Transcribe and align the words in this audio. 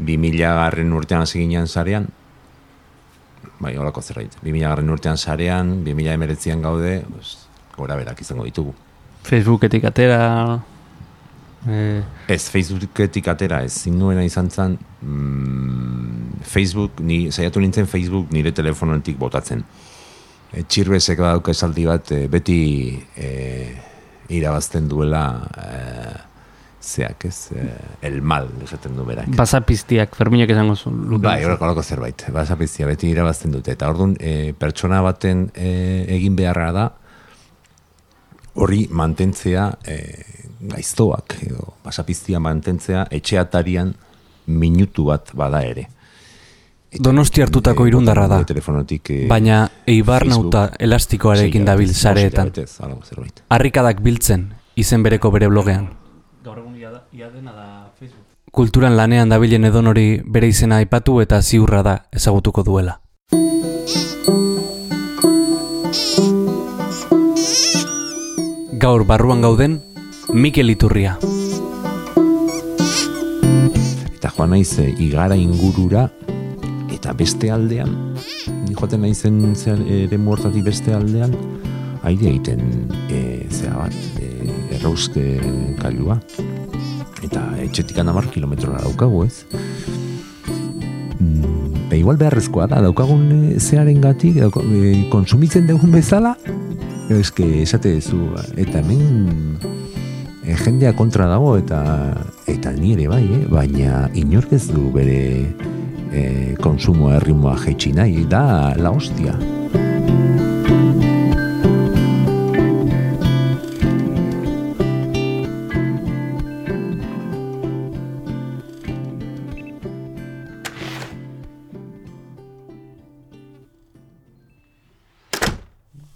2000 0.00 0.54
garren 0.56 0.92
urtean 0.96 1.22
hasi 1.22 1.40
ginen 1.42 1.68
zarean, 1.68 2.08
bai, 3.60 3.76
horako 3.76 4.02
zerbait, 4.02 4.34
2000 4.42 4.66
garren 4.66 4.90
urtean 4.90 5.18
zarean, 5.18 5.84
2000 5.84 6.16
emeretzian 6.16 6.62
gaude, 6.62 7.00
pues, 7.12 7.36
gora 7.76 7.96
berak 7.96 8.20
izango 8.20 8.44
ditugu. 8.48 8.74
Facebooketik 9.22 9.84
atera... 9.84 10.20
Eh, 11.68 12.00
Ez, 12.32 12.48
Facebooketik 12.48 13.28
atera, 13.28 13.60
ez 13.68 13.74
zinuena 13.84 14.24
izan 14.24 14.48
zen, 14.48 14.78
mm, 15.02 16.40
Facebook, 16.42 17.00
ni, 17.04 17.30
saiatu 17.30 17.60
nintzen 17.60 17.86
Facebook 17.86 18.32
nire 18.32 18.52
telefonotik 18.56 19.18
botatzen. 19.18 19.64
E, 20.50 20.64
txirbezek 20.64 21.20
badauka 21.20 21.52
esaldi 21.52 21.84
bat, 21.86 22.12
e, 22.16 22.26
beti 22.32 22.60
e, 23.14 23.28
irabazten 24.32 24.88
duela 24.88 25.24
e, 25.52 25.68
zeak, 26.80 27.24
ez, 27.28 27.50
e, 27.52 27.66
el 28.08 28.22
mal, 28.22 28.48
esaten 28.64 28.96
du 28.96 29.04
berak. 29.04 29.28
basapiztiak, 29.36 30.14
Ferminak 30.16 30.50
esango 30.50 30.76
zu. 30.76 30.90
Bai, 31.20 31.44
horreko 31.44 31.64
horreko 31.66 31.82
zerbait, 31.82 32.24
basapiztia 32.32 32.86
beti 32.86 33.10
irabazten 33.12 33.52
dute. 33.52 33.72
Eta 33.72 33.90
orduan, 33.90 34.16
e, 34.18 34.54
pertsona 34.58 35.02
baten 35.02 35.50
e, 35.54 36.06
egin 36.16 36.36
beharra 36.36 36.72
da, 36.72 36.86
hori 38.54 38.86
mantentzea 38.90 39.68
e, 39.86 39.98
gaiztoak, 40.72 41.36
edo 41.46 41.74
basapiztia 41.84 42.40
mantentzea 42.40 43.06
etxeatarian 43.10 43.94
minutu 44.46 45.04
bat 45.12 45.30
bada 45.34 45.62
ere. 45.62 45.86
Eta, 46.90 47.04
Donosti 47.06 47.40
hartutako 47.44 47.86
irundarra 47.86 48.26
da. 48.26 48.40
Telefonotik, 48.44 49.10
e, 49.10 49.28
Baina 49.30 49.68
eibar 49.86 50.26
nauta 50.26 50.70
elastikoarekin 50.78 51.64
dabil 51.64 51.92
sareetan. 51.94 52.50
zerbait. 52.56 53.44
Harrikadak 53.48 54.00
biltzen, 54.02 54.48
izen 54.74 55.02
bereko 55.02 55.30
bere 55.30 55.46
blogean. 55.48 55.99
Ia 57.12 57.26
dena 57.28 57.50
da 57.50 57.90
Facebook. 57.98 58.22
Kulturan 58.54 58.94
lanean 58.94 59.32
dabilen 59.32 59.66
edon 59.66 59.90
hori 59.90 60.20
bere 60.22 60.46
izena 60.46 60.76
aipatu 60.78 61.16
eta 61.22 61.40
ziurra 61.42 61.82
da 61.82 61.94
ezagutuko 62.14 62.62
duela. 62.62 63.00
Gaur 68.84 69.04
barruan 69.10 69.42
gauden, 69.42 69.80
Mikel 70.32 70.70
Iturria. 70.70 71.16
Eta 74.14 74.30
joan 74.36 74.54
naiz 74.54 74.78
e, 74.78 74.86
igara 75.02 75.34
ingurura 75.34 76.06
eta 76.94 77.12
beste 77.18 77.50
aldean, 77.50 77.90
ni 78.68 78.78
joaten 78.78 79.02
naizen 79.02 79.42
zer, 79.56 79.82
ere 79.82 80.18
muertatik 80.18 80.62
beste 80.70 80.94
aldean, 80.94 81.34
aire 82.06 82.30
egiten 82.36 82.86
e, 83.10 83.20
zea 83.50 83.74
bat, 83.82 84.00
e, 84.22 84.30
errauzke 84.78 85.26
kailua. 85.82 86.20
Eta 87.30 87.44
etxetik 87.62 88.00
anamar 88.02 88.26
kilometrora 88.34 88.82
daukagu 88.82 89.22
ez. 89.28 89.44
Mm, 91.20 91.86
Be, 91.90 91.98
igual 91.98 92.18
beharrezkoa 92.18 92.66
da, 92.70 92.80
daukagun 92.82 93.54
zearen 93.58 94.00
gatik, 94.02 94.38
e, 94.42 94.90
konsumitzen 95.10 95.66
dugun 95.70 95.94
bezala, 95.94 96.34
eske 97.10 97.46
esate 97.62 97.96
duzu, 97.98 98.32
eta 98.58 98.82
hemen 98.82 99.56
e, 100.42 100.54
jendea 100.64 100.92
kontra 100.98 101.26
dago 101.30 101.56
eta 101.58 101.80
eta 102.50 102.74
ni 102.74 102.94
ere 102.94 103.06
bai, 103.10 103.24
eh? 103.26 103.44
baina 103.50 104.04
inork 104.18 104.54
ez 104.58 104.66
du 104.70 104.90
bere 104.94 105.22
e, 106.10 106.22
konsumo 106.62 107.14
erritmoa 107.14 107.56
jaitsi 107.64 107.94
nahi, 107.94 108.26
da 108.30 108.74
la 108.78 108.94
hostia. 108.94 109.38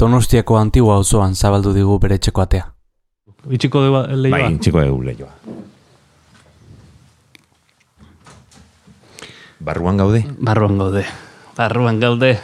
Donostiako 0.04 0.58
antigua 0.60 0.98
auzoan 1.00 1.32
zabaldu 1.32 1.70
digu 1.72 1.94
bere 1.96 2.18
etxeko 2.18 2.42
atea. 2.42 2.64
Itxiko 3.56 3.80
du 3.80 3.92
lehioa? 4.20 4.48
Bai, 4.50 4.58
txiko 4.60 4.82
egu 4.82 4.98
lehioa. 5.00 5.30
Barruan 9.64 9.96
gaude? 9.96 10.20
Barruan 10.44 10.76
gaude. 10.76 11.04
Barruan 11.56 12.00
gaude. 12.02 12.34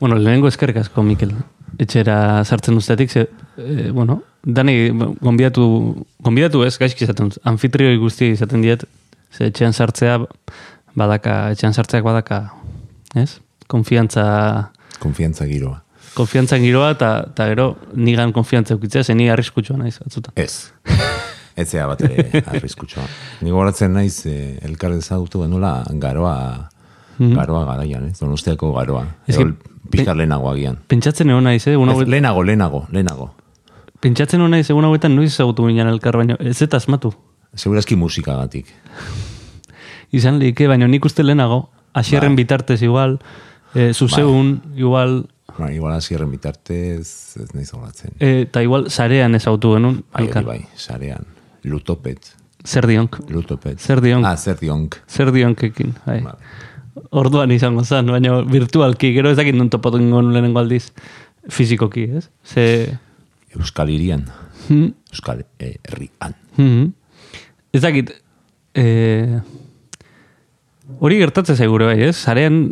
Bueno, 0.00 0.18
lehenengo 0.20 0.50
eskerrik 0.50 0.82
asko, 0.82 1.02
Mikel. 1.06 1.32
Etxera 1.80 2.18
sartzen 2.44 2.76
ustetik, 2.76 3.10
ze, 3.10 3.24
e, 3.56 3.88
bueno, 3.90 4.18
dani 4.44 4.76
gonbidatu, 5.24 5.64
gonbidatu 6.28 6.66
ez, 6.68 6.74
gaizki 6.82 7.06
izaten, 7.08 7.32
dut. 7.32 7.40
anfitrioi 7.48 7.96
guzti 8.02 8.28
izaten 8.34 8.60
diet, 8.66 8.84
ze 9.32 9.48
etxean 9.48 9.72
sartzea, 9.72 10.20
badaka, 10.92 11.38
etxean 11.56 11.72
sartzeak 11.72 12.04
badaka, 12.04 12.42
ez? 13.16 13.30
Konfiantza, 13.66 14.28
Konfiantza 15.00 15.48
giroa. 15.48 15.83
Konfiantza 16.14 16.58
giroa, 16.62 16.92
eta 16.94 17.48
gero 17.50 17.76
nigan 17.94 18.32
konfiantza 18.32 18.74
eukitzea, 18.74 19.04
ze 19.04 19.14
ni 19.14 19.28
arriskutsua 19.30 19.76
naiz, 19.76 19.98
atzuta. 20.04 20.32
Ez. 20.36 20.72
Ez 21.56 21.68
zea 21.70 21.86
bat 21.86 22.00
ere 22.02 22.42
arriskutsua. 22.46 23.04
Ni 23.40 23.50
gogoratzen 23.50 23.92
naiz 23.94 24.24
eh, 24.26 24.58
elkar 24.66 24.92
ezagutu 24.96 25.42
genuela 25.42 25.84
garoa 26.02 26.70
garoa 27.18 27.64
garaian, 27.64 28.08
ez? 28.08 28.18
Donostiako 28.18 28.72
garoa. 28.74 29.06
Ez 29.26 29.36
que- 29.38 29.52
pixka 29.90 30.14
lehenago 30.14 30.50
agian. 30.50 30.78
Pentsatzen 30.88 31.30
egon 31.30 31.44
naiz, 31.44 31.66
eh? 31.68 31.76
Una 31.76 31.92
Ez, 31.92 32.08
lehenago, 32.08 32.42
lehenago, 32.42 32.86
lehenago. 32.90 33.34
Pentsatzen 34.00 34.40
hona 34.40 34.56
naiz, 34.56 34.68
egun 34.70 34.84
hauetan 34.84 35.14
noiz 35.16 35.30
ezagutu 35.32 35.66
ginen 35.68 35.88
elkar, 35.88 36.16
baina 36.16 36.36
ez 36.40 36.60
eta 36.62 36.76
asmatu. 36.76 37.14
Segurazki 37.54 37.96
musikagatik. 37.96 38.66
Izan 40.18 40.38
lehike, 40.38 40.66
baina 40.68 40.88
nik 40.88 41.04
uste 41.04 41.22
lehenago, 41.22 41.68
asierren 41.94 42.34
bitartez 42.36 42.82
igual, 42.82 43.20
e, 43.74 43.92
zuzeun, 43.94 44.60
igual, 44.76 45.28
Ba, 45.58 45.68
igual 45.72 45.92
hasierren 45.94 46.30
bitartez, 46.32 47.36
ez 47.38 47.48
nahi 47.54 47.64
zogatzen. 47.64 48.10
e, 48.18 48.40
eta 48.42 48.62
igual 48.62 48.88
zarean 48.90 49.34
ezautu 49.34 49.74
genuen, 49.76 50.00
Bai, 50.12 50.26
hori 50.30 50.44
bai, 50.44 50.60
sarean. 50.76 51.26
Lutopet. 51.62 52.32
Zer 52.64 52.86
dionk, 52.86 53.18
Lutopet. 53.30 53.78
Zer 53.80 54.00
dionk. 54.00 54.24
Ah, 54.26 54.36
zer 54.36 54.56
dionk. 54.58 54.96
zer 55.06 55.30
dionkekin, 55.32 55.94
bai. 56.06 56.20
Vale. 56.22 56.38
Orduan 57.10 57.50
izango 57.50 57.82
zen, 57.84 58.06
baina 58.06 58.40
virtualki, 58.42 59.12
gero 59.14 59.30
ez 59.30 59.36
dakit 59.36 59.54
non 59.54 59.68
topatu 59.70 59.98
ingon 59.98 60.32
lehenengo 60.32 60.58
aldiz, 60.60 60.92
fizikoki, 61.48 62.04
ez? 62.18 62.28
Ze, 62.44 62.98
Euskal 63.54 63.90
Irian. 63.90 64.24
hm, 64.68 64.92
Euskal 65.12 65.44
Herrian. 65.58 66.34
hm, 66.56 66.92
ez 67.72 67.82
dakit, 67.82 68.10
e, 68.74 69.40
hori 71.00 71.18
gertatzen 71.20 71.56
zaigure 71.56 71.86
bai, 71.90 72.00
ez? 72.08 72.16
Zarean 72.16 72.70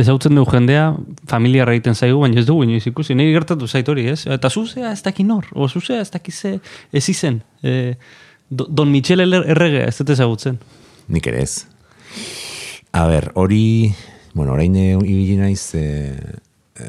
ezautzen 0.00 0.34
dugu 0.34 0.50
jendea, 0.50 0.94
familiarra 1.30 1.72
egiten 1.76 1.94
zaigu, 1.94 2.20
baina 2.24 2.40
ez 2.40 2.46
dugu 2.48 2.64
inoiz 2.66 2.86
ikusi. 2.90 3.14
Niri 3.14 3.32
gertatu 3.36 3.68
zait 3.68 3.88
hori, 3.88 4.06
ez? 4.12 4.24
Eta 4.26 4.50
zuzea 4.50 4.92
ez 4.92 5.02
daki 5.06 5.24
nor, 5.24 5.46
o 5.54 5.68
zuzea 5.68 6.00
ez 6.00 6.10
daki 6.10 6.32
ze, 6.32 6.56
ez 6.92 7.08
izen. 7.08 7.42
E, 7.62 7.94
Do- 8.50 8.66
Don 8.66 8.90
Michel 8.90 9.20
Erre- 9.22 9.44
erregea, 9.52 9.84
ez 9.86 9.96
dut 10.00 10.08
ezagutzen. 10.10 10.56
Nik 11.08 11.26
ere 11.30 11.42
ez. 11.44 11.66
A 12.92 13.04
ber, 13.06 13.30
hori, 13.38 13.92
bueno, 14.34 14.52
orain 14.56 14.74
ibili 14.74 15.36
naiz 15.38 15.68
e, 15.78 15.84
e, 16.74 16.88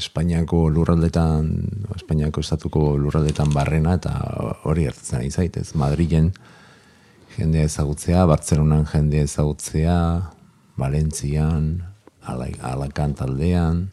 Espainiako 0.00 0.64
lurraldetan, 0.74 1.52
Espainiako 1.94 2.42
estatuko 2.42 2.96
lurraldetan 2.98 3.52
barrena, 3.54 3.94
eta 4.00 4.16
hori 4.66 4.88
gertatzen 4.88 5.20
ari 5.20 5.30
zaitez. 5.30 5.68
Madrilen 5.78 6.32
jendea 7.36 7.68
ezagutzea, 7.70 8.24
Bartzelonan 8.26 8.86
jendea 8.90 9.22
ezagutzea, 9.28 9.96
Valentzian, 10.76 11.68
Ala, 12.26 12.46
Alakant 12.62 13.20
aldean, 13.22 13.88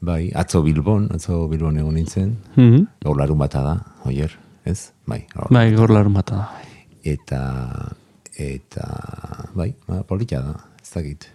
bai, 0.00 0.30
atzo 0.34 0.62
Bilbon, 0.64 1.08
atzo 1.14 1.48
Bilbon 1.50 1.76
egon 1.78 1.94
nintzen, 1.94 2.36
Mhm. 2.56 2.86
gaur 3.04 3.16
larun 3.18 3.38
bata 3.38 3.62
da, 3.62 3.74
oier, 4.06 4.30
ez? 4.64 4.90
Bai, 5.06 5.26
gaur 5.34 5.48
Bai, 5.50 5.74
gor 5.74 5.90
larun 5.90 6.12
bata 6.14 6.36
da. 6.36 6.48
eta 7.04 7.40
eta 8.38 8.86
bai, 9.54 9.74
ba, 9.88 10.02
polita 10.08 10.40
da, 10.40 10.54
ez 10.82 10.90
dakit. 10.94 11.26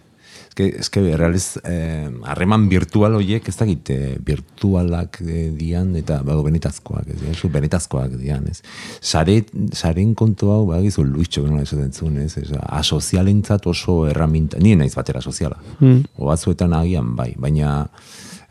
Eske, 0.58 0.80
eske 0.80 1.16
realiz, 1.16 1.56
eh, 1.62 2.08
harreman 2.26 2.64
virtual 2.68 3.14
horiek 3.14 3.46
ez 3.48 3.54
dakit, 3.56 3.90
eh, 3.94 4.16
virtualak 4.18 5.20
eh, 5.22 5.52
dian, 5.54 5.94
eta 5.96 6.16
bago 6.26 6.42
benetazkoak, 6.42 7.06
ez 7.14 7.18
dira, 7.20 7.50
benetazkoak 7.54 8.16
dian, 8.18 8.48
ez. 8.50 8.62
Sare, 9.00 9.44
saren 9.72 10.16
kontu 10.18 10.50
hau, 10.50 10.64
bagizu, 10.66 11.04
luitxo, 11.06 11.44
nola 11.46 11.62
esaten 11.62 11.92
zuen, 11.92 12.18
ez, 12.24 12.36
ez, 12.42 12.50
asozialentzat 12.58 13.70
oso 13.70 14.00
erraminta, 14.10 14.58
nien 14.58 14.78
naiz 14.82 14.94
batera 14.96 15.22
soziala, 15.22 15.56
Mm. 15.78 16.02
o 16.18 16.26
batzuetan 16.26 16.72
agian 16.72 17.14
bai, 17.14 17.34
baina 17.38 17.88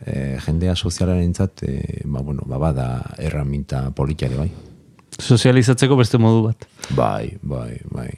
eh, 0.05 0.37
jendea 0.45 0.75
sozialarentzat, 0.75 1.63
eh, 1.63 2.01
ba, 2.05 2.21
bueno, 2.21 2.43
ba, 2.45 2.57
bada 2.57 3.15
erraminta 3.17 3.91
polita 3.91 4.25
ere 4.27 4.37
bai. 4.37 4.51
Sozializatzeko 5.19 5.97
beste 5.97 6.17
modu 6.17 6.45
bat. 6.47 6.67
Bai, 6.95 7.37
bai, 7.41 7.81
bai, 7.91 8.11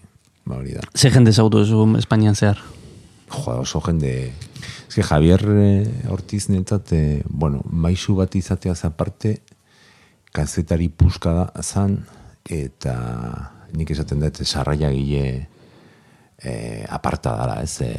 ba 0.46 0.58
hori 0.58 0.74
da. 0.74 0.82
Ze 0.96 1.10
jende 1.10 1.32
duzu 1.32 1.96
Espainian 1.98 2.36
zehar. 2.36 2.60
Jo, 3.30 3.60
oso 3.62 3.82
jende... 3.86 4.34
Que 4.90 5.04
Javier 5.06 5.46
eh, 5.48 6.10
Ortiz 6.10 6.50
netzat, 6.50 6.92
eh, 6.98 7.22
bueno, 7.30 7.62
maisu 7.70 8.16
bat 8.18 8.34
izateaz 8.36 8.84
aparte, 8.88 9.38
kazetari 10.34 10.90
puska 10.90 11.34
da 11.38 11.64
zan, 11.64 12.02
eta 12.50 12.96
nik 13.78 13.94
esaten 13.94 14.20
dut, 14.24 14.42
sarraia 14.46 14.90
gile 14.92 15.48
e, 16.42 16.86
aparta 16.90 17.36
dara, 17.38 17.60
ez, 17.64 17.82
e, 17.86 17.92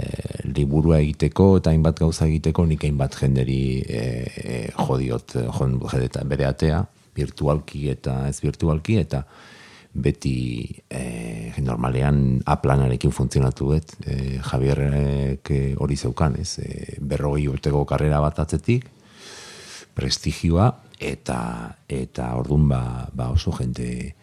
liburua 0.50 1.00
egiteko 1.00 1.52
eta 1.60 1.72
hainbat 1.74 2.00
gauza 2.00 2.26
egiteko 2.26 2.64
nik 2.66 2.84
hainbat 2.86 3.18
jenderi 3.20 3.62
e, 3.86 4.02
e, 4.42 4.60
jodiot, 4.78 5.36
jon, 5.58 5.78
bere 6.28 6.48
atea, 6.48 6.82
virtualki 7.16 7.88
eta 7.92 8.24
ez 8.28 8.38
virtualki, 8.42 8.98
eta 9.02 9.24
beti 9.92 10.68
e, 10.88 11.52
normalean 11.60 12.40
aplanarekin 12.46 13.12
funtzionatu 13.12 13.72
dut, 13.74 13.96
e, 14.06 14.38
Javierrek 14.44 15.50
hori 15.82 15.96
zeukan, 15.96 16.38
ez, 16.40 16.58
e, 16.62 16.96
berrogei 17.00 17.48
urteko 17.50 17.84
karrera 17.88 18.20
bat 18.22 18.38
atzetik, 18.44 18.86
prestigioa, 19.94 20.70
eta 21.00 21.40
eta 21.88 22.34
ordun 22.36 22.68
ba, 22.68 23.08
ba 23.16 23.30
oso 23.32 23.52
jente 23.56 24.14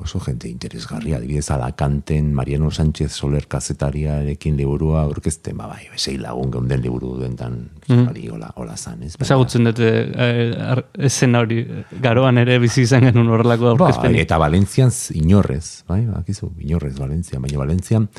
oso 0.00 0.18
gente 0.18 0.48
interesgarria, 0.48 1.16
adibidez 1.16 1.50
Alakanten 1.50 2.32
Mariano 2.34 2.70
Sánchez 2.70 3.12
Soler 3.12 3.46
kazetariarekin 3.46 4.56
liburua 4.56 5.02
aurkezten, 5.02 5.56
ba 5.56 5.68
bai, 5.70 5.86
sei 5.96 6.16
lagun 6.18 6.50
geunden 6.50 6.82
liburu 6.82 7.12
duentan, 7.20 7.60
mm. 7.86 8.08
hori 8.08 8.26
hola, 8.28 8.50
hola 8.56 8.76
zan, 8.76 9.04
ez? 9.06 9.14
Ezagutzen 9.22 9.70
dute 9.70 9.90
eh, 10.10 10.74
esen 10.98 11.38
hori 11.38 11.62
garoan 12.02 12.42
ere 12.42 12.58
bizi 12.58 12.82
izan 12.88 13.06
genuen 13.06 13.30
horrelako 13.36 13.70
ba, 13.70 13.76
aurkezpen. 13.76 14.18
eta 14.18 14.38
Valentzian 14.42 14.90
inorrez, 15.14 15.84
bai, 15.88 16.02
bakizu, 16.10 16.50
inorrez 16.58 16.96
Valencia, 16.98 17.38
baina 17.38 17.62
Valentzian 17.62 18.10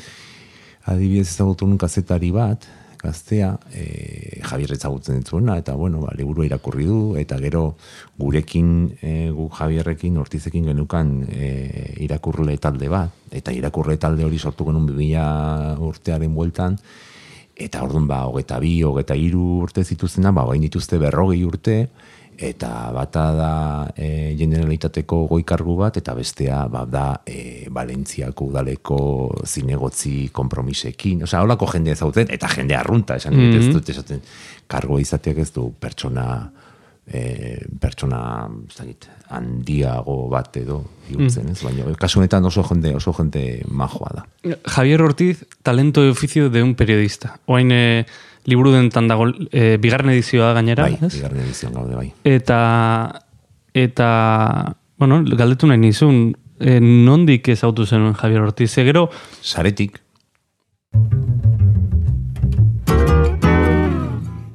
adibidez 0.86 1.28
ezagutu 1.28 1.68
nun 1.68 1.78
kazetari 1.78 2.32
bat, 2.32 2.64
gaztea, 3.00 3.52
e, 3.72 4.40
Javier 4.44 4.72
ezagutzen 4.76 5.20
ditzuena, 5.20 5.56
eta 5.60 5.74
bueno, 5.74 6.00
ba, 6.04 6.14
liburu 6.16 6.44
irakurri 6.46 6.86
du, 6.88 7.00
eta 7.20 7.38
gero 7.42 7.76
gurekin, 8.18 8.70
e, 9.00 9.30
gu 9.34 9.48
Javierrekin, 9.56 10.16
ortizekin 10.22 10.70
genukan 10.72 11.12
e, 11.28 11.50
irakurle 12.04 12.56
talde 12.58 12.88
bat, 12.92 13.12
eta 13.30 13.54
irakurle 13.54 13.96
talde 14.02 14.24
hori 14.24 14.38
sortu 14.38 14.66
genuen 14.68 14.86
bibila 14.88 15.76
urtearen 15.80 16.34
bueltan, 16.34 16.78
eta 17.56 17.82
orduan 17.82 18.06
ba, 18.08 18.24
hogeta 18.28 18.60
bi, 18.60 18.78
hogeta 18.84 19.16
iru 19.16 19.62
urte 19.64 19.84
zituzena, 19.84 20.32
ba, 20.36 20.44
bain 20.48 20.64
dituzte 20.64 21.00
berrogei 21.00 21.42
urte, 21.48 21.78
eta 22.38 22.90
bata 22.92 23.24
da 23.34 23.52
e, 23.96 24.34
generalitateko 24.38 25.22
goikargu 25.30 25.76
bat, 25.76 25.96
eta 25.96 26.14
bestea 26.14 26.66
ba, 26.68 26.84
da 26.84 27.06
e, 27.24 27.66
Valentziako 27.72 28.50
udaleko 28.50 28.98
zinegotzi 29.46 30.28
kompromisekin. 30.32 31.24
Osea, 31.24 31.42
holako 31.42 31.70
jende 31.72 31.94
ezagutzen, 31.96 32.30
eta 32.30 32.50
jende 32.52 32.76
arrunta, 32.76 33.16
esan 33.16 33.34
mm 33.34 33.40
-hmm. 33.40 33.58
ez 33.58 33.72
dut, 33.74 33.88
esaten, 33.88 34.20
kargo 34.66 34.98
izateak 34.98 35.38
ez 35.38 35.52
du 35.52 35.72
pertsona 35.80 36.50
e, 37.06 37.64
pertsona 37.80 38.48
zagit, 38.70 39.08
handiago 39.30 40.28
bat 40.30 40.56
edo 40.56 40.82
bihurtzen, 41.08 41.46
mm. 41.46 41.52
ez? 41.52 41.62
Baina, 41.62 41.96
kasu 42.00 42.20
honetan 42.20 42.44
oso 42.44 42.64
jende, 42.66 42.94
oso 42.98 43.14
jende 43.16 43.62
majoa 43.68 44.12
da. 44.18 44.26
Javier 44.76 45.02
Ortiz, 45.02 45.44
talento 45.62 46.02
de 46.02 46.10
oficio 46.10 46.50
de 46.50 46.62
un 46.62 46.74
periodista. 46.74 47.38
Oain, 47.46 47.72
eh, 47.72 48.06
liburu 48.46 48.72
dentan 48.72 49.08
dago 49.10 49.28
e, 49.50 49.76
bigarren 49.82 50.14
edizioa 50.14 50.52
gainera. 50.56 50.86
Bai, 50.86 50.96
bigarren 51.02 51.42
edizioa 51.44 51.72
gaude, 51.74 51.94
bai. 51.98 52.08
Eta, 52.24 52.58
eta, 53.74 54.08
bueno, 54.98 55.20
galdetu 55.36 55.68
nahi 55.70 55.82
nizun, 55.82 56.30
e, 56.58 56.78
nondik 56.80 57.50
ez 57.52 57.62
autu 57.66 57.86
zenuen 57.86 58.14
Javier 58.14 58.46
Ortiz, 58.46 58.70
egero? 58.78 59.08
Saretik. 59.42 60.00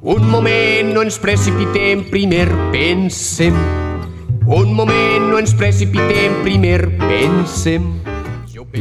Un 0.01 0.25
moment, 0.31 0.93
no 0.95 1.03
ens 1.03 1.19
precipitem, 1.21 2.07
primer 2.09 2.49
pensem. 2.71 3.53
Un 4.47 4.73
moment, 4.73 5.29
no 5.29 5.37
ens 5.37 5.53
precipitem, 5.53 6.41
primer 6.41 6.87
pensem. 6.97 7.85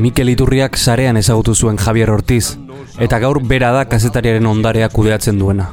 Mikel 0.00 0.30
Iturriak 0.32 0.78
sarean 0.78 1.18
ezagutu 1.18 1.54
zuen 1.54 1.76
Javier 1.76 2.10
Ortiz, 2.14 2.54
eta 3.00 3.18
gaur 3.18 3.40
bera 3.42 3.72
da 3.72 3.86
kazetariaren 3.88 4.46
ondarea 4.46 4.88
kudeatzen 4.92 5.38
duena. 5.40 5.70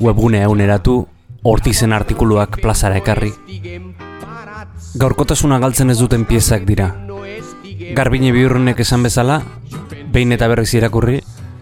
Webgunea 0.00 0.48
uneratu, 0.48 1.06
ortizen 1.42 1.92
artikuluak 1.96 2.60
plazara 2.60 3.00
ekarri. 3.00 3.32
Gaurkotasuna 5.00 5.58
galtzen 5.58 5.90
ez 5.90 5.98
duten 5.98 6.26
piezak 6.28 6.66
dira. 6.68 6.92
Garbine 7.96 8.32
bihurrunek 8.36 8.80
esan 8.84 9.02
bezala, 9.02 9.40
behin 10.12 10.36
eta 10.36 10.48
berriz 10.52 10.72
irakurri, 10.74 11.20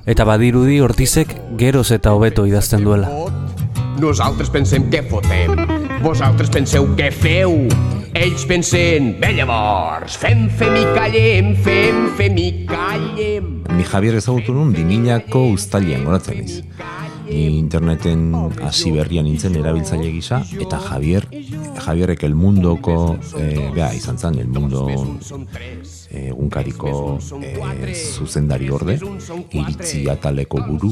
eta 0.08 0.24
badirudi 0.24 0.80
ortizek 0.80 1.34
geroz 1.60 1.90
eta 1.94 2.12
hobeto 2.16 2.46
idazten 2.48 2.84
duela. 2.84 3.12
Nosaltres 3.98 4.50
pensem 4.50 4.90
què 4.90 5.02
fotem, 5.10 5.54
vosaltres 6.02 6.50
penseu 6.54 6.90
què 6.98 7.10
feu. 7.14 7.66
Ells 8.18 8.42
pensen, 8.50 9.12
bé 9.20 9.28
llavors, 9.36 10.16
fem, 10.18 10.48
fem 10.58 10.74
i 10.74 10.80
callem, 10.90 11.52
fem, 11.62 11.98
fem 12.18 12.38
i 12.42 12.46
callem. 12.66 13.50
Ni 13.70 13.84
Javier 13.86 14.16
ezagutu 14.18 14.56
nun, 14.56 14.72
ko 15.30 15.44
ustalian 15.52 16.02
goratzen 16.02 16.42
iz. 16.42 16.56
Interneten 17.30 18.34
hasi 18.64 18.90
berrian 18.90 19.24
nintzen 19.24 19.54
erabiltzaile 19.54 20.10
gisa, 20.10 20.40
eta 20.50 20.80
Javier, 20.80 21.28
Javierrek 21.78 22.24
el 22.24 22.34
mundoko, 22.34 23.18
eh, 23.38 23.70
bea, 23.72 23.92
izan 23.94 24.18
zen, 24.18 24.40
el 24.40 24.48
mundo 24.48 24.88
egunkariko 26.10 27.18
e, 27.38 27.94
zuzendari 27.94 28.70
orde, 28.70 28.98
iritzi 29.52 30.08
ataleko 30.10 30.64
buru, 30.66 30.90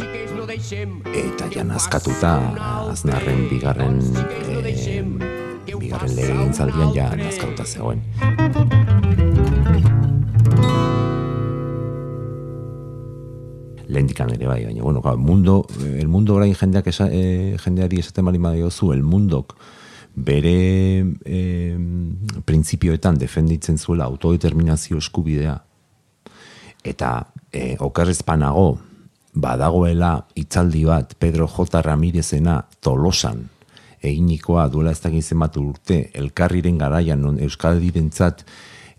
eta 1.10 1.50
jan 1.50 1.74
azkatuta 1.74 2.36
aznarren 2.92 3.48
bigarren 3.50 3.98
e, 4.30 5.35
bigarren 5.86 6.14
lehen 6.18 6.52
zaldian 6.54 6.92
ja 6.94 7.10
azkatuta 7.28 7.64
zegoen. 7.64 8.02
Lehendikan 13.86 14.32
ere 14.34 14.48
bai, 14.50 14.64
baina, 14.66 14.82
bueno, 14.82 15.00
mundo, 15.16 15.66
el 15.86 16.08
mundo 16.08 16.34
orain 16.34 16.54
jendeak 16.54 16.88
esa, 16.90 17.06
e, 17.06 17.56
jendeari 17.62 18.00
esaten 18.02 18.24
bali 18.24 18.70
zu, 18.70 18.92
el 18.92 19.02
mundok, 19.02 19.54
bere 20.16 21.06
e, 21.24 21.76
printzipioetan 22.44 23.18
defenditzen 23.18 23.78
zuela 23.78 24.04
autodeterminazio 24.04 24.98
eskubidea 24.98 25.62
eta 26.82 27.26
e, 27.52 27.76
okerrezpanago 27.78 28.78
badagoela 29.34 30.26
itzaldi 30.34 30.84
bat 30.84 31.14
Pedro 31.18 31.46
J. 31.46 31.82
Ramirezena 31.82 32.62
tolosan 32.80 33.55
eginikoa 34.08 34.68
duela 34.72 34.94
ez 34.94 35.00
dakit 35.00 35.24
zenbat 35.24 35.56
urte 35.56 36.10
elkarriren 36.14 36.78
garaian 36.78 37.20
non 37.20 37.36
Direntzat 37.36 38.44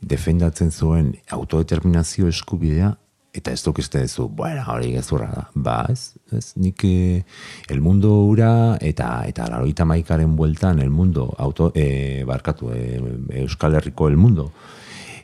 defendatzen 0.02 0.72
zuen 0.72 1.16
autodeterminazio 1.32 2.28
eskubidea 2.28 2.96
eta 3.38 3.52
ez 3.52 3.62
duk 3.64 3.80
ez 3.80 3.90
zu, 4.12 4.28
bueno, 4.30 4.64
hori 4.68 4.94
gezurra 4.96 5.28
da, 5.30 5.44
ba, 5.54 5.86
ez, 5.90 6.16
ez, 6.34 6.54
nik 6.58 6.84
eh, 6.84 7.24
el 7.70 7.82
mundo 7.82 8.10
ura, 8.26 8.78
eta 8.82 9.24
eta 9.30 9.46
laroita 9.52 9.86
maikaren 9.86 10.36
bueltan, 10.36 10.80
el 10.80 10.90
mundo, 10.90 11.34
auto, 11.38 11.72
e, 11.76 12.24
barkatu, 12.26 12.72
e, 12.74 12.98
Euskal 13.44 13.76
Herriko 13.76 14.08
el 14.08 14.18
mundo, 14.18 14.52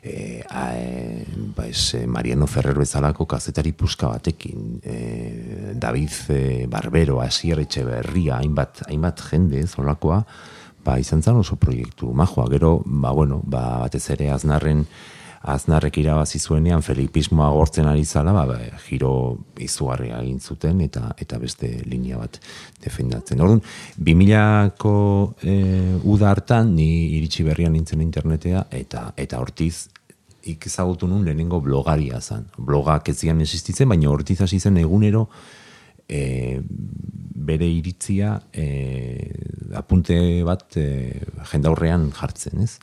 e, 0.04 0.44
a, 0.50 0.76
e, 0.76 1.24
ba, 1.56 1.66
ez, 1.66 1.96
Mariano 2.06 2.46
Ferrer 2.46 2.76
bezalako 2.76 3.24
kazetari 3.26 3.72
puska 3.72 4.10
batekin, 4.12 4.78
e, 4.84 5.72
David 5.74 6.12
e, 6.28 6.66
Barbero, 6.68 7.22
Asier 7.24 7.58
Etxeberria, 7.64 8.36
hainbat, 8.36 8.84
hainbat 8.88 9.24
jende, 9.30 9.64
zolakoa, 9.66 10.20
ba, 10.84 10.98
izan 11.00 11.24
zan 11.24 11.40
oso 11.40 11.56
proiektu, 11.56 12.12
majoa, 12.12 12.46
gero, 12.52 12.76
ba, 12.84 13.14
bueno, 13.16 13.40
ba, 13.48 13.64
batez 13.86 14.04
ere 14.12 14.28
aznarren, 14.30 14.84
aznarrek 15.44 15.98
irabazi 16.00 16.38
zuenean 16.40 16.82
felipismoa 16.82 17.50
gortzen 17.52 17.88
ari 17.88 18.04
zala, 18.04 18.32
ba, 18.32 18.44
ba, 18.48 18.58
giro 18.86 19.10
izugarria 19.60 20.20
egin 20.22 20.40
zuten 20.40 20.80
eta 20.84 21.10
eta 21.20 21.38
beste 21.42 21.68
linea 21.84 22.20
bat 22.20 22.38
defendatzen. 22.84 23.42
Orduan, 23.44 23.60
2000ko 24.00 24.94
e, 25.44 25.56
uda 26.14 26.30
hartan 26.32 26.72
ni 26.78 26.88
iritsi 27.18 27.44
berrian 27.44 27.76
nintzen 27.76 28.00
internetea 28.04 28.64
eta 28.72 29.10
eta 29.20 29.42
hortiz 29.42 29.88
ikizagutu 30.44 31.08
nun 31.08 31.24
lehenengo 31.24 31.60
blogaria 31.64 32.20
zan. 32.20 32.48
Blogak 32.56 33.08
ez 33.12 33.18
zian 33.20 33.40
existitzen, 33.40 33.88
baina 33.88 34.10
hortiz 34.12 34.40
hasi 34.44 34.60
zen 34.60 34.80
egunero 34.80 35.26
e, 36.08 36.60
bere 37.44 37.68
iritzia 37.68 38.38
e, 38.52 38.66
apunte 39.76 40.16
bat 40.46 40.76
e, 40.80 40.88
jendaurrean 41.52 42.10
jartzen, 42.16 42.64
ez? 42.64 42.78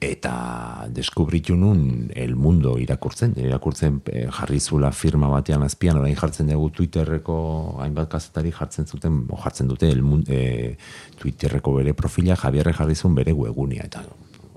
Eta 0.00 0.86
deskubritu 0.92 1.56
nun 1.56 2.10
el 2.14 2.34
mundo 2.36 2.76
irakurtzen, 2.78 3.34
irakurtzen 3.40 4.00
e, 4.12 4.26
jarri 4.32 4.60
zula 4.60 4.90
firma 4.92 5.28
batean 5.32 5.62
azpian, 5.64 5.98
orain 6.00 6.16
jartzen 6.16 6.50
dugu 6.52 6.70
Twitterreko 6.76 7.38
hainbat 7.82 8.10
kazetari 8.12 8.52
jartzen 8.52 8.86
zuten, 8.86 9.24
o 9.30 9.40
jartzen 9.40 9.68
dute 9.68 9.88
el 9.88 10.02
e, 10.28 10.76
Twitterreko 11.18 11.74
bere 11.78 11.94
profila 11.94 12.36
Javierre 12.36 12.72
jarri 12.72 12.94
zuen 12.94 13.14
bere 13.14 13.32
webunia, 13.32 13.84
eta 13.84 14.04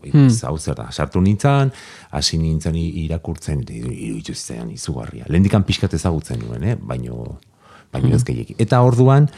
hmm. 0.03 0.29
zau 0.29 0.58
zer 0.58 0.75
da, 0.75 0.89
sartu 0.91 1.22
nintzen, 1.22 1.72
hasi 2.12 2.38
nintzen 2.38 2.75
irakurtzen, 2.75 3.63
iruditu 3.63 4.34
zitzen 4.34 4.72
izugarria. 4.72 5.25
Lehendikan 5.29 5.63
pixkat 5.63 5.93
ezagutzen 5.93 6.43
nuen, 6.43 6.63
eh? 6.63 6.75
baino, 6.75 7.39
baino 7.91 8.15
hmm. 8.15 8.15
ez 8.15 8.55
Eta 8.58 8.81
orduan, 8.81 9.29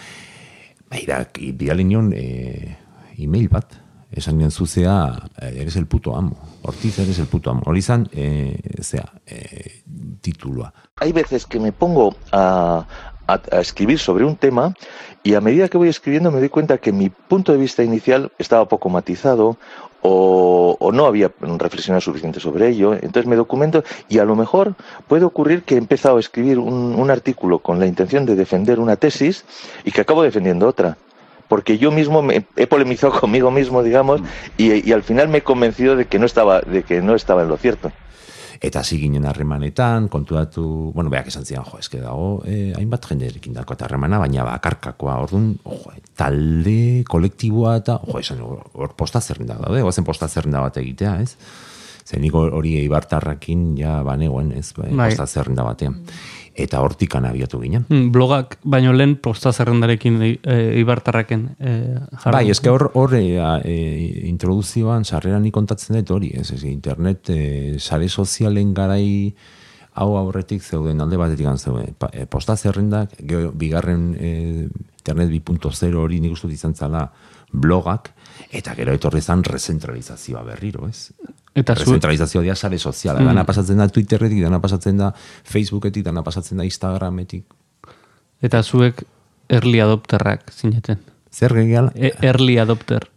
bai 0.89 1.05
da, 1.07 1.23
bidalinion 1.35 2.11
e, 2.13 2.75
e-mail 3.17 3.49
bat, 3.49 3.77
esan 4.11 4.37
nian 4.37 4.51
zuzea, 4.51 5.29
eh, 5.41 5.57
eres 5.61 5.75
el 5.75 5.85
puto 5.85 6.15
amo. 6.15 6.37
Ortiz, 6.63 6.99
eres 6.99 7.19
el 7.19 7.27
puto 7.27 7.49
amo. 7.51 7.61
Hori 7.65 7.81
zan, 7.81 8.09
e. 8.13 8.59
Hay 10.97 11.11
veces 11.11 11.45
que 11.45 11.59
me 11.59 11.71
pongo 11.71 12.15
a, 12.31 12.85
escribir 13.53 13.97
sobre 13.97 14.25
un 14.25 14.35
tema 14.35 14.73
y 15.23 15.35
a 15.35 15.41
medida 15.41 15.69
que 15.69 15.77
voy 15.77 15.87
escribiendo 15.87 16.31
me 16.31 16.39
doy 16.39 16.49
cuenta 16.49 16.79
que 16.79 16.91
mi 16.91 17.09
punto 17.09 17.53
de 17.53 17.57
vista 17.57 17.81
inicial 17.81 18.29
estaba 18.37 18.67
poco 18.67 18.89
matizado 18.89 19.57
o, 20.01 20.91
no 20.93 21.05
había 21.05 21.31
reflexionado 21.39 22.01
suficiente 22.01 22.41
sobre 22.41 22.67
ello. 22.67 22.93
Entonces 22.93 23.27
me 23.27 23.37
documento 23.37 23.85
y 24.09 24.19
a 24.19 24.25
lo 24.25 24.35
mejor 24.35 24.75
puede 25.07 25.23
ocurrir 25.23 25.63
que 25.63 25.75
he 25.75 25.77
empezado 25.77 26.17
a 26.17 26.19
escribir 26.19 26.59
un 26.59 27.09
artículo 27.09 27.59
con 27.59 27.79
la 27.79 27.85
intención 27.85 28.25
de 28.25 28.35
defender 28.35 28.81
una 28.81 28.97
tesis 28.97 29.45
y 29.85 29.91
que 29.91 30.01
acabo 30.01 30.23
defendiendo 30.23 30.67
otra. 30.67 30.97
Porque 31.51 31.77
yo 31.77 31.91
mismo 31.91 32.21
me 32.21 32.45
he 32.55 32.65
polemizado 32.65 33.11
conmigo 33.19 33.51
mismo, 33.51 33.83
digamos, 33.83 34.21
y, 34.57 34.87
y 34.87 34.93
al 34.93 35.03
final 35.03 35.27
me 35.27 35.39
he 35.39 35.43
convencido 35.43 35.97
de 35.97 36.05
que 36.05 36.17
no 36.17 36.25
estaba, 36.25 36.61
de 36.61 36.83
que 36.83 37.01
no 37.01 37.13
estaba 37.13 37.41
en 37.41 37.49
lo 37.49 37.57
cierto. 37.57 37.91
Eta 38.61 38.79
hasi 38.79 38.97
ginen 39.01 39.25
harremanetan, 39.25 40.07
kontuatu, 40.07 40.93
bueno, 40.95 41.09
beak 41.09 41.27
esan 41.27 41.43
zian, 41.43 41.65
jo, 41.67 41.79
eske 41.81 41.99
dago, 41.99 42.43
eh, 42.45 42.71
hainbat 42.77 43.09
jenderekin 43.09 43.57
dako 43.57 43.75
eta 43.75 43.89
harremana, 43.89 44.19
baina 44.21 44.45
bakarkakoa, 44.47 45.17
orduan, 45.25 45.57
jo, 45.65 45.91
talde, 46.15 47.03
kolektiboa 47.09 47.75
eta, 47.81 47.97
jo, 48.05 48.19
esan, 48.21 48.39
hor 48.47 48.95
posta 48.95 49.19
zerrenda 49.19 49.59
daude, 49.59 49.83
goazen 49.83 50.07
posta 50.07 50.31
zerrenda 50.31 50.63
bat 50.63 50.79
egitea, 50.79 51.17
ez? 51.25 51.35
Zer 52.05 52.23
nik 52.23 52.37
hori 52.37 52.77
eibartarrakin, 52.79 53.73
ja, 53.81 53.99
banegoen, 54.07 54.53
ez, 54.55 54.69
bai, 54.77 54.93
Bai. 54.93 55.09
posta 55.11 55.27
zerrenda 55.27 55.67
batean. 55.67 55.99
Eta 56.51 56.81
hortikan 56.83 57.25
abiatu 57.25 57.61
ginen. 57.61 57.85
Mm, 57.87 58.11
blogak 58.11 58.57
baino 58.63 58.91
lehen 58.93 59.15
posta 59.23 59.53
zerrendarekin 59.53 60.19
e, 60.21 60.35
ibartarraken 60.81 61.45
e, 61.59 61.75
jarri. 62.11 62.35
Bai, 62.35 62.43
eske 62.51 62.69
hor, 62.69 62.89
hor 62.93 63.15
e, 63.15 63.23
e, 63.39 63.75
introduzioan 64.27 65.05
sarrera 65.05 65.39
ni 65.39 65.51
kontatzen 65.55 65.95
dut 66.01 66.11
hori, 66.17 66.33
ez, 66.35 66.49
ez 66.51 66.63
internet, 66.67 67.31
e, 67.31 67.79
sare 67.79 68.09
sozialen 68.09 68.73
garai 68.75 69.33
hau 69.93 70.15
aurretik 70.17 70.63
zeuden 70.63 71.01
alde 71.03 71.19
batetik 71.19 71.47
zeuden. 71.57 71.95
Pa, 71.99 72.09
e, 72.13 72.25
posta 72.25 72.55
zerrendak, 72.57 73.15
gero, 73.19 73.51
bigarren 73.51 74.11
e, 74.19 74.31
internet 75.01 75.31
2.0 75.31 75.95
hori 75.97 76.19
nik 76.19 76.35
uste 76.35 76.51
izan 76.51 76.75
zala 76.75 77.07
blogak, 77.51 78.11
eta 78.51 78.75
gero 78.75 78.93
etorri 78.95 79.21
zan 79.21 79.43
rezentralizazioa 79.43 80.43
berriro, 80.47 80.87
ez? 80.87 81.11
Eta 81.53 81.75
zu, 81.75 81.81
Rezentralizazioa 81.83 82.43
dira 82.43 82.55
sare 82.55 82.77
soziala. 82.79 83.19
Mm. 83.19 83.25
Dana 83.25 83.43
pasatzen 83.45 83.77
da 83.77 83.87
Twitterretik, 83.87 84.41
dana 84.43 84.61
pasatzen 84.61 84.97
da 84.97 85.13
Facebooketik, 85.43 86.03
dana 86.05 86.23
pasatzen 86.23 86.57
da 86.57 86.63
Instagrametik. 86.63 87.45
eta 88.41 88.63
zuek 88.63 89.03
early 89.49 89.79
adopterrak 89.79 90.51
zineten. 90.51 90.97
Zer 91.31 91.53
gehiala? 91.53 91.91
E, 91.95 92.13
early 92.21 92.57
adopter. 92.57 93.09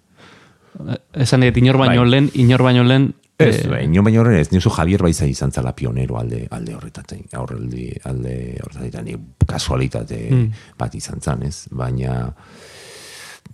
E, 0.87 0.99
Esan 1.23 1.41
dut, 1.47 1.57
inor 1.57 1.79
baino 1.79 2.03
Bai. 2.03 2.11
lehen, 2.11 2.31
inor 2.35 2.62
baino 2.62 2.83
lehen, 2.85 3.14
Ez, 3.37 3.64
eh, 3.64 3.69
bai, 3.69 3.85
ino 3.85 4.03
baino 4.05 4.21
horren 4.21 4.37
ez, 4.38 4.53
nizu 4.53 4.71
Javier 4.71 5.03
Baiza 5.03 5.26
izan 5.26 5.50
zala 5.50 5.73
pionero 5.75 6.19
alde, 6.21 6.47
alde 6.55 6.75
horretatzen, 6.76 7.25
aurreldi, 7.35 7.88
alde 8.05 8.61
horretatzen, 8.62 9.25
kasualitate 9.47 10.29
Mm. 10.31 10.53
bat 10.79 10.95
izan 10.95 11.21
zan, 11.21 11.43
ez? 11.43 11.67
Baina, 11.73 12.33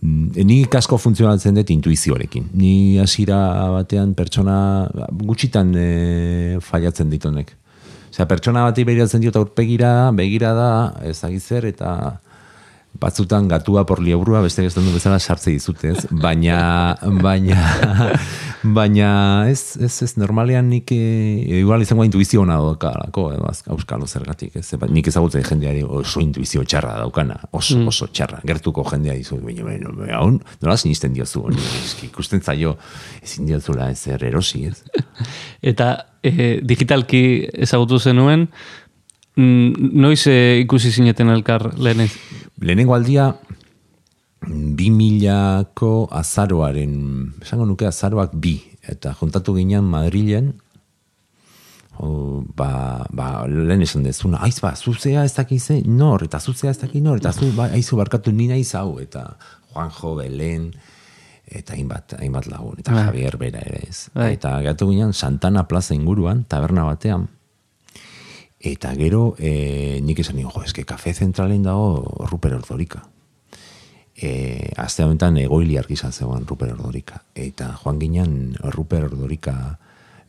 ni 0.01 0.63
kasko 0.71 0.97
funtzionatzen 0.99 1.59
dut 1.59 1.71
intuizioarekin. 1.71 2.49
Ni 2.57 2.99
hasiera 3.03 3.39
batean 3.75 4.15
pertsona 4.17 4.89
gutxitan 5.13 5.75
e, 5.77 5.89
fallatzen 6.65 7.11
ditonek. 7.13 7.53
Osea, 8.11 8.27
pertsona 8.27 8.65
bati 8.67 8.85
begiratzen 8.89 9.23
diot 9.23 9.37
aurpegira, 9.37 10.11
begira 10.17 10.55
da, 10.57 10.71
ez 11.07 11.21
zer, 11.39 11.69
eta 11.69 12.19
batzutan 13.01 13.49
gatua 13.49 13.87
por 13.87 14.03
liebrua, 14.03 14.43
beste 14.45 14.65
ez 14.67 14.75
du 14.77 14.83
bezala 14.93 15.19
sartze 15.19 15.51
dizute, 15.51 15.95
ez? 15.95 16.07
Baina, 16.11 16.97
baina, 17.23 17.61
baina, 18.63 19.11
ez, 19.49 19.77
ez, 19.81 19.93
ez, 20.05 20.11
normalean 20.21 20.69
nik, 20.69 20.93
e, 20.93 21.61
igual 21.61 21.83
izango 21.83 22.05
intuizio 22.05 22.43
ona 22.45 22.59
daukalako, 22.61 23.27
edo 23.35 23.49
auskalo 23.75 24.07
zergatik, 24.07 24.59
ez? 24.61 24.67
Ba, 24.81 24.89
nik 24.93 25.09
ezagutzen 25.09 25.47
jendeari 25.47 25.85
oso 25.87 26.21
intuizio 26.21 26.65
txarra 26.65 26.99
daukana, 27.01 27.39
oso, 27.57 27.79
oso 27.89 28.11
txarra, 28.13 28.43
gertuko 28.47 28.85
jendea 28.91 29.17
dizu, 29.17 29.41
baina, 29.45 29.65
baina, 29.65 29.95
baina, 29.97 30.21
hon, 30.21 30.37
nola 30.61 30.77
sinisten 30.81 31.17
diozu, 31.17 31.47
eski, 31.85 32.11
ikusten 32.13 32.45
zaio, 32.45 32.77
ezin 33.25 33.49
diozula 33.49 33.89
ezer 33.95 34.29
erosi, 34.29 34.67
ez? 34.69 34.85
eta 35.73 35.95
e, 36.23 36.61
digitalki 36.61 37.25
ezagutu 37.65 37.99
zenuen, 37.99 38.49
mm, 39.41 39.91
noiz 40.05 40.27
e, 40.29 40.37
ikusi 40.67 40.93
zineten 40.93 41.33
elkar 41.33 41.71
lehenez? 41.81 42.13
Lehenengo 42.61 42.93
aldia, 42.95 43.31
bi 44.77 44.91
milako 44.93 46.09
azaroaren, 46.13 46.97
esango 47.41 47.65
nuke 47.65 47.87
azaroak 47.89 48.35
bi, 48.37 48.59
eta 48.85 49.15
juntatu 49.17 49.55
ginen 49.57 49.87
Madrilen, 49.89 50.53
o, 52.01 52.43
ba, 52.57 53.07
ba, 53.17 53.31
lehen 53.49 53.85
esan 53.85 54.05
dezuna, 54.05 54.43
aiz 54.45 54.59
ba, 54.61 54.75
zuzea 54.77 55.25
ez 55.25 55.33
dakize 55.37 55.81
nor, 55.89 56.25
eta 56.29 56.41
zuzea 56.41 56.75
ez 56.75 56.81
dakit 56.83 57.05
nor, 57.05 57.21
eta 57.21 57.33
zu, 57.33 57.49
ba, 57.57 57.71
aizu 57.77 57.97
barkatu 58.01 58.33
ni 58.33 58.51
naiz 58.53 58.75
hau, 58.77 58.99
eta 59.01 59.25
Juanjo, 59.73 60.15
Belen, 60.21 60.71
eta 61.49 61.77
hainbat, 61.77 62.19
hainbat 62.21 62.49
lagun, 62.53 62.81
eta 62.81 62.93
Bai. 62.93 63.09
Javier 63.09 63.41
bera 63.41 63.65
ere 63.65 63.85
ez. 63.89 64.09
Bai. 64.15 64.35
Eta 64.37 64.59
gatu 64.69 64.93
ginen 64.93 65.17
Santana 65.17 65.65
plaza 65.69 65.97
inguruan, 65.97 66.45
taberna 66.45 66.85
batean, 66.89 67.29
Eta 68.61 68.93
gero, 68.93 69.35
e, 69.39 70.01
nik 70.05 70.19
esan 70.21 70.37
nigo, 70.37 70.53
jo, 70.53 70.63
eske 70.69 70.85
kafe 70.85 71.15
zentralen 71.15 71.63
dago 71.65 72.27
Ruper 72.29 72.59
Ordorika. 72.59 73.07
E, 74.13 74.69
azte 74.77 75.07
honetan 75.07 75.39
egoili 75.41 75.79
argizan 75.81 76.13
zegoen 76.13 76.45
Ruper 76.45 76.75
Ordorika. 76.75 77.23
Eta 77.35 77.71
joan 77.81 77.99
ginen 78.03 78.35
Ruper 78.77 79.07
Ordorika 79.09 79.79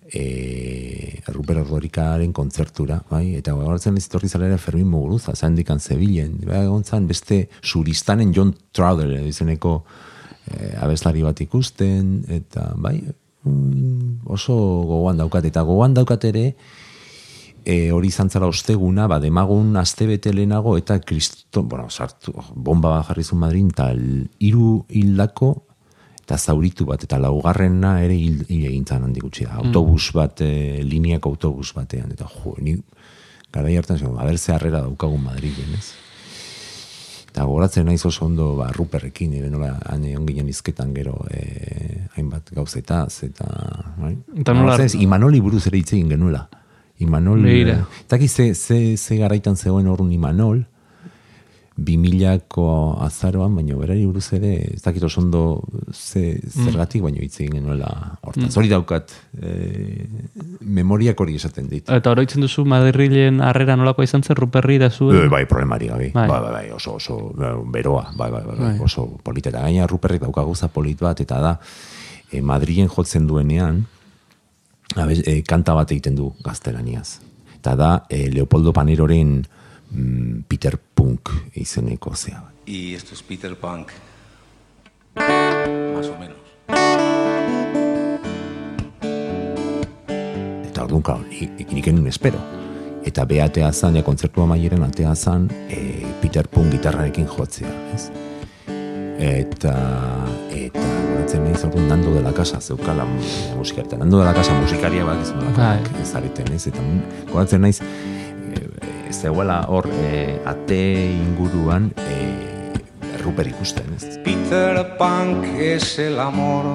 e, 0.08 1.22
Ruper 1.28 1.60
Ordorikaren 1.66 2.32
kontzertura, 2.32 3.02
bai? 3.10 3.36
Eta 3.36 3.52
gauratzen 3.58 4.00
ez 4.00 4.08
torri 4.08 4.30
zalera 4.30 4.58
Fermin 4.58 4.88
Muguruza, 4.88 5.36
zain 5.36 5.56
dikan 5.60 5.84
Zebilen. 5.84 6.38
Ba, 6.46 6.64
egon 6.64 6.86
zan 6.88 7.08
beste 7.12 7.46
suristanen 7.62 8.32
John 8.36 8.54
Trowder 8.72 9.12
izeneko 9.28 9.82
e, 10.48 10.72
abeslari 10.80 11.24
bat 11.28 11.44
ikusten, 11.44 12.22
eta 12.32 12.72
bai, 12.80 12.96
mm, 13.44 14.24
oso 14.32 14.56
gogoan 14.88 15.20
daukat. 15.20 15.52
Eta 15.52 15.68
gogoan 15.68 16.00
daukat 16.00 16.32
ere, 16.32 16.54
e, 17.66 17.92
hori 17.92 18.08
izan 18.08 18.30
zara 18.30 18.48
osteguna, 18.48 19.08
ba, 19.08 19.20
demagun 19.20 19.76
astebete 19.78 20.34
lehenago, 20.34 20.78
eta 20.78 21.00
kristo, 21.00 21.64
bueno, 21.64 21.90
sartu, 21.90 22.34
bomba 22.56 22.90
bat 22.98 23.08
jarri 23.12 23.24
zuen 23.24 23.40
Madrin, 23.40 23.70
eta 23.70 23.92
hiru 24.40 24.86
hildako, 24.90 25.52
eta 26.22 26.38
zauritu 26.38 26.86
bat, 26.86 27.04
eta 27.04 27.18
laugarrena 27.20 27.98
ere 28.04 28.16
hil, 28.16 28.46
hil 28.48 28.66
egin 28.70 28.86
zan 28.86 29.04
handik 29.04 29.24
gutxi 29.24 29.46
da. 29.46 29.58
Autobus 29.62 30.12
bat, 30.14 30.42
e, 30.42 30.82
lineako 30.84 31.30
autobus 31.36 31.74
batean, 31.76 32.12
eta 32.12 32.26
jo, 32.30 32.56
ni 32.62 32.78
garai 33.52 33.76
hartan 33.78 33.98
zen, 34.00 34.16
aber 34.18 34.38
ze 34.38 34.54
harrera 34.54 34.82
daukagun 34.82 35.24
Madrilen, 35.24 35.74
ez? 35.76 35.92
Eta 37.32 37.44
goratzen 37.48 37.86
naiz 37.88 38.02
oso 38.06 38.26
ondo 38.26 38.56
ba, 38.58 38.72
ruperrekin, 38.76 39.34
ere 39.40 39.50
nola 39.50 39.78
han 39.88 40.04
egon 40.04 40.26
ginen 40.28 40.50
izketan 40.52 40.94
gero 40.94 41.14
e, 41.32 42.08
hainbat 42.18 42.50
gauzetaz, 42.56 43.24
eta... 43.24 43.48
Bai? 44.00 44.18
Eta 44.40 44.54
nola- 44.56 44.78
Imanoli 45.00 45.40
buruz 45.40 45.66
ere 45.68 45.78
hitz 45.80 45.94
egin 45.94 46.10
genuela. 46.12 46.48
Imanol... 47.02 47.42
Begira. 47.44 47.80
eh, 47.82 48.04
Eta 48.06 48.18
ze, 48.28 48.54
ze, 48.56 48.98
ze 48.98 49.18
garaitan 49.18 49.56
zegoen 49.58 49.88
horren 49.88 50.12
Imanol, 50.12 50.66
bi 51.82 51.96
milako 51.98 52.64
azaroan, 53.02 53.56
baina 53.58 53.74
berari 53.80 54.04
buruz 54.06 54.28
ere, 54.36 54.50
ez 54.76 54.82
dakit 54.84 55.02
oso 55.08 55.22
ondo 55.24 55.64
ze, 55.96 56.36
zergatik, 56.52 57.02
baina 57.02 57.18
hitz 57.24 57.40
egin 57.42 57.56
genuela 57.58 57.88
hortaz. 58.22 58.52
Hori 58.60 58.70
daukat, 58.70 59.14
e, 59.42 60.06
memoriak 60.62 61.20
hori 61.24 61.40
esaten 61.40 61.70
dit. 61.72 61.90
Eta 61.90 62.12
oroitzen 62.12 62.44
duzu 62.44 62.66
Madrilen 62.70 63.40
harrera 63.42 63.78
nolakoa 63.80 64.06
izan 64.06 64.22
zen 64.22 64.38
Ruperri 64.38 64.78
da 64.84 64.92
zu? 64.92 65.10
E, 65.16 65.24
bai, 65.32 65.46
problemari 65.50 65.88
gabe. 65.90 66.12
Bai. 66.14 66.28
Bai. 66.30 66.42
bai, 66.44 66.52
bai, 66.60 66.68
oso, 66.76 66.98
oso 67.00 67.18
beroa, 67.74 68.12
bai, 68.18 68.30
bai, 68.30 68.44
bai, 68.44 68.58
bai, 68.60 68.68
Bai. 68.76 68.78
oso 68.86 69.08
polita. 69.24 69.50
Eta 69.50 69.64
gaina 69.66 69.88
Ruperrek 69.90 70.22
daukaguza 70.28 70.68
polit 70.70 71.02
bat, 71.02 71.24
eta 71.24 71.40
da, 71.42 71.56
e, 72.32 72.42
Madrilen 72.42 72.92
jotzen 72.94 73.26
duenean, 73.32 73.86
abez, 74.96 75.22
e, 75.28 75.42
kanta 75.48 75.74
bat 75.78 75.92
egiten 75.92 76.16
du 76.16 76.32
gaztelaniaz. 76.44 77.20
Eta 77.56 77.76
da, 77.76 77.92
e, 78.10 78.30
Leopoldo 78.32 78.74
Paneroren 78.74 79.42
mm, 79.92 80.48
Peter 80.48 80.78
Punk 80.78 81.30
izeneko 81.54 82.16
zea. 82.16 82.44
Y 82.66 82.94
esto 82.96 83.14
es 83.14 83.24
Peter 83.24 83.56
Punk. 83.56 83.92
Más 85.16 86.08
o 86.08 86.18
menos. 86.20 86.38
Eta 90.66 90.84
orduan, 90.84 91.02
klar, 91.02 91.22
nik, 91.30 91.72
nik 91.72 91.88
enun 91.88 92.08
espero. 92.08 92.40
Eta 93.06 93.26
behatea 93.26 93.72
zan, 93.74 93.96
ja 93.98 94.04
kontzertu 94.06 94.44
amaieren 94.44 94.84
atea 94.86 95.16
zan, 95.16 95.50
e, 95.70 96.06
Peter 96.22 96.48
Punk 96.48 96.72
gitarrarekin 96.78 97.28
jotzea, 97.28 97.72
ez? 97.96 98.31
Eta, 99.22 99.76
eta, 100.50 100.82
goratzen 101.12 101.44
nahi 101.46 101.54
orduan 101.68 101.88
Nando 101.92 102.10
de 102.16 102.24
la 102.26 102.32
Casa, 102.34 102.58
zeukala 102.60 103.06
mu- 103.06 103.22
musikari, 103.60 103.86
eta 103.88 103.98
Nando 103.98 104.18
de 104.18 104.26
la 104.26 104.34
Casa 104.34 104.56
musikaria 104.58 105.06
bat 105.06 105.22
izan 105.22 105.54
Bai. 105.54 105.78
ez 106.02 106.08
zareten, 106.10 106.50
ez? 106.56 106.66
Eta 106.72 106.82
mm, 106.82 107.30
goratzen 107.32 107.62
naiz, 107.62 107.82
e, 107.82 109.14
zegoela 109.14 109.60
hor, 109.70 109.86
e, 110.10 110.40
ate 110.44 110.82
inguruan, 111.14 111.92
e, 112.02 112.18
Ruper 113.22 113.46
ikusten, 113.52 113.94
ez? 113.94 114.18
Peter 114.26 114.98
Punk 114.98 115.46
es 115.60 116.00
el 116.00 116.20
amor 116.20 116.66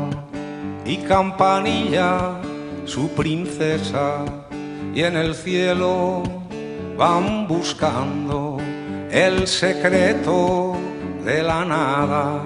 y 0.85 0.99
Campanilla 0.99 2.39
su 2.85 3.09
princesa 3.09 4.25
y 4.95 5.03
en 5.03 5.17
el 5.17 5.35
cielo 5.35 6.23
van 6.97 7.49
buscando 7.49 8.59
el 9.11 9.49
secreto 9.49 10.77
de 11.27 11.43
la 11.43 11.65
nada. 11.65 12.43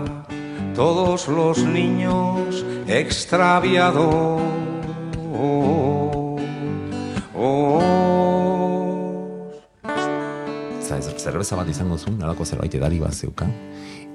Todos 0.74 1.28
los 1.28 1.58
niños 1.58 2.64
extraviados. 2.88 4.40
Za, 10.80 10.96
zerbeza 11.18 11.56
bat 11.56 11.68
izango 11.68 11.98
zuen, 11.98 12.16
nolako 12.18 12.44
zerbait 12.44 12.74
edari 12.74 12.98
bat 12.98 13.12
zeukan. 13.12 13.52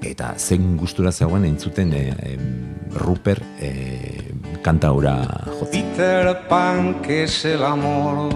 Eta 0.02 0.34
zen 0.36 0.74
gustura 0.76 1.12
zegoen 1.12 1.46
entzuten 1.46 1.94
e, 1.94 2.02
Ruper 3.00 3.40
e, 3.62 3.70
kanta 4.66 4.90
hura 4.92 5.14
jotzen. 5.46 5.70
Peter 5.70 6.34
Pan, 6.48 7.00
que 7.02 7.22
es 7.24 7.44
el 7.44 7.62
amor, 7.64 8.34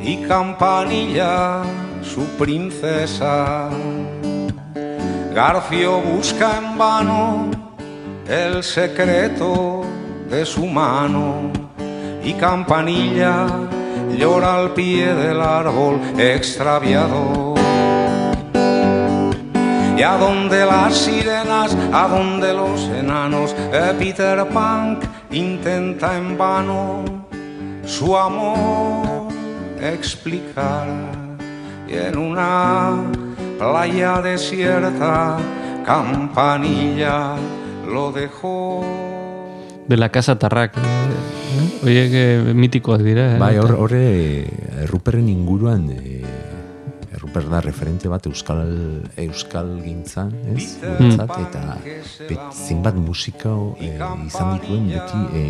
y 0.00 0.22
Campanilla, 0.28 1.64
su 2.02 2.22
princesa. 2.38 3.70
Garfio 5.34 6.00
busca 6.00 6.58
en 6.58 6.78
vano 6.78 7.50
el 8.28 8.62
secreto 8.62 9.84
de 10.30 10.46
su 10.46 10.64
mano, 10.64 11.50
y 12.22 12.34
Campanilla 12.34 13.48
llora 14.16 14.60
al 14.60 14.74
pie 14.74 15.12
del 15.12 15.42
árbol 15.42 16.00
extraviado. 16.16 17.54
Y 19.96 20.02
a 20.02 20.16
donde 20.18 20.64
las 20.66 20.94
sirenas, 20.96 21.76
a 21.92 22.06
donde 22.06 22.54
los 22.54 22.82
enanos, 22.90 23.56
eh, 23.72 23.92
Peter 23.98 24.46
Pan 24.50 25.00
intenta 25.32 26.16
en 26.16 26.38
vano 26.38 27.04
su 27.84 28.16
amor 28.16 29.32
explicar. 29.80 30.86
Y 31.88 31.94
en 31.96 32.16
una 32.16 33.02
playa 33.64 34.20
desierta, 34.20 35.38
Campanilla 35.86 37.36
lo 37.88 38.12
dejó. 38.12 38.84
Bela 39.88 40.08
kasatarrak, 40.10 40.76
eh, 40.76 41.84
oiek 41.84 42.10
eh, 42.12 42.52
mitikoak 42.54 43.00
dira. 43.00 43.36
eh, 43.36 43.38
Bai, 43.38 43.56
hor- 43.56 43.76
horre 43.80 44.04
e, 44.04 44.86
Ruperren 44.86 45.28
inguruan 45.28 45.88
e, 45.92 46.24
Ruper 47.34 47.50
da 47.50 47.58
referente 47.58 48.06
bat 48.06 48.22
euskal 48.30 48.60
euskal 49.18 49.72
gintzan, 49.82 50.28
ez? 50.54 50.76
Guretzat, 50.78 51.32
eta 51.42 51.62
bet, 52.28 52.42
zinbat 52.54 52.94
musika 52.94 53.50
e, 53.74 53.88
izan 54.28 54.52
dituen 54.54 54.84
beti 54.92 55.40
e, 55.40 55.42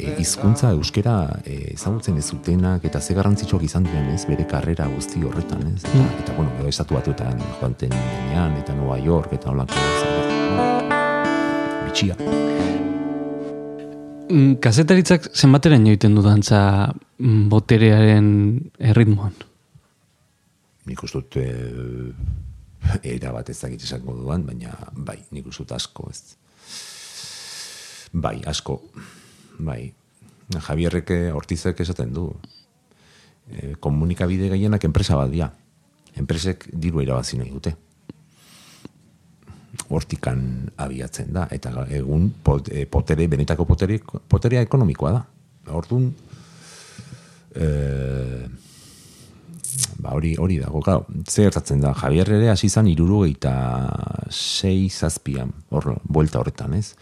e, 0.00 0.14
hizkuntza 0.22 0.70
euskera 0.72 1.16
e, 1.44 1.74
ezagutzen 1.74 2.16
ez 2.16 2.24
zutenak 2.32 2.86
eta 2.88 3.00
ze 3.00 3.12
garrantzitsuak 3.18 3.66
izan 3.68 3.84
diren, 3.84 4.08
ez? 4.14 4.24
Bere 4.24 4.46
karrera 4.48 4.86
guzti 4.94 5.20
horretan, 5.20 5.66
ez? 5.74 5.84
Eta, 5.84 6.06
eta 6.22 6.38
bueno, 6.38 6.56
estatu 6.72 6.96
batuetan 6.96 7.44
joanten 7.58 7.92
denean 7.92 8.56
eta 8.62 8.72
Nueva 8.78 8.96
York 9.04 9.36
eta 9.36 9.52
holako. 9.52 9.84
Bitxia. 11.84 12.16
Mm, 14.30 14.56
Kazetaritzak 14.64 15.28
zenbateren 15.36 15.84
joiten 15.92 16.16
du 16.16 16.24
dantza 16.24 16.64
mm, 16.88 17.46
boterearen 17.52 18.34
erritmoan. 18.94 19.36
Nik 20.90 21.02
uste 21.06 21.22
dut 21.22 21.38
e, 21.38 21.46
era 23.14 23.32
bat 23.36 23.48
ez 23.52 23.58
dakit 23.60 23.86
esango 23.86 24.16
duan, 24.18 24.44
baina 24.48 24.74
bai, 24.92 25.20
nik 25.30 25.46
uste 25.50 25.64
dut 25.64 25.76
asko, 25.78 26.10
ez. 26.10 26.36
Bai, 28.12 28.40
asko. 28.50 28.80
Bai. 29.62 29.92
Javierrek 30.50 31.12
eh, 31.14 31.36
Ortizek 31.36 31.80
esaten 31.84 32.10
du. 32.14 32.26
E, 33.50 33.76
komunikabide 33.82 34.48
gehienak 34.50 34.84
enpresa 34.88 35.18
bat 35.18 35.30
dira. 35.30 35.50
Enpresek 36.18 36.66
diru 36.72 37.04
irabazi 37.04 37.38
nahi 37.38 37.52
dute. 37.54 37.76
Hortikan 39.90 40.42
abiatzen 40.74 41.30
da. 41.34 41.46
Eta 41.54 41.86
egun 41.86 42.32
pot, 42.42 42.66
e, 42.66 42.82
potere, 42.90 43.28
benetako 43.30 43.68
potere, 43.68 44.00
poterea 44.02 44.64
ekonomikoa 44.66 45.14
da. 45.14 45.22
Orduan, 45.78 46.10
eh, 47.54 48.48
ba, 49.98 50.14
hori 50.16 50.34
hori 50.38 50.58
dago, 50.60 50.80
claro, 50.80 51.06
ze 51.28 51.44
gertatzen 51.46 51.80
da, 51.80 51.94
Javier 51.94 52.30
ere 52.36 52.50
hasi 52.52 52.68
izan 52.70 52.88
irurogeita 52.90 53.54
sei 54.30 54.88
zazpian, 54.88 55.52
hor, 55.70 55.94
buelta 56.04 56.40
horretan, 56.40 56.74
ez? 56.78 56.94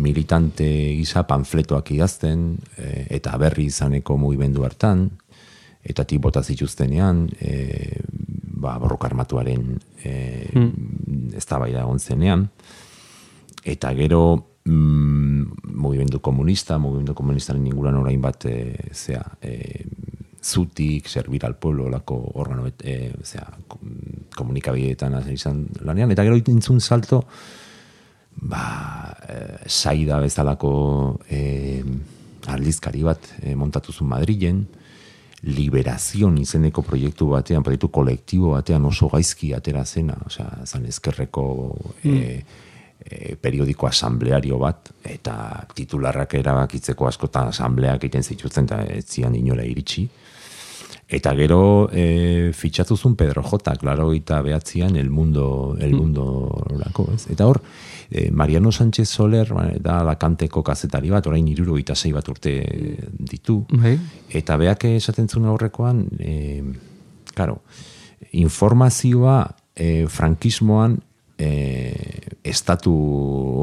Militante 0.00 0.66
gisa 0.98 1.24
panfletoak 1.28 1.90
idazten, 1.96 2.52
e, 2.76 3.06
eta 3.18 3.36
berri 3.40 3.66
izaneko 3.70 4.16
mugimendu 4.20 4.64
hartan, 4.64 5.08
eta 5.82 6.04
tik 6.04 6.20
bota 6.22 6.42
zituztenean, 6.42 7.26
e, 7.40 8.00
ba, 8.60 8.76
borroka 8.78 9.08
armatuaren 9.08 9.72
e, 10.04 10.12
mm. 10.52 11.34
ez 11.36 11.46
da 11.48 11.60
egon 11.66 11.98
zenean, 11.98 12.48
eta 13.64 13.92
gero 13.96 14.22
mm, 14.64 15.74
mugimendu 15.80 16.20
komunista, 16.20 16.78
mugimendu 16.78 17.14
komunistaren 17.14 17.66
inguruan 17.66 17.98
orain 18.00 18.20
bat 18.20 18.46
e, 18.46 18.56
zea, 18.92 19.24
e, 19.42 19.84
zutik, 20.42 21.08
servir 21.08 21.44
al 21.44 21.56
pueblo, 21.56 21.88
lako 21.90 22.16
organo, 22.34 22.66
e, 22.82 23.12
zea, 23.22 23.46
kom- 23.68 24.26
komunikabideetan 24.36 25.18
izan 25.32 25.66
lanean, 25.84 26.10
eta 26.10 26.24
gero 26.24 26.36
intzun 26.36 26.80
salto, 26.80 27.24
ba, 28.40 29.16
e, 29.28 29.68
saida 29.68 30.18
bezalako 30.20 31.20
e, 31.28 31.82
aldizkari 32.46 33.02
bat 33.04 33.26
e, 33.42 33.54
montatu 33.54 33.92
zuen 33.92 34.08
Madrilen, 34.08 34.66
liberazion 35.42 36.36
izeneko 36.38 36.82
proiektu 36.84 37.30
batean, 37.32 37.62
proiektu 37.64 37.88
kolektibo 37.88 38.52
batean 38.52 38.84
oso 38.84 39.08
gaizki 39.08 39.54
atera 39.56 39.84
zena, 39.84 40.16
osea, 40.26 40.64
zan 40.66 40.84
ezkerreko 40.88 41.44
e, 42.04 42.42
e, 43.00 43.36
periodiko 43.40 43.88
asambleario 43.88 44.58
bat, 44.60 44.90
eta 45.04 45.66
titularrak 45.74 46.34
erabakitzeko 46.40 47.08
askotan 47.08 47.54
asambleak 47.54 48.04
egiten 48.04 48.22
zituzten, 48.24 48.68
eta 48.68 48.82
ez 48.98 49.06
zian 49.06 49.34
inora 49.34 49.64
iritsi. 49.64 50.08
Eta 51.10 51.32
gero 51.34 51.90
e, 51.90 52.52
fitxatu 52.54 52.94
zuen 52.94 53.16
Pedro 53.18 53.42
J. 53.42 53.74
Klaro 53.82 54.12
eta 54.14 54.38
behatzian 54.46 54.94
El 54.94 55.10
Mundo, 55.10 55.76
el 55.80 55.96
mundo 55.98 56.22
orako, 56.70 57.08
ez? 57.14 57.26
Eta 57.34 57.48
hor, 57.50 57.58
e, 58.10 58.30
Mariano 58.30 58.70
Sánchez 58.70 59.08
Soler 59.08 59.50
ba, 59.52 59.66
da 59.82 60.04
lakanteko 60.06 60.62
kazetari 60.62 61.10
bat, 61.10 61.26
orain 61.26 61.48
iruro 61.50 61.74
sei 61.94 62.12
bat 62.12 62.28
urte 62.28 62.64
ditu. 63.10 63.66
Bai. 63.72 63.98
Eta 64.30 64.56
beak 64.56 64.84
esaten 64.84 65.28
zuen 65.28 65.46
aurrekoan, 65.46 66.06
e, 66.20 66.62
karo, 67.34 67.62
informazioa 68.30 69.50
e, 69.74 70.06
frankismoan 70.06 71.00
e, 71.36 72.38
estatu 72.44 72.94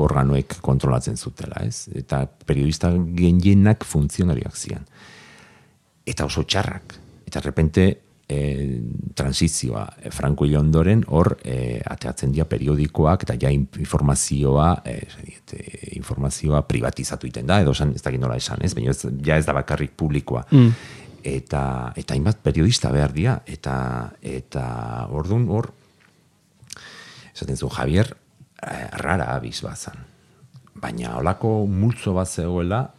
organoek 0.04 0.60
kontrolatzen 0.60 1.16
zutela, 1.16 1.64
ez? 1.64 1.88
Eta 1.96 2.26
periodista 2.28 2.92
gehienak 2.92 3.86
funtzionariak 3.86 4.56
zian. 4.56 4.84
Eta 6.04 6.26
oso 6.26 6.44
txarrak. 6.44 7.07
Eta 7.28 7.42
repente 7.44 7.86
e, 8.28 8.82
transizioa 9.16 9.86
e, 10.02 10.12
Franco 10.12 10.46
hil 10.46 10.58
ondoren 10.60 11.04
hor 11.08 11.38
e, 11.44 11.80
ateatzen 11.84 12.32
dira 12.36 12.48
periodikoak 12.50 13.24
eta 13.28 13.38
ja 13.40 13.52
in- 13.52 13.68
informazioa 13.80 14.70
e, 14.86 14.98
e, 15.54 15.64
informazioa 16.00 16.64
privatizatu 16.68 17.28
iten 17.28 17.48
da. 17.48 17.62
Edo 17.62 17.76
esan, 17.76 17.94
ez 17.96 18.04
dakit 18.04 18.22
nola 18.22 18.40
esan 18.40 18.64
ez? 18.64 18.74
Baina 18.76 18.96
ez, 18.96 19.04
ja 19.26 19.38
ez 19.38 19.46
da 19.48 19.56
bakarrik 19.58 19.96
publikoa. 19.98 20.46
Mm. 20.52 20.72
eta 21.28 21.92
eta 22.00 22.14
hainbat 22.14 22.38
periodista 22.40 22.92
behar 22.94 23.12
dira. 23.14 23.42
Eta 23.46 24.14
eta 24.22 25.08
ordun 25.12 25.50
hor 25.52 25.74
esaten 27.34 27.58
zu 27.58 27.70
Javier 27.70 28.14
eh, 28.64 28.88
rara 29.04 29.34
abiz 29.36 29.60
bazan 29.62 30.08
baina 30.82 31.18
holako 31.18 31.66
multzo 31.66 32.14
bat 32.14 32.30
zegoela 32.30 32.92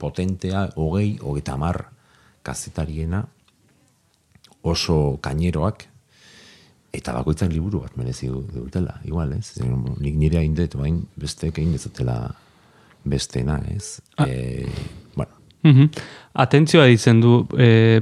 potentea 0.00 0.68
hogei, 0.76 1.18
hogeita 1.22 1.56
mar 1.56 1.86
kazetariena 2.42 3.24
oso 4.62 5.18
kaineroak 5.22 5.86
eta 6.92 7.12
bakoitzak 7.14 7.52
liburu 7.52 7.80
bat 7.84 7.96
merezi 7.96 8.26
du- 8.26 8.44
dutela, 8.52 9.00
igual, 9.04 9.32
ez? 9.32 9.52
Nik 10.00 10.14
nire 10.18 10.38
hain 10.38 10.54
dut, 10.54 10.74
bain 10.76 11.04
besteek 11.16 11.58
egin 11.58 11.72
dezatela 11.72 12.34
bestena, 13.04 13.60
ez? 13.74 14.00
E, 14.26 14.66
bueno, 15.14 15.30
Mhm. 15.62 15.90
Atentzioa 16.34 16.86
ditzen 16.86 17.20
du 17.20 17.46
e, 17.58 18.00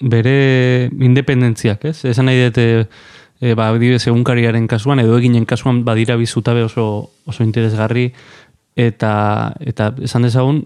bere 0.00 0.90
independentziak, 0.98 1.84
ez? 1.84 2.04
Esan 2.04 2.24
nahi 2.26 2.42
dute 2.46 2.88
e, 3.40 3.54
ba, 3.54 3.68
adibidez 3.68 4.06
egunkariaren 4.08 4.66
kasuan 4.66 5.00
edo 5.00 5.18
eginen 5.18 5.44
kasuan 5.46 5.84
badira 5.84 6.16
bizutabe 6.16 6.62
oso, 6.64 7.10
oso 7.26 7.44
interesgarri 7.44 8.12
eta 8.76 9.54
eta 9.60 9.90
esan 10.02 10.22
dezagun 10.22 10.62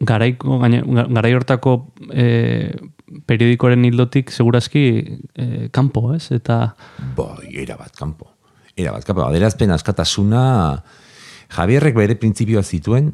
garaiko 0.00 0.58
gaine, 0.58 0.82
garai 1.14 1.32
hortako 1.34 1.92
e, 2.12 2.74
periodikoren 3.26 3.84
hildotik 3.84 4.30
segurazki 4.30 4.84
e, 5.34 5.68
kanpo, 5.74 6.12
ez? 6.14 6.30
Eta 6.34 6.74
Bai, 7.16 7.50
era 7.62 7.76
kanpo. 7.96 8.30
Era 8.76 8.92
bat 8.92 9.04
kanpo. 9.04 9.24
Aderazpen 9.26 9.70
askatasuna 9.74 10.44
Javierrek 11.50 11.96
bere 11.96 12.14
printzipioa 12.14 12.62
zituen 12.62 13.10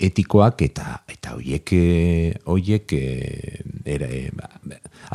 etikoak 0.00 0.62
eta 0.64 1.02
eta 1.12 1.34
hoiek 1.36 1.72
eh, 1.76 2.32
hoiek 2.48 2.92
eh, 2.96 3.60
era 3.84 4.08
eh, 4.08 4.30
ba, 4.32 4.48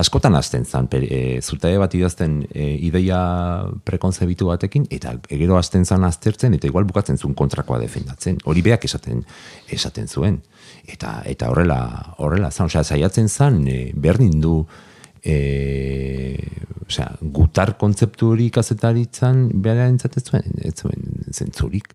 askotan 0.02 0.38
hasten 0.38 0.66
zan 0.66 0.90
per, 0.92 1.02
e, 1.10 1.40
zutabe 1.42 1.80
bat 1.82 1.94
idazten 1.98 2.44
e, 2.52 2.68
ideia 2.86 3.18
prekonzebitu 3.88 4.52
batekin 4.52 4.86
eta 4.94 5.16
gero 5.26 5.58
hasten 5.58 5.86
zan 5.86 6.06
aztertzen 6.06 6.54
eta 6.58 6.70
igual 6.70 6.86
bukatzen 6.86 7.18
zuen 7.18 7.34
kontrakoa 7.34 7.80
defendatzen 7.82 8.38
hori 8.46 8.62
beak 8.66 8.86
esaten 8.86 9.26
esaten 9.74 10.08
zuen 10.08 10.42
eta 10.88 11.22
eta 11.26 11.50
horrela 11.50 11.80
horrela 12.18 12.52
zan 12.52 12.70
osea 12.70 12.84
saiatzen 12.84 13.30
zan 13.30 13.68
e, 13.68 13.92
berdin 13.96 14.40
du 14.42 14.66
e, 15.24 16.38
osea, 16.88 17.10
gutar 17.22 17.76
kontzeptu 17.82 18.32
hori 18.36 18.50
kazetaritzan 18.54 19.48
behar 19.62 19.88
entzatez 19.90 20.24
zuen, 20.30 20.50
ez 20.62 20.76
zuen 20.76 21.30
zentzurik. 21.34 21.94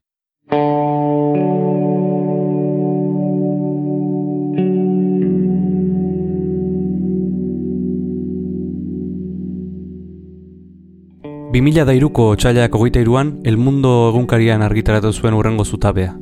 Bi 11.51 11.59
mila 11.67 11.83
dairuko 11.83 12.29
otxailak 12.37 12.75
hogeita 12.79 13.01
iruan, 13.03 13.41
El 13.43 13.57
Mundo 13.59 14.11
egunkarian 14.13 14.63
argitaratu 14.63 15.11
zuen 15.13 15.35
urrengo 15.35 15.65
zutabea. 15.65 16.13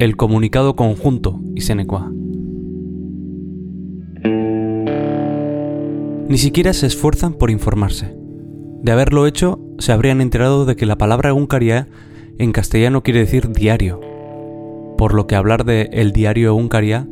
El 0.00 0.16
Comunicado 0.16 0.76
Conjunto 0.76 1.42
izenekoa. 1.54 2.10
Ni 6.26 6.38
siquiera 6.38 6.72
se 6.72 6.86
esfuerzan 6.86 7.34
por 7.34 7.50
informarse. 7.50 8.16
De 8.82 8.92
haberlo 8.92 9.26
hecho, 9.26 9.60
se 9.78 9.92
habrían 9.92 10.22
enterado 10.22 10.64
de 10.64 10.74
que 10.74 10.86
la 10.86 10.96
palabra 10.96 11.28
egunkaria 11.28 11.86
en 12.38 12.52
castellano 12.52 13.02
quiere 13.02 13.20
decir 13.20 13.50
diario, 13.50 14.00
por 14.96 15.12
lo 15.12 15.26
que 15.26 15.36
hablar 15.36 15.66
de 15.66 15.90
el 15.92 16.12
diario 16.12 16.48
egunkaria 16.48 17.06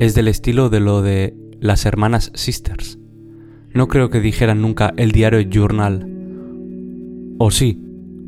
es 0.00 0.16
del 0.16 0.26
estilo 0.26 0.68
de 0.68 0.80
lo 0.80 1.00
de 1.00 1.36
las 1.60 1.86
hermanas 1.86 2.32
Sisters. 2.34 2.98
No 3.72 3.86
creo 3.86 4.10
que 4.10 4.18
dijeran 4.18 4.60
nunca 4.60 4.92
el 4.96 5.12
diario 5.12 5.48
Journal. 5.48 6.08
O 7.38 7.52
sí, 7.52 7.80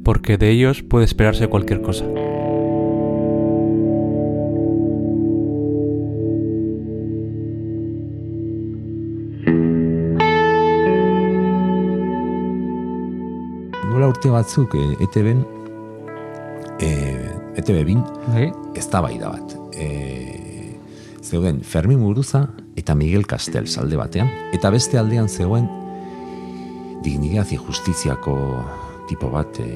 porque 0.05 0.39
de 0.39 0.51
ellos 0.51 0.85
puede 0.85 1.05
esperarse 1.05 1.49
cualquier 1.49 1.83
cosa. 1.83 2.05
Urte 14.15 14.31
batzuk 14.31 14.75
e, 14.79 14.85
ETB-en 15.03 15.41
e, 16.79 16.91
ETB 17.59 17.81
bin 17.87 18.03
Bai? 18.31 18.53
ez 18.79 18.87
da 18.91 19.01
bat. 19.03 19.57
E, 19.75 20.79
zeuden 21.23 21.63
Fermin 21.63 21.99
Muruza 21.99 22.47
eta 22.79 22.95
Miguel 22.95 23.27
Castel 23.27 23.67
alde 23.81 23.99
batean, 23.99 24.31
eta 24.55 24.71
beste 24.71 24.99
aldean 24.99 25.29
zegoen 25.29 25.67
dignidad 27.03 27.51
y 27.51 27.57
justiziako 27.57 28.37
tipo 29.09 29.31
bat 29.31 29.59
e, 29.59 29.69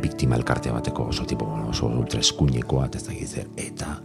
biktima 0.00 0.36
elkarte 0.36 0.72
bateko 0.72 1.08
oso 1.12 1.24
tipo, 1.26 1.46
oso 1.68 1.86
ultra 1.86 2.20
eskuinekoa, 2.20 2.88
ez 2.94 3.04
dakit 3.06 3.28
zer, 3.28 3.48
eta 3.56 3.98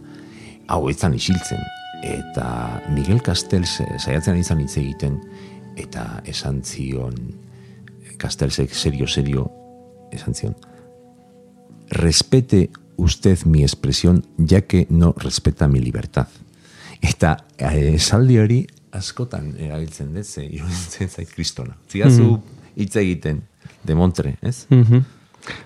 hau 0.68 0.88
etzan 0.88 1.14
isiltzen, 1.14 1.60
eta 2.04 2.80
Miguel 2.92 3.20
Castel 3.24 3.64
saiatzen 3.66 4.38
izan 4.38 4.60
hitz 4.60 4.76
egiten, 4.80 5.20
eta 5.76 6.22
esan 6.28 6.62
zion 6.64 7.16
Castelsek 8.20 8.74
serio, 8.76 9.06
serio, 9.08 9.48
esan 10.12 10.34
zion, 10.34 10.56
respete 11.88 12.68
usted 12.96 13.38
mi 13.46 13.62
expresión, 13.62 14.26
ya 14.36 14.60
que 14.62 14.86
no 14.90 15.14
respeta 15.16 15.68
mi 15.68 15.80
libertad. 15.80 16.28
Eta 17.00 17.38
eh, 17.56 17.94
esaldi 17.96 18.36
hori 18.38 18.60
askotan 18.92 19.54
erabiltzen 19.56 20.12
dut, 20.14 20.26
ze 20.26 20.44
iruditzen 20.44 21.08
zait 21.08 21.30
kristona. 21.32 21.76
Zigazu 21.88 22.36
hitz 22.76 22.94
egiten, 23.00 23.42
de 23.86 23.94
Montre, 23.94 24.36
ez? 24.42 24.66
Mhm. 24.68 25.04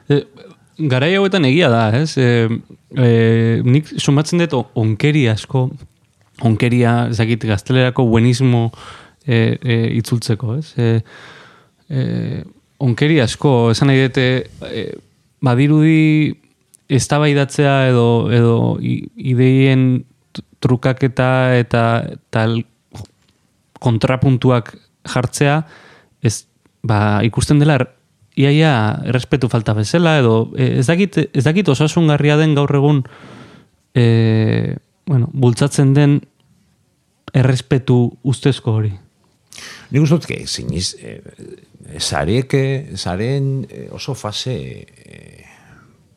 E, 0.08 0.20
garai 0.78 1.14
hauetan 1.16 1.44
egia 1.48 1.70
da, 1.72 1.88
ez? 1.96 2.16
E, 2.16 2.46
e, 2.94 3.08
nik 3.64 3.90
sumatzen 3.98 4.44
dut 4.44 4.54
onkeri 4.78 5.26
asko, 5.32 5.68
onkeria, 6.44 7.08
ezakit, 7.10 7.46
gaztelerako 7.50 8.06
buenismo 8.10 8.68
e, 9.26 9.56
e, 9.58 9.80
itzultzeko, 9.98 10.58
ez? 10.60 10.74
E, 10.78 11.00
e, 11.94 12.42
onkeri 12.82 13.20
asko, 13.22 13.70
esan 13.72 13.90
nahi 13.90 14.08
dute, 14.08 14.26
e, 14.66 14.84
badirudi 15.44 16.34
eztabaidatzea 16.94 17.74
edo, 17.90 18.06
edo 18.34 18.56
ideien 18.80 20.04
tr- 20.34 20.46
trukaketa 20.64 21.30
eta 21.56 21.84
tal 22.34 22.58
kontrapuntuak 23.84 24.74
jartzea, 25.14 25.60
ez, 26.24 26.44
ba, 26.82 27.20
ikusten 27.24 27.60
dela 27.60 27.78
iaia 28.34 28.74
errespetu 29.06 29.48
falta 29.52 29.74
bezala, 29.76 30.18
edo 30.18 30.50
e, 30.56 30.80
ez 30.80 30.88
dakit, 30.90 31.20
ez 31.30 31.44
dakit 31.46 31.70
osasungarria 31.70 32.38
den 32.40 32.56
gaur 32.58 32.72
egun 32.74 33.04
e, 33.94 34.76
bueno, 35.06 35.28
bultzatzen 35.32 35.94
den 35.94 36.18
errespetu 37.34 37.98
ustezko 38.22 38.78
hori. 38.80 38.92
Nik 39.92 40.02
uste 40.02 40.18
dut, 40.18 40.26
que 40.26 40.46
siniz, 40.50 40.94
sarek, 41.98 42.54
eh, 42.54 42.96
saren 42.96 43.66
eh, 43.68 43.88
oso 43.92 44.14
fase 44.14 44.54
eh, 44.84 45.44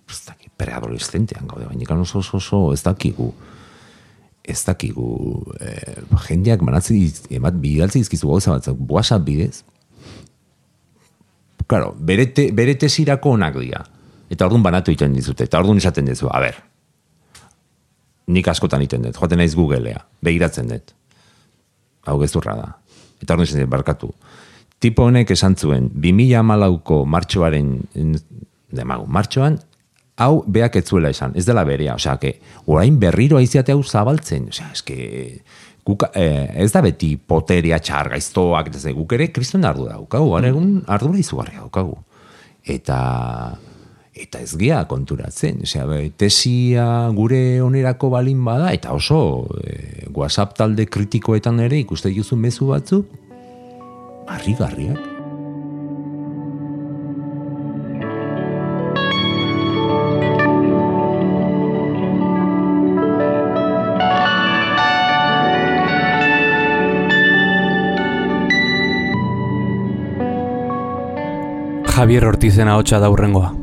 ez 0.08 0.22
dakit, 0.26 0.52
preadolescentean 0.58 1.48
gaude, 1.48 1.68
baina 1.68 2.02
oso 2.02 2.20
oso, 2.20 2.38
oso 2.38 2.74
ez 2.74 2.84
dakigu 2.84 3.34
ez 4.48 4.64
dakigu 4.64 5.44
eh, 5.60 6.04
jendeak 6.28 6.62
manatzi 6.64 7.12
emat 7.30 7.58
bidaltzi 7.60 8.00
dizkizu 8.00 8.30
gauza 8.32 8.56
batzuk 8.56 8.80
WhatsApp 8.90 9.26
bidez 9.26 9.64
Claro, 11.68 11.94
berete, 12.00 12.52
berete 12.56 12.88
zirako 12.88 13.34
onak 13.36 13.58
dira. 13.60 13.84
Eta 14.32 14.48
orduan 14.48 14.64
banatu 14.64 14.92
egiten 14.94 15.12
dizute. 15.16 15.44
Eta 15.48 15.60
orduan 15.60 15.82
esaten 15.82 16.08
dizu, 16.08 16.30
a 16.32 16.40
ber, 16.40 16.62
nik 18.32 18.48
askotan 18.48 18.84
egiten 18.84 19.04
dut, 19.04 19.20
joaten 19.20 19.42
naiz 19.42 19.54
Googlea, 19.56 20.00
begiratzen 20.24 20.72
dut. 20.72 20.94
Hau 22.08 22.16
gezurra 22.24 22.56
da. 22.56 22.70
Eta 23.20 23.36
orduan 23.36 23.50
esaten 23.50 23.66
dut, 23.66 23.74
barkatu. 23.76 24.14
Tipo 24.80 25.08
honek 25.10 25.32
esan 25.34 25.56
zuen, 25.58 25.90
2008ko 25.98 27.02
martxoaren, 27.10 27.72
demagu, 28.70 29.08
martxoan, 29.10 29.58
hau 30.22 30.44
beak 30.50 30.76
ez 30.78 30.86
zuela 30.86 31.10
esan, 31.14 31.34
ez 31.38 31.46
dela 31.48 31.64
berea, 31.66 31.96
osea, 31.98 32.18
que 32.22 32.36
orain 32.66 33.00
berriro 33.00 33.38
aiziate 33.38 33.74
hau 33.74 33.84
zabaltzen, 33.84 34.50
osea, 34.54 34.70
eske, 34.74 34.98
guk, 35.86 36.08
eh, 36.14 36.50
ez 36.64 36.72
da 36.74 36.82
beti 36.86 37.16
poteria 37.18 37.80
txar 37.80 38.12
gaiztoak, 38.14 38.74
ze, 38.76 38.94
guk 38.98 39.18
ere 39.18 39.32
kriston 39.34 39.66
ardu 39.66 39.88
daukagu, 39.90 40.34
gara 40.36 40.52
egun 40.54 40.82
ardura 40.86 41.22
izugarria 41.22 41.64
daukagu. 41.64 41.98
Eta, 42.68 42.98
eta 44.14 44.42
ez 44.44 44.52
gea 44.60 44.82
konturatzen, 44.90 45.62
osea, 45.66 45.86
tesia 46.18 46.88
gure 47.16 47.62
onerako 47.64 48.10
balin 48.14 48.44
bada, 48.46 48.74
eta 48.78 48.94
oso 48.98 49.48
eh, 49.64 50.10
WhatsApp 50.14 50.58
talde 50.58 50.86
kritikoetan 50.86 51.62
ere 51.66 51.80
ikuste 51.86 52.10
dituzu 52.14 52.38
mezu 52.42 52.74
batzu, 52.74 53.06
harrigarriak. 54.28 55.18
Javier 71.98 72.26
Ortizen 72.26 72.68
ahotsa 72.68 73.00
da 73.00 73.10
hurrengoa. 73.10 73.56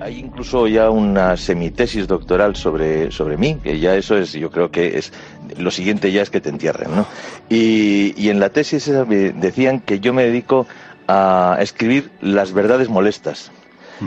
Hay 0.00 0.20
incluso 0.20 0.68
ya 0.68 0.88
una 0.88 1.36
semitesis 1.36 2.06
doctoral 2.06 2.54
sobre, 2.54 3.10
sobre 3.10 3.36
mí, 3.36 3.56
que 3.56 3.80
ya 3.80 3.96
eso 3.96 4.16
es, 4.16 4.34
yo 4.34 4.52
creo 4.52 4.70
que 4.70 4.98
es, 4.98 5.12
lo 5.58 5.70
siguiente 5.70 6.12
ya 6.12 6.22
es 6.22 6.30
que 6.30 6.40
te 6.40 6.48
entierren, 6.48 6.94
¿no? 6.94 7.06
Y, 7.48 8.14
y 8.16 8.30
en 8.30 8.40
la 8.40 8.50
tesis 8.50 8.90
decían 9.08 9.80
que 9.80 10.00
yo 10.00 10.12
me 10.12 10.24
dedico 10.24 10.66
a 11.08 11.58
escribir 11.60 12.10
las 12.20 12.52
verdades 12.52 12.88
molestas. 12.88 13.50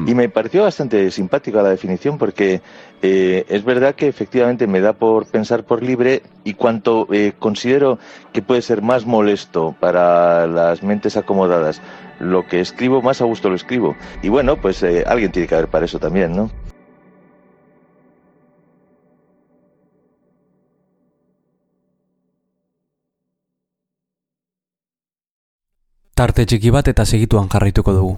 Y 0.05 0.13
me 0.13 0.29
pareció 0.29 0.63
bastante 0.63 1.09
simpática 1.09 1.63
la 1.63 1.69
definición 1.69 2.19
porque 2.19 2.61
eh, 3.01 3.45
es 3.49 3.63
verdad 3.63 3.95
que 3.95 4.07
efectivamente 4.07 4.67
me 4.67 4.81
da 4.81 4.93
por 4.93 5.25
pensar 5.25 5.63
por 5.63 5.81
libre 5.81 6.21
y 6.43 6.53
cuanto 6.53 7.07
eh, 7.11 7.33
considero 7.39 7.97
que 8.31 8.43
puede 8.43 8.61
ser 8.61 8.83
más 8.83 9.07
molesto 9.07 9.75
para 9.79 10.45
las 10.45 10.83
mentes 10.83 11.17
acomodadas 11.17 11.81
lo 12.19 12.45
que 12.45 12.59
escribo, 12.59 13.01
más 13.01 13.21
a 13.21 13.25
gusto 13.25 13.49
lo 13.49 13.55
escribo. 13.55 13.95
Y 14.21 14.29
bueno, 14.29 14.57
pues 14.57 14.83
eh, 14.83 15.05
alguien 15.07 15.31
tiene 15.31 15.47
que 15.47 15.55
haber 15.55 15.69
para 15.69 15.85
eso 15.85 15.97
también, 15.97 16.35
¿no? 16.35 16.51
Tarte 26.19 26.43
txiki 26.43 26.67
bat 26.75 26.83
eta 26.91 27.05
segituan 27.07 27.45
jarraituko 27.47 27.93
dugu. 27.95 28.17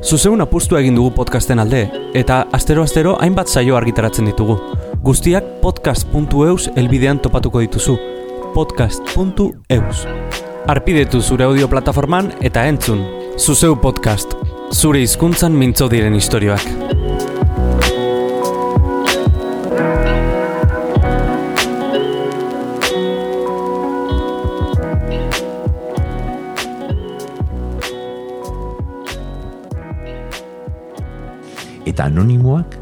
Zuzeun 0.00 0.40
apustua 0.40 0.80
egin 0.80 0.96
dugu 0.96 1.10
podcasten 1.18 1.60
alde, 1.60 1.82
eta 2.16 2.38
astero-astero 2.56 3.18
hainbat 3.20 3.52
saio 3.52 3.76
argitaratzen 3.76 4.30
ditugu. 4.30 4.56
Guztiak 5.04 5.44
podcast.eus 5.60 6.70
elbidean 6.80 7.20
topatuko 7.20 7.60
dituzu. 7.60 7.98
Podcast.eus 8.56 10.06
Arpidetu 10.72 11.20
zure 11.20 11.44
audio 11.44 11.68
plataforman 11.68 12.32
eta 12.40 12.64
entzun. 12.72 13.04
Zuzeu 13.36 13.76
podcast. 13.84 14.32
Zure 14.72 15.04
hizkuntzan 15.04 15.52
mintzo 15.52 15.92
diren 15.92 16.16
istorioak. 16.16 17.13
Eta 31.94 32.08
anonimoak, 32.10 32.74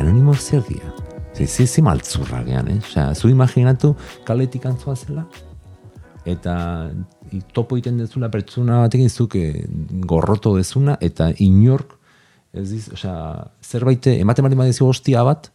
anonimo 0.00 0.34
zer 0.36 0.60
dira? 0.68 0.90
Ze, 1.34 1.46
ze, 1.46 1.64
ze 1.66 1.80
maltzurra 1.82 2.42
gean, 2.44 2.68
eh? 2.68 2.78
Osea, 2.84 3.14
zu 3.14 3.30
imaginatu 3.32 3.94
kaletik 4.28 4.66
antzoa 4.68 4.96
zela, 4.96 5.24
eta 6.28 6.90
topo 7.56 7.78
egiten 7.78 7.96
dezula 8.02 8.28
pertsona 8.28 8.82
batekin 8.84 9.08
zuke 9.08 9.44
gorroto 10.10 10.52
dezuna, 10.58 10.98
eta 11.00 11.30
inork, 11.40 11.94
ez 12.52 12.66
diz, 12.74 12.82
osea, 12.92 13.16
zerbait 13.64 14.10
ematen 14.12 14.44
bali 14.44 14.58
badizu 14.58 14.90
hostia 14.90 15.22
bat, 15.24 15.48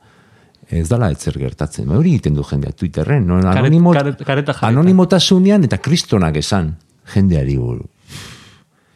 ez 0.74 0.88
dala 0.90 1.12
etzer 1.14 1.38
gertatzen. 1.38 1.86
Ba, 1.86 2.00
Hori 2.00 2.16
egiten 2.16 2.34
du 2.34 2.42
jendea 2.50 2.74
Twitterren, 2.74 3.28
no? 3.30 3.38
Karet- 3.44 3.62
Anonimo, 3.62 3.94
karet- 3.94 4.26
jarrita. 4.26 4.58
anonimotasunean 4.66 5.68
eta 5.70 5.78
kristonak 5.78 6.42
esan 6.42 6.74
jendeari 7.14 7.60
buru. 7.62 7.86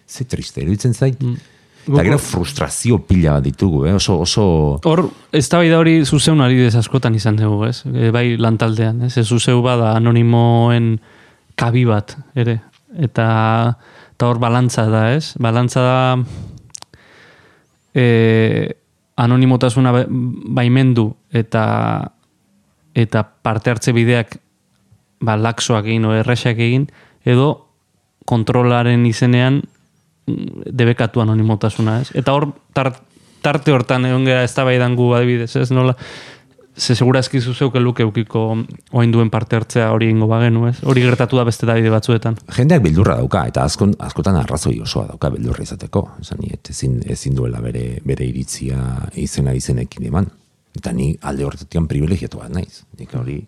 Ze 0.10 0.26
triste, 0.26 0.64
iruditzen 0.66 0.96
zait. 0.98 1.22
Eta 1.90 2.06
gero 2.06 2.20
frustrazio 2.22 3.00
pila 3.08 3.38
bat 3.38 3.46
ditugu, 3.48 3.86
eh? 3.90 3.94
oso, 3.98 4.20
oso... 4.22 4.46
Hor, 4.86 5.08
ez 5.34 5.48
da 5.50 5.60
hori 5.60 6.00
zuzeun 6.06 6.42
ari 6.46 6.60
dez 6.62 6.76
askotan 6.78 7.16
izan 7.16 7.40
dugu, 7.40 7.66
ez? 7.66 7.82
E, 7.90 8.12
bai 8.14 8.38
lantaldean, 8.38 9.02
ez? 9.08 9.16
Ez 9.18 9.28
zuzeu 9.28 9.62
bada 9.66 9.96
anonimoen 9.98 11.00
kabi 11.60 11.86
bat, 11.90 12.16
ere. 12.36 12.60
Eta, 12.98 13.30
eta 14.14 14.30
hor 14.30 14.40
balantza 14.42 14.86
da, 14.90 15.08
ez? 15.16 15.34
Balantza 15.42 15.82
da 15.82 16.00
e, 17.94 18.76
anonimotasuna 19.20 19.92
ba- 19.92 20.06
baimendu 20.10 21.12
eta 21.32 22.12
eta 22.94 23.24
parte 23.24 23.72
hartze 23.72 23.94
bideak 23.94 24.38
ba, 25.22 25.36
laxoak 25.38 25.86
egin 25.86 26.06
o 26.08 26.14
erresak 26.16 26.60
egin, 26.60 26.88
edo 27.26 27.50
kontrolaren 28.30 29.06
izenean 29.10 29.62
debekatu 30.66 31.22
anonimotasuna, 31.24 32.00
ez? 32.02 32.10
Eta 32.18 32.34
hor 32.34 32.50
tar, 32.74 32.94
tarte 33.42 33.74
hortan 33.76 34.06
egon 34.10 34.28
gara 34.28 34.44
eztabaidan 34.48 34.98
gu 35.00 35.14
adibidez, 35.18 35.56
ez? 35.60 35.70
Nola, 35.76 35.96
ze 36.80 36.96
segurazki 36.96 37.42
zuzeuk 37.42 37.76
luke 37.76 38.04
eukiko 38.04 38.42
oain 38.92 39.12
duen 39.12 39.30
parte 39.30 39.56
hartzea 39.56 39.90
hori 39.92 40.10
ingo 40.10 40.28
bagenu, 40.28 40.68
ez? 40.70 40.78
Hori 40.84 41.04
gertatu 41.04 41.38
da 41.38 41.44
beste 41.44 41.68
dabide 41.68 41.90
batzuetan. 41.90 42.38
jendeak 42.56 42.84
beldurra 42.84 43.16
dauka, 43.20 43.46
eta 43.48 43.64
askon, 43.64 43.94
askotan 44.00 44.36
arrazoi 44.40 44.80
osoa 44.82 45.08
dauka 45.08 45.30
beldurra 45.30 45.64
izateko. 45.64 46.10
Niet, 46.40 46.70
ezin, 46.70 47.02
ezin 47.06 47.36
duela 47.36 47.60
bere, 47.62 48.00
bere 48.06 48.26
iritzia 48.26 49.10
izena 49.16 49.54
izenekin 49.54 50.06
eman. 50.06 50.30
Eta 50.76 50.92
ni 50.94 51.16
alde 51.22 51.46
horretian 51.46 51.88
privilegiatu 51.88 52.40
bat 52.40 52.54
naiz. 52.54 52.84
Nik 53.00 53.16
hori, 53.16 53.40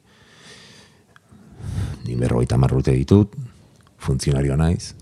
ni 2.08 2.16
berrogeita 2.16 2.56
hamar 2.56 2.74
urte 2.74 2.92
ditut, 2.92 3.36
funtzionarioa 4.02 4.58
naiz, 4.58 4.94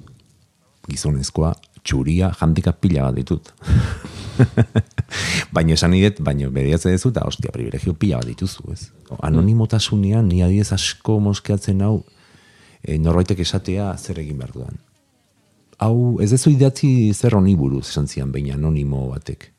gizonezkoa, 0.89 1.53
txuria, 1.89 2.29
handika 2.39 2.73
pila 2.77 3.07
bat 3.07 3.17
ditut. 3.17 3.49
baina 5.55 5.75
esan 5.75 5.95
idet, 5.97 6.21
baina 6.23 6.49
beriatzen 6.53 6.93
dezu, 6.93 7.11
eta 7.13 7.25
ostia, 7.27 7.53
privilegio 7.55 7.95
pila 7.97 8.21
bat 8.21 8.29
dituzu, 8.29 8.69
ez? 8.75 8.89
Anonimotasunean, 9.25 10.29
ni 10.29 10.43
adiez 10.45 10.69
asko 10.75 11.17
moskeatzen 11.23 11.81
hau, 11.85 11.97
e, 12.83 12.97
norbaitek 13.01 13.41
esatea 13.45 13.91
zer 13.97 14.21
egin 14.21 14.39
behar 14.39 14.53
duan. 14.55 14.79
Hau, 15.79 16.19
ez 16.23 16.29
dezu 16.33 16.51
idatzi 16.51 17.13
zer 17.15 17.37
honi 17.37 17.55
buruz, 17.59 17.87
esan 17.87 18.09
zian 18.11 18.33
behin 18.35 18.53
anonimo 18.57 19.07
batek. 19.13 19.49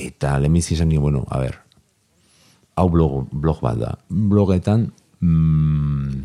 Eta 0.00 0.38
lehenbizi 0.38 0.76
esan 0.76 0.88
nio, 0.90 1.02
bueno, 1.04 1.24
a 1.28 1.40
ber, 1.42 1.58
hau 2.78 2.88
blog, 2.88 3.26
blog 3.32 3.60
bat 3.64 3.80
da. 3.80 3.94
Blogetan, 4.08 4.86
mm, 5.20 6.22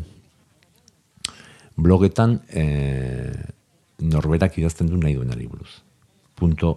blogetan 1.76 2.40
e, 2.48 2.64
norberak 4.00 4.58
idazten 4.58 4.90
du 4.90 4.98
nahi 5.00 5.14
duenari 5.14 5.46
buruz. 5.46 5.82
Punto, 6.34 6.72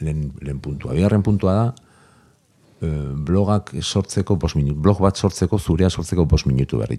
lehen, 0.00 0.32
lehen 0.40 0.60
puntua. 0.60 0.94
Bigarren 0.96 1.22
puntua 1.22 1.54
da, 1.54 1.66
e, 2.80 2.90
blogak 3.28 3.74
sortzeko 3.82 4.36
bos 4.36 4.54
minutu, 4.56 4.78
blog 4.80 5.00
bat 5.04 5.16
sortzeko, 5.16 5.58
zurea 5.58 5.90
sortzeko 5.90 6.26
bos 6.26 6.44
minutu 6.46 6.78
behar. 6.78 6.96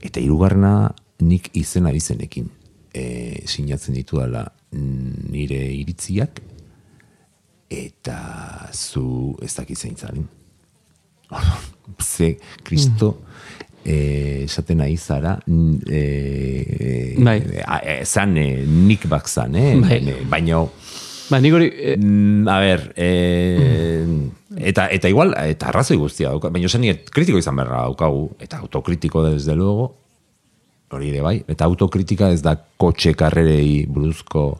Eta 0.00 0.20
hirugarrena 0.20 0.90
nik 1.20 1.50
izena 1.56 1.92
izenekin 1.92 2.48
e, 2.94 3.42
sinatzen 3.46 3.94
ditu 3.94 4.20
dela 4.20 4.46
nire 4.72 5.60
iritziak 5.74 6.40
eta 7.70 8.18
zu 8.72 9.36
ez 9.42 9.54
dakit 9.54 9.78
zein 9.78 9.96
zaren. 9.96 10.28
Ze, 12.02 12.36
kristo, 12.64 13.14
eh, 13.18 13.69
esaten 13.84 14.78
nahi 14.78 14.96
zara, 14.96 15.38
n- 15.48 15.80
eh, 15.90 17.14
Bai. 17.18 17.38
eh, 17.82 18.04
zan, 18.04 18.36
eh, 18.36 18.64
nik 18.66 19.06
bak 19.08 19.28
zan, 19.28 19.54
eh? 19.56 19.76
Bai. 19.80 19.98
Eh, 20.08 20.24
baina, 20.28 20.66
Ba, 21.30 21.38
nik 21.38 21.52
hori, 21.54 21.68
e, 21.70 21.92
a 22.50 22.56
ber, 22.58 22.92
eh, 22.96 24.04
eta, 24.56 24.88
eta 24.90 25.06
igual, 25.08 25.30
eta 25.38 25.68
arrazoi 25.70 25.94
guztia 25.96 26.32
dauka, 26.32 26.50
baina 26.50 26.66
esan 26.66 26.82
kritiko 27.06 27.38
izan 27.38 27.54
beharra 27.54 27.84
daukagu, 27.86 28.32
eta 28.42 28.58
autokritiko 28.58 29.22
desde 29.28 29.54
luego, 29.54 29.94
hori 30.90 31.10
ere 31.12 31.20
bai, 31.22 31.36
eta 31.46 31.68
autokritika 31.70 32.32
ez 32.34 32.42
da 32.42 32.56
kotxe 32.76 33.14
karrerei 33.14 33.86
buruzko 33.86 34.58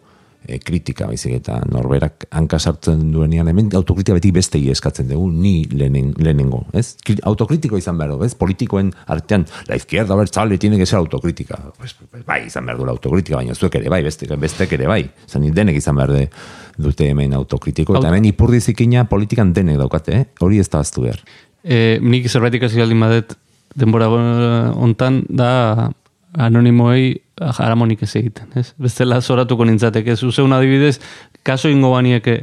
eh, 0.49 0.59
kritika, 0.59 1.07
baizik 1.07 1.35
eta 1.41 1.61
norberak 1.71 2.27
hanka 2.31 2.59
sartzen 2.59 3.11
duenean, 3.13 3.49
hemen 3.49 3.69
autokritika 3.77 4.15
beti 4.17 4.31
bestei 4.33 4.63
eskatzen 4.71 5.09
dugu, 5.09 5.31
ni 5.31 5.65
lehenen, 5.71 6.15
lehenengo, 6.19 6.65
ez? 6.73 6.97
Kri- 7.07 7.21
Autokritiko 7.29 7.77
izan 7.79 7.99
behar 7.99 8.15
du, 8.17 8.25
ez? 8.25 8.35
Politikoen 8.35 8.93
artean, 9.07 9.47
la 9.69 9.77
izquierda 9.77 10.17
bertzale 10.17 10.59
tiene 10.59 10.79
que 10.79 10.87
ser 10.87 10.99
autokritika. 10.99 11.59
Pues, 11.79 11.95
pues, 12.11 12.25
bai, 12.27 12.47
izan 12.47 12.67
behar 12.67 12.79
du 12.79 12.89
autokritika, 12.89 13.37
baina 13.37 13.55
zuek 13.55 13.75
ere 13.81 13.89
bai, 13.89 14.03
beste, 14.03 14.27
bestek 14.37 14.73
ere 14.73 14.87
bai. 14.87 15.03
Zan 15.29 15.47
denek 15.55 15.77
izan 15.77 15.97
behar 15.97 16.13
de, 16.13 16.29
dute 16.81 17.11
hemen 17.11 17.35
autokritiko, 17.35 17.97
eta 17.99 18.09
hemen 18.09 18.25
ipurdi 18.31 18.61
zikina 18.61 19.05
politikan 19.09 19.53
denek 19.53 19.77
daukate, 19.79 20.17
eh? 20.17 20.25
Hori 20.41 20.59
ez 20.59 20.69
da 20.71 20.81
aztu 20.81 21.03
behar. 21.03 21.21
e, 21.63 21.99
nik 22.01 22.25
zerbait 22.29 22.55
ikasi 22.57 22.79
baldin 22.81 23.01
badet 23.01 23.35
denbora 23.77 24.07
hontan 24.75 25.25
da 25.29 25.91
anonimoei 26.39 27.21
jaramonik 27.41 28.03
ez 28.05 28.15
egiten, 28.21 28.49
ez? 28.61 28.73
Bestela 28.79 29.21
zoratuko 29.21 29.65
nintzateke, 29.65 30.17
zuzeun 30.17 30.53
adibidez, 30.53 30.99
kaso 31.43 31.69
ingo 31.73 31.91
banieke 31.95 32.35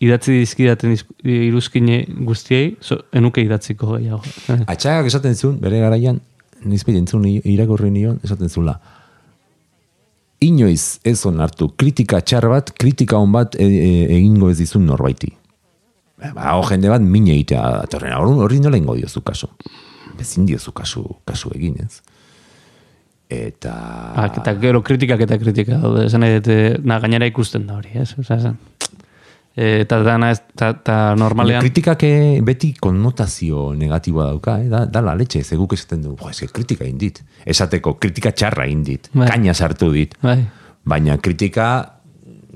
idatzi 0.00 0.38
dizkidaten 0.38 0.92
izk- 0.94 1.14
iruzkine 1.24 2.04
guztiei, 2.28 2.76
so, 2.80 2.98
enuke 3.16 3.42
idatziko 3.42 3.94
gehiago. 3.96 4.22
Eh, 4.52 4.60
Atxagak 4.66 5.06
esaten 5.10 5.34
zuen, 5.34 5.56
bere 5.60 5.80
garaian, 5.80 6.20
nizpide 6.64 7.00
entzun 7.02 7.24
irakurri 7.26 7.90
nion, 7.90 8.20
esaten 8.24 8.48
zula. 8.52 8.76
Inoiz 10.44 10.98
ez 11.04 11.16
onartu 11.26 11.70
kritika 11.80 12.20
txar 12.20 12.44
bat, 12.52 12.70
kritika 12.76 13.16
on 13.18 13.32
bat 13.32 13.54
e, 13.56 13.64
e, 13.64 13.92
egingo 14.18 14.50
ez 14.52 14.58
dizun 14.60 14.84
norbaiti. 14.86 15.30
Ba, 16.34 16.52
o 16.60 16.62
jende 16.68 16.90
bat 16.92 17.00
mine 17.04 17.32
egitea 17.34 17.62
atorren, 17.86 18.12
hori 18.16 18.60
nola 18.60 18.76
ingo 18.76 18.94
diozu 18.96 19.22
kaso. 19.24 19.48
Ezin 20.20 20.46
diozu 20.48 20.72
kasu, 20.76 21.02
kasu 21.28 21.50
egin 21.56 21.80
ez. 21.84 22.02
Eta... 23.28 23.72
Ah, 24.14 24.28
eta 24.30 24.54
gero 24.62 24.82
kritikak 24.86 25.24
eta 25.26 25.38
kritika 25.40 25.80
daude, 25.82 26.04
esan 26.06 26.22
nahi 26.22 26.38
eh, 26.38 26.76
na, 26.86 27.00
gainera 27.02 27.26
ikusten 27.26 27.64
da 27.66 27.74
hori, 27.80 27.90
ez? 27.98 28.12
Osea, 28.22 28.36
esan, 28.38 28.54
eh, 29.56 29.80
eta 29.82 29.98
dana 30.06 30.28
ez, 30.30 30.38
eta, 30.54 30.68
eta 30.76 30.98
normalean... 31.18 31.64
Kritikak 31.64 32.04
eh, 32.06 32.38
beti 32.46 32.70
konnotazio 32.78 33.72
negatiboa 33.74 34.28
dauka, 34.30 34.60
eh? 34.62 34.68
da, 34.70 34.84
da 34.86 35.02
la 35.02 35.16
leche, 35.18 35.42
ze 35.42 35.58
guk 35.58 35.74
esaten 35.74 36.04
du, 36.06 36.14
jo, 36.20 36.30
eske 36.30 36.46
kritika 36.54 36.86
indit. 36.86 37.18
Esateko, 37.44 37.96
kritika 37.98 38.30
txarra 38.30 38.68
indit, 38.70 39.10
Bai. 39.12 39.26
kaina 39.32 39.54
sartu 39.58 39.90
dit. 39.96 40.14
Bai. 40.22 40.38
Baina 40.86 41.18
kritika 41.18 41.68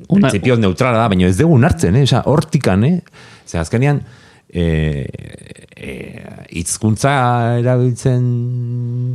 Una- 0.06 0.28
printzipioz 0.28 0.60
neutrala 0.62 1.02
da, 1.02 1.10
baina 1.10 1.26
ez 1.26 1.36
dugu 1.40 1.58
nartzen, 1.58 1.98
eh? 1.98 2.06
Osa, 2.06 2.22
hortikan, 2.30 2.86
eh? 2.86 3.00
Ze 3.42 3.58
azkenean, 3.58 4.04
e, 4.52 5.06
e, 5.76 5.92
itzkuntza 6.60 7.12
erabiltzen 7.60 8.24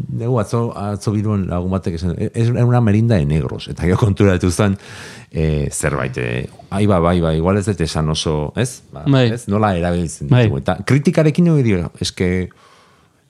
dugu, 0.08 0.40
atzo, 0.40 0.62
atzo 0.80 1.14
biruen 1.16 1.46
lagun 1.50 1.74
batek 1.76 1.98
esan, 2.00 2.16
es 2.32 2.50
una 2.50 2.82
merinda 2.82 3.20
de 3.20 3.26
negros, 3.26 3.68
eta 3.72 3.84
gero 3.84 4.00
konturatu 4.00 4.52
zen, 4.52 4.78
e, 5.32 5.70
zerbait, 5.72 6.18
eh? 6.18 6.46
ai 6.72 6.86
ba, 6.88 7.00
bai, 7.04 7.20
bai, 7.22 7.36
igual 7.38 7.60
ez 7.60 7.66
dut 7.68 7.82
esan 7.86 8.10
oso, 8.10 8.54
ez? 8.56 8.82
Ba, 8.94 9.04
Bai. 9.08 9.28
ez? 9.36 9.46
Nola 9.52 9.76
erabiltzen 9.78 10.32
Bai. 10.32 10.46
ditugu. 10.46 10.64
Eta 10.64 10.78
kritikarekin 10.88 11.52
hori 11.52 11.68
dira, 11.68 11.90
eske, 12.02 12.48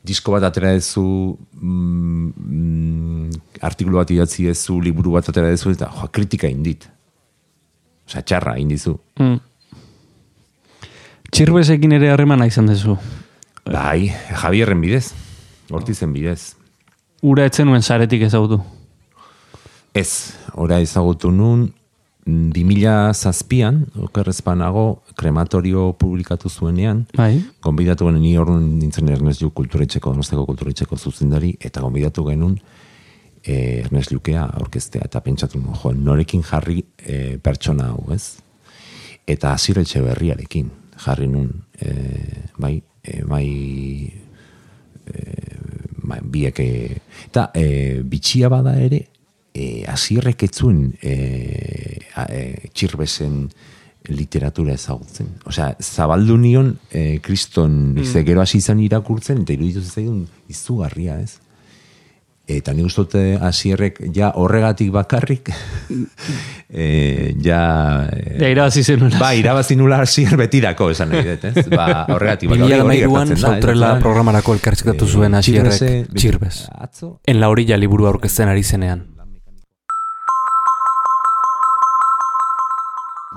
disko 0.06 0.36
bat 0.36 0.46
atera 0.46 0.76
dezu, 0.76 1.36
mm, 1.58 2.28
mm, 2.38 3.42
artikulu 3.66 3.98
bat 3.98 4.14
idatzi 4.14 4.46
dezu, 4.46 4.78
liburu 4.84 5.18
bat 5.18 5.34
atera 5.34 5.50
dezu, 5.50 5.74
eta 5.74 5.90
jo, 5.90 6.12
kritika 6.14 6.50
indit. 6.52 6.86
Osea, 8.06 8.22
txarra 8.22 8.60
indizu. 8.62 8.94
Mm. 9.18 9.42
Txirbezekin 11.36 11.92
ere 11.92 12.08
harremana 12.14 12.46
izan 12.48 12.70
dezu. 12.70 12.94
Bai, 13.68 14.08
Javierren 14.40 14.80
bidez. 14.80 15.10
Hortizen 15.68 16.14
bidez. 16.16 16.54
Ura 17.28 17.44
etzen 17.50 17.68
nuen 17.68 17.82
saretik 17.84 18.22
ezagutu. 18.24 18.62
Ez, 19.92 20.32
ora 20.56 20.78
ezagutu 20.80 21.34
nun, 21.36 21.66
2000 22.26 22.94
zazpian, 23.12 23.82
okerrezpanago, 24.08 24.86
krematorio 25.20 25.90
publikatu 26.00 26.48
zuenean, 26.48 27.04
Bai. 27.20 27.34
Gonbidatu 27.68 28.08
genuen, 28.08 28.24
ni 28.24 28.32
horren 28.40 28.72
nintzen 28.80 29.12
Ernest 29.12 29.44
Lluc 29.44 29.58
kulturetxeko, 29.60 30.16
donosteko 30.16 30.48
kulturetxeko 30.48 30.96
zuzendari, 30.96 31.52
eta 31.60 31.84
gonbidatu 31.84 32.24
genuen 32.30 32.56
eh, 33.44 33.84
Ernest 33.84 34.16
Lluckea 34.16 34.48
aurkeztea, 34.62 35.04
eta 35.12 35.20
pentsatu 35.20 35.60
jo, 35.84 35.92
norekin 36.00 36.48
jarri 36.48 36.80
eh, 37.04 37.36
pertsona 37.44 37.92
hau, 37.92 38.08
ez? 38.16 38.38
Eta 39.28 39.52
azir 39.52 39.84
berriarekin 39.84 40.72
jarri 40.98 41.28
nun, 41.28 41.50
eh, 41.80 42.46
bai, 42.58 42.82
eh, 43.04 43.22
bai, 43.28 43.48
eh, 45.14 45.58
bai, 46.04 46.20
biek, 46.24 46.60
eh, 46.60 46.98
eta 47.28 47.50
eh, 47.54 48.02
bitxia 48.04 48.50
bada 48.50 48.78
ere, 48.80 49.08
eh, 49.54 49.84
azirrek 49.88 50.44
etzuen 50.44 50.94
eh, 51.02 52.00
a- 52.16 52.28
eh, 52.30 52.70
txirbezen 52.74 53.50
literatura 54.08 54.74
ezagutzen. 54.78 55.32
Osea, 55.50 55.72
zabaldu 55.82 56.38
nion 56.38 56.76
kriston 57.26 57.96
mm. 57.96 58.22
gero 58.28 58.42
hasi 58.44 58.60
izan 58.62 58.80
irakurtzen, 58.84 59.42
eta 59.42 59.56
iruditu 59.56 59.82
zaigun 59.82 60.28
izugarria, 60.48 61.18
ez? 61.24 61.40
Eta 62.48 62.74
nik 62.78 62.86
uste 62.86 63.40
hasierrek 63.42 63.96
ja 64.14 64.28
horregatik 64.38 64.92
bakarrik 64.94 65.50
eh, 66.70 67.34
ja... 67.42 68.06
Eh, 68.14 68.36
Ja, 68.40 68.50
irabazi 68.54 68.84
zenuen. 68.84 69.16
Ba, 69.18 69.32
irabazi 69.34 69.76
nula 69.80 69.98
hasier 70.04 70.36
betirako, 70.38 70.92
esan 70.94 71.10
nahi 71.10 71.24
dut, 71.26 71.46
ez? 71.50 71.64
Ba, 71.72 72.06
horregatik 72.14 72.52
Bi 72.52 72.60
mila 72.60 72.84
hori 72.84 73.02
an 73.02 73.10
gertatzen 73.16 73.42
da, 73.42 73.50
sautrela 73.50 73.90
ez? 73.96 74.04
programarako 74.04 74.54
elkarrizkatu 74.60 75.08
zuen 75.08 75.34
Eh, 75.34 75.38
hasierrek 75.42 75.74
Txirbeze- 75.74 76.14
txirbez. 76.22 76.56
Atzo, 76.78 77.20
En 77.26 77.40
la 77.42 77.50
orilla 77.50 77.78
liburu 77.82 78.06
aurkezten 78.12 78.48
ari 78.54 78.62
zenean. 78.64 79.02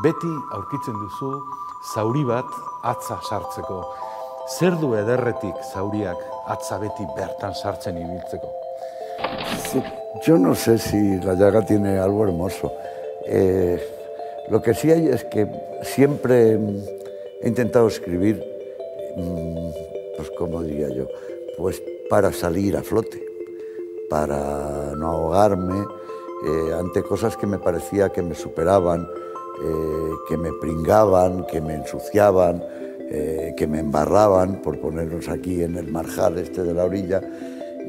Beti 0.05 0.31
aurkitzen 0.55 0.95
duzu 1.01 1.33
zauri 1.95 2.25
bat 2.29 2.47
atza 2.87 3.17
sartzeko. 3.25 3.81
Zer 4.59 4.77
du 4.81 4.93
ederretik 5.01 5.57
zauriak 5.73 6.21
atza 6.55 6.79
beti 6.79 7.05
bertan 7.17 7.55
sartzen 7.55 7.97
ibiltzeko? 7.99 8.53
Yo 10.27 10.37
no 10.37 10.55
sé 10.55 10.79
si 10.79 11.21
la 11.21 11.35
llaga 11.35 11.65
tiene 11.65 11.99
algo 11.99 12.25
hermoso. 12.25 12.73
Eh, 13.27 13.81
lo 14.51 14.61
que 14.61 14.75
sí 14.75 14.91
hay 14.91 15.09
es 15.09 15.25
que 15.25 15.47
siempre 15.83 16.59
he 17.41 17.49
intentado 17.49 17.89
escribir, 17.89 18.43
mm, 19.17 19.71
pues 20.17 20.31
como 20.37 20.63
diría 20.63 20.89
yo, 20.89 21.07
pues 21.57 21.83
para 22.11 22.33
salir 22.33 22.77
a 22.77 22.83
flote, 22.83 23.25
para 24.11 24.95
no 24.97 25.09
ahogarme 25.09 25.85
eh, 26.47 26.75
ante 26.79 27.03
cosas 27.03 27.37
que 27.37 27.47
me 27.47 27.59
parecía 27.59 28.09
que 28.09 28.23
me 28.23 28.35
superaban, 28.35 29.07
eh, 29.63 30.11
que 30.29 30.37
me 30.37 30.53
pringaban, 30.55 31.47
que 31.47 31.61
me 31.61 31.75
ensuciaban, 31.75 32.65
que 33.57 33.67
me 33.67 33.79
embarraban, 33.79 34.61
por 34.61 34.79
ponernos 34.79 35.31
aquí 35.31 35.63
en 35.63 35.77
el 35.77 35.91
marjal 35.91 36.37
este 36.37 36.63
de 36.63 36.75
la 36.75 36.85
orilla. 36.85 37.23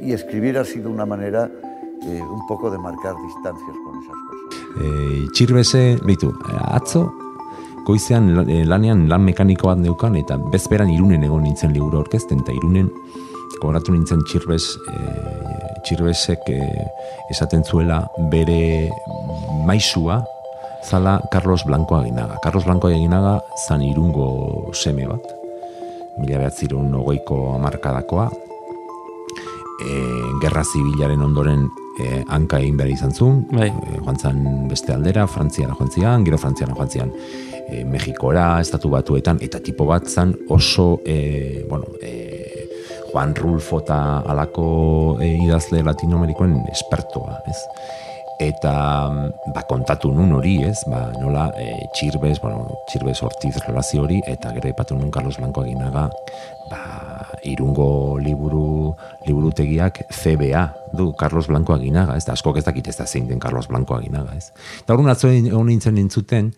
Y 0.02 0.14
escribir 0.14 0.58
ha 0.58 0.66
sido 0.66 0.90
una 0.90 1.06
manera 1.06 1.50
eh, 2.04 2.22
un 2.22 2.48
poco 2.48 2.72
de 2.72 2.78
marcar 2.78 3.16
distancias 3.22 3.76
con 3.86 4.02
esas 4.02 4.16
cosas. 4.28 4.40
e, 4.78 5.28
txirbeze, 5.34 6.00
behitu, 6.06 6.32
atzo, 6.70 7.08
goizean 7.88 8.30
eh, 8.46 8.64
lanean 8.68 9.08
lan 9.10 9.26
mekaniko 9.26 9.72
bat 9.72 9.82
neukan, 9.82 10.18
eta 10.20 10.38
bezperan 10.54 10.92
irunen 10.94 11.26
egon 11.26 11.46
nintzen 11.48 11.74
liburu 11.76 12.04
orkesten, 12.04 12.44
eta 12.44 12.56
irunen 12.56 12.90
gogoratu 13.60 13.94
nintzen 13.96 14.22
txirbez, 14.28 14.64
e, 14.88 14.98
txirbezek 15.88 16.52
e, 16.54 16.60
esaten 17.34 17.66
zuela 17.66 18.04
bere 18.32 18.90
maisua, 19.68 20.22
zala 20.86 21.18
Carlos 21.34 21.66
Blanco 21.68 21.98
aginaga. 21.98 22.38
Carlos 22.44 22.64
Blanco 22.68 22.88
aginaga 22.88 23.40
zan 23.66 23.84
irungo 23.84 24.72
seme 24.72 25.10
bat, 25.10 25.26
mila 26.20 26.40
behatzirun 26.40 26.94
ogoiko 27.02 27.42
amarkadakoa, 27.58 28.30
e, 29.82 30.00
gerra 30.42 30.64
zibilaren 30.64 31.22
ondoren 31.26 31.68
e, 32.00 32.24
hanka 32.28 32.60
egin 32.60 32.78
behar 32.80 32.92
izan 32.94 33.14
zuen, 33.14 33.44
Bai. 33.52 33.70
e, 33.70 34.00
joan 34.00 34.20
zan 34.20 34.42
beste 34.72 34.94
aldera, 34.96 35.28
Frantziara 35.28 35.76
joan 35.78 35.92
zian, 35.92 36.26
gero 36.28 36.40
Frantziara 36.42 36.76
joan 36.78 36.90
zian, 36.90 37.14
e, 37.68 37.84
Mexikora, 37.86 38.60
estatu 38.62 38.92
batuetan, 38.94 39.42
eta 39.46 39.62
tipo 39.64 39.88
bat 39.90 40.08
zan 40.08 40.36
oso, 40.50 41.00
e, 41.06 41.66
bueno, 41.70 41.96
e, 42.02 42.30
Juan 43.10 43.34
Rulfo 43.36 43.80
eta 43.82 44.22
alako 44.30 45.18
e, 45.22 45.34
idazle 45.42 45.82
latinoamerikoen 45.84 46.60
espertoa, 46.70 47.40
ez? 47.50 47.58
Eta 48.40 48.74
mm, 49.10 49.54
ba, 49.56 49.66
kontatu 49.68 50.14
nun 50.16 50.36
hori, 50.38 50.60
ez? 50.70 50.78
Ba, 50.88 51.10
nola 51.20 51.50
e, 51.60 51.72
txirbez, 51.98 52.38
bueno, 52.44 52.80
txirbez 52.90 53.18
ortiz 53.26 53.56
relazio 53.66 54.06
hori, 54.06 54.22
eta 54.30 54.54
gero 54.56 54.72
ipatu 54.72 54.98
nun 54.98 55.12
Carlos 55.12 55.40
Blanco 55.42 55.66
aginaga, 55.66 56.08
ba, 56.70 56.84
irungo 57.44 58.18
liburu, 58.20 58.96
liburutegiak 59.28 60.02
CBA 60.12 60.64
du 60.94 61.14
Carlos 61.16 61.48
Blanco 61.48 61.74
aginaga, 61.74 62.18
ez 62.18 62.26
da 62.26 62.34
askok 62.34 62.58
ez 62.58 62.66
dakit 62.66 62.88
ez 62.88 62.98
da 62.98 63.06
zein 63.08 63.28
den 63.28 63.40
Carlos 63.40 63.68
Blanco 63.68 63.96
aginaga, 63.96 64.36
ez. 64.38 64.52
Eta 64.82 64.96
horren 64.96 65.12
atzo 65.12 65.30
egon 65.30 65.68
nintzen 65.70 65.96
nintzuten, 65.96 66.54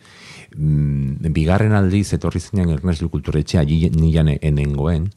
mm, 0.56 1.32
bigarren 1.36 1.74
aldiz 1.74 2.14
etorri 2.14 2.40
zenean 2.40 2.72
Ernest 2.78 3.04
Kulturetxea 3.04 3.64
nilan 3.66 4.34
enengoen, 4.40 5.10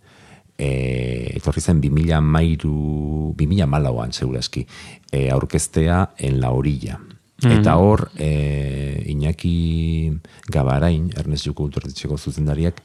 e, 0.58 1.36
etorri 1.36 1.60
zen 1.60 1.80
2000 1.80 2.20
mairu, 2.20 3.34
2000 3.36 3.66
malauan 3.66 4.12
segurazki, 4.12 4.66
e, 5.10 5.30
aurkeztea 5.30 6.14
en 6.18 6.40
la 6.40 6.50
orilla. 6.52 7.00
Eta 7.44 7.76
hor, 7.76 8.10
e, 8.16 9.04
Iñaki 9.10 10.14
Gabarain, 10.48 11.10
Ernest 11.16 11.44
Juku 11.44 11.64
Kulturetxeko 11.64 12.16
zuzendariak, 12.16 12.80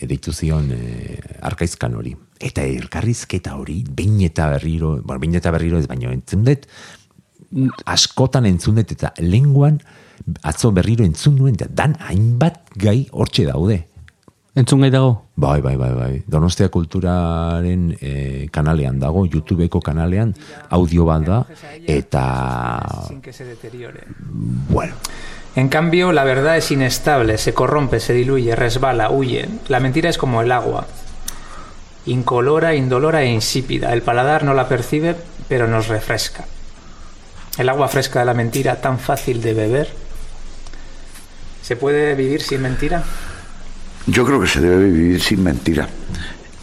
deitu 0.00 0.32
zion 0.32 0.70
e, 0.74 1.18
arkaizkan 1.42 1.94
hori. 1.94 2.14
Eta 2.42 2.64
elkarrizketa 2.66 3.56
hori, 3.56 3.82
behin 3.88 4.20
eta 4.26 4.48
berriro, 4.56 4.96
bueno, 5.02 5.20
behin 5.22 5.38
eta 5.38 5.52
berriro 5.54 5.78
ez 5.78 5.86
baino 5.90 6.10
entzun 6.10 6.44
dut, 6.48 6.66
askotan 7.84 8.46
entzun 8.48 8.80
dut 8.80 8.94
eta 8.94 9.12
lenguan 9.20 9.78
atzo 10.46 10.72
berriro 10.72 11.04
entzun 11.04 11.36
duen, 11.38 11.56
eta 11.58 11.68
dan 11.70 11.96
hainbat 12.00 12.62
gai 12.78 13.06
hortxe 13.12 13.46
daude. 13.48 13.82
Entzun 14.52 14.82
gai 14.84 14.90
dago? 14.92 15.14
Bai, 15.40 15.62
bai, 15.64 15.76
bai, 15.80 15.92
bai. 15.96 16.10
Donostia 16.28 16.68
Kulturaren 16.68 17.86
eh, 17.96 18.48
kanalean 18.52 18.98
dago, 19.00 19.24
YouTubeko 19.24 19.80
kanalean, 19.80 20.34
audio 20.76 21.06
bat 21.08 21.24
da, 21.24 21.38
eta, 21.88 22.24
sin 23.08 23.22
que 23.22 23.32
se 23.32 23.46
deteriore. 23.48 24.04
bueno, 24.68 24.94
En 25.54 25.68
cambio, 25.68 26.12
la 26.12 26.24
verdad 26.24 26.56
es 26.56 26.70
inestable, 26.70 27.36
se 27.36 27.52
corrompe, 27.52 28.00
se 28.00 28.14
diluye, 28.14 28.56
resbala, 28.56 29.10
huye. 29.10 29.48
La 29.68 29.80
mentira 29.80 30.08
es 30.08 30.16
como 30.16 30.40
el 30.40 30.50
agua, 30.50 30.86
incolora, 32.06 32.74
indolora 32.74 33.22
e 33.22 33.30
insípida. 33.30 33.92
El 33.92 34.02
paladar 34.02 34.44
no 34.44 34.54
la 34.54 34.68
percibe, 34.68 35.14
pero 35.48 35.68
nos 35.68 35.88
refresca. 35.88 36.46
El 37.58 37.68
agua 37.68 37.88
fresca 37.88 38.20
de 38.20 38.24
la 38.24 38.34
mentira, 38.34 38.80
tan 38.80 38.98
fácil 38.98 39.42
de 39.42 39.52
beber. 39.52 39.88
¿Se 41.60 41.76
puede 41.76 42.14
vivir 42.14 42.40
sin 42.40 42.62
mentira? 42.62 43.02
Yo 44.06 44.24
creo 44.24 44.40
que 44.40 44.48
se 44.48 44.60
debe 44.60 44.88
vivir 44.88 45.20
sin 45.20 45.42
mentira. 45.42 45.86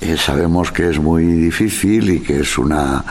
Eh, 0.02 0.17
sabemos 0.17 0.71
que 0.71 0.89
es 0.89 0.99
muy 0.99 1.23
difícil 1.25 2.10
y 2.10 2.19
que 2.21 2.39
es 2.39 2.58
una, 2.58 3.06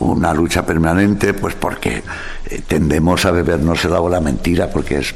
una 0.00 0.32
lucha 0.32 0.64
permanente, 0.64 1.34
pues 1.34 1.54
porque 1.54 2.02
eh, 2.46 2.62
tendemos 2.66 3.24
a 3.24 3.30
bebernos 3.30 3.84
el 3.84 3.94
agua 3.94 4.10
la 4.10 4.20
mentira, 4.20 4.70
porque 4.70 4.98
es 4.98 5.14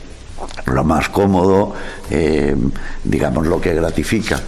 lo 0.67 0.85
más 0.85 1.09
cómodo, 1.09 1.75
eh, 2.11 2.57
digamos, 3.05 3.47
lo 3.47 3.61
que 3.61 3.75
gratifica. 3.75 4.41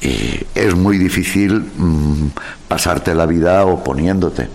Eh, 0.00 0.46
es 0.54 0.74
muy 0.74 0.98
difícil 0.98 1.60
mm, 1.76 2.28
pasarte 2.66 3.14
la 3.14 3.26
vida 3.26 3.64
oponiéndote. 3.64 4.48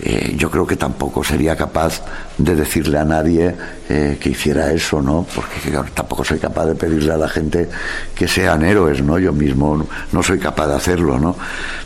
Eh, 0.00 0.34
yo 0.36 0.50
creo 0.50 0.66
que 0.66 0.76
tampoco 0.76 1.24
sería 1.24 1.56
capaz 1.56 2.02
de 2.36 2.54
decirle 2.54 2.98
a 2.98 3.04
nadie 3.04 3.54
eh, 3.88 4.16
que 4.20 4.30
hiciera 4.30 4.72
eso, 4.72 5.02
¿no? 5.02 5.26
Porque 5.34 5.70
claro, 5.70 5.88
tampoco 5.92 6.24
soy 6.24 6.38
capaz 6.38 6.66
de 6.66 6.74
pedirle 6.76 7.12
a 7.12 7.16
la 7.16 7.28
gente 7.28 7.68
que 8.14 8.28
sean 8.28 8.62
héroes, 8.64 9.02
¿no? 9.02 9.18
Yo 9.18 9.32
mismo 9.32 9.76
no, 9.76 9.86
no 10.12 10.22
soy 10.22 10.38
capaz 10.38 10.68
de 10.68 10.76
hacerlo, 10.76 11.18
¿no? 11.18 11.36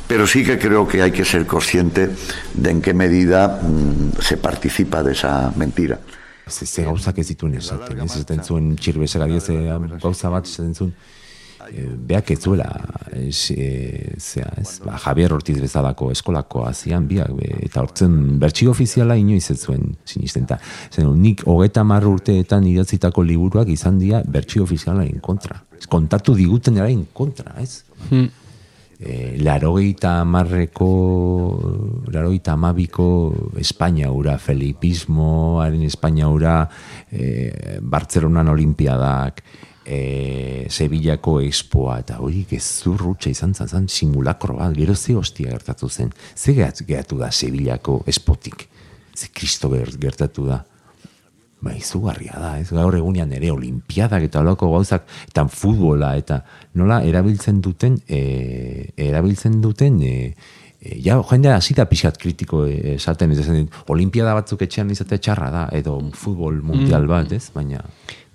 Pero 0.07 0.27
sí 0.27 0.45
que 0.45 0.59
creo 0.59 0.87
que 0.87 1.01
hay 1.01 1.13
que 1.13 1.25
ser 1.25 1.47
consciente 1.47 2.11
de 2.53 2.71
en 2.71 2.83
qué 2.83 2.93
medida 2.93 3.61
mm, 3.63 4.21
se 4.21 4.37
participa 4.37 5.03
de 5.03 5.13
esa 5.13 5.53
mentira. 5.57 5.99
ze, 6.53 6.83
gauzak 6.85 7.19
ez 7.19 7.29
dituen 7.29 7.55
esaten, 7.55 8.01
ez 8.03 8.17
ez 8.17 9.49
eh, 9.51 9.99
gauza 10.03 10.31
bat 10.31 10.47
esaten 10.47 10.75
zuen, 10.75 10.95
e, 11.73 11.87
beak 11.97 12.31
ez 12.35 12.41
zuela 12.45 12.69
ez, 13.13 13.51
e, 13.51 14.15
zea, 14.19 14.49
ez, 14.61 14.79
ba, 14.85 14.97
Javier 15.01 15.33
Ortiz 15.33 15.59
bezalako 15.61 16.11
eskolako 16.13 16.67
hazian 16.69 17.07
biak 17.09 17.33
be, 17.37 17.49
eta 17.67 17.83
hortzen 17.85 18.39
bertsi 18.43 18.69
ofiziala 18.71 19.17
inoiz 19.21 19.45
ez 19.53 19.59
zuen 19.61 19.95
sinisten 20.09 20.47
ta, 20.49 20.59
zen, 20.93 21.09
nik 21.23 21.45
hogeta 21.49 21.85
mar 21.85 22.07
urteetan 22.09 22.67
idatzitako 22.69 23.25
liburuak 23.29 23.73
izan 23.73 23.99
dira 24.03 24.23
bertsi 24.29 24.63
ofizialaren 24.63 25.21
kontra 25.25 25.63
ez, 25.79 25.87
kontatu 25.91 26.37
diguten 26.39 26.79
erain 26.81 27.07
kontra 27.13 27.57
ez? 27.63 27.83
Hmm. 28.11 28.29
e, 28.99 29.37
larogeita 29.43 30.21
marreko 30.29 30.93
larogeita 32.13 32.57
amabiko 32.57 33.09
Espainia 33.61 34.13
ura, 34.13 34.39
felipismoaren 34.39 35.83
Espainia 35.89 36.29
ura, 36.31 36.57
e, 37.11 37.79
Bartzelonan 37.83 38.53
olimpiadak, 38.53 39.43
e, 39.85 40.67
Sevillako 40.71 41.41
expoa, 41.43 41.99
eta 42.03 42.19
hori 42.23 42.45
gezurrutxa 42.51 43.31
izan 43.33 43.55
zen, 43.55 43.69
zen 43.69 43.89
simulakro 43.89 44.57
bat, 44.59 44.75
gero 44.77 44.95
ze 44.95 45.15
hostia 45.15 45.51
gertatu 45.51 45.89
zen. 45.89 46.13
Ze 46.37 46.55
gertatu 46.55 47.19
da 47.19 47.31
Sevillako 47.31 48.03
espotik? 48.07 48.69
Ze 49.15 49.29
kristo 49.33 49.69
ger- 49.71 49.99
gertatu 49.99 50.47
da? 50.47 50.65
Ba, 51.63 51.77
izugarria 51.79 52.35
da, 52.43 52.57
ez 52.59 52.73
gaur 52.75 52.95
egunean 52.99 53.31
ere 53.37 53.53
olimpiadak 53.55 54.25
eta 54.27 54.41
olako 54.41 54.73
gauzak, 54.73 55.05
eta 55.29 55.45
futbola, 55.47 56.17
eta 56.19 56.41
nola 56.75 57.03
erabiltzen 57.07 57.61
duten, 57.63 58.01
e, 58.09 58.89
erabiltzen 58.97 59.61
duten, 59.63 60.01
e, 60.03 60.35
e, 60.81 60.97
ja, 61.05 61.21
jendea 61.31 61.61
hasi 61.61 61.77
da 61.79 61.87
pixat 61.87 62.19
kritiko 62.19 62.65
e, 62.67 62.97
esaten, 62.97 63.31
ez 63.31 63.47
olimpiada 63.95 64.35
batzuk 64.35 64.65
etxean 64.67 64.91
izate 64.91 65.21
txarra 65.23 65.53
da, 65.55 65.63
edo 65.79 66.01
futbol 66.19 66.59
mundial 66.67 67.07
bat, 67.07 67.31
ez, 67.31 67.49
baina... 67.55 67.85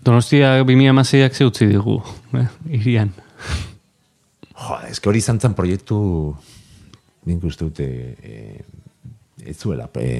Donostia 0.07 0.63
2006ak 0.63 1.33
ze 1.35 1.45
utzi 1.45 1.65
digu, 1.67 1.97
eh, 2.39 2.47
irian. 2.71 3.09
Jo, 4.55 4.77
que 5.01 5.09
hori 5.09 5.19
izan 5.19 5.39
zen 5.39 5.51
proiektu, 5.53 5.97
nik 7.27 7.43
uste 7.43 7.67
dute, 7.67 7.87
e, 8.23 8.63
ez 9.43 9.57
zuela, 9.59 9.89
e, 9.99 10.13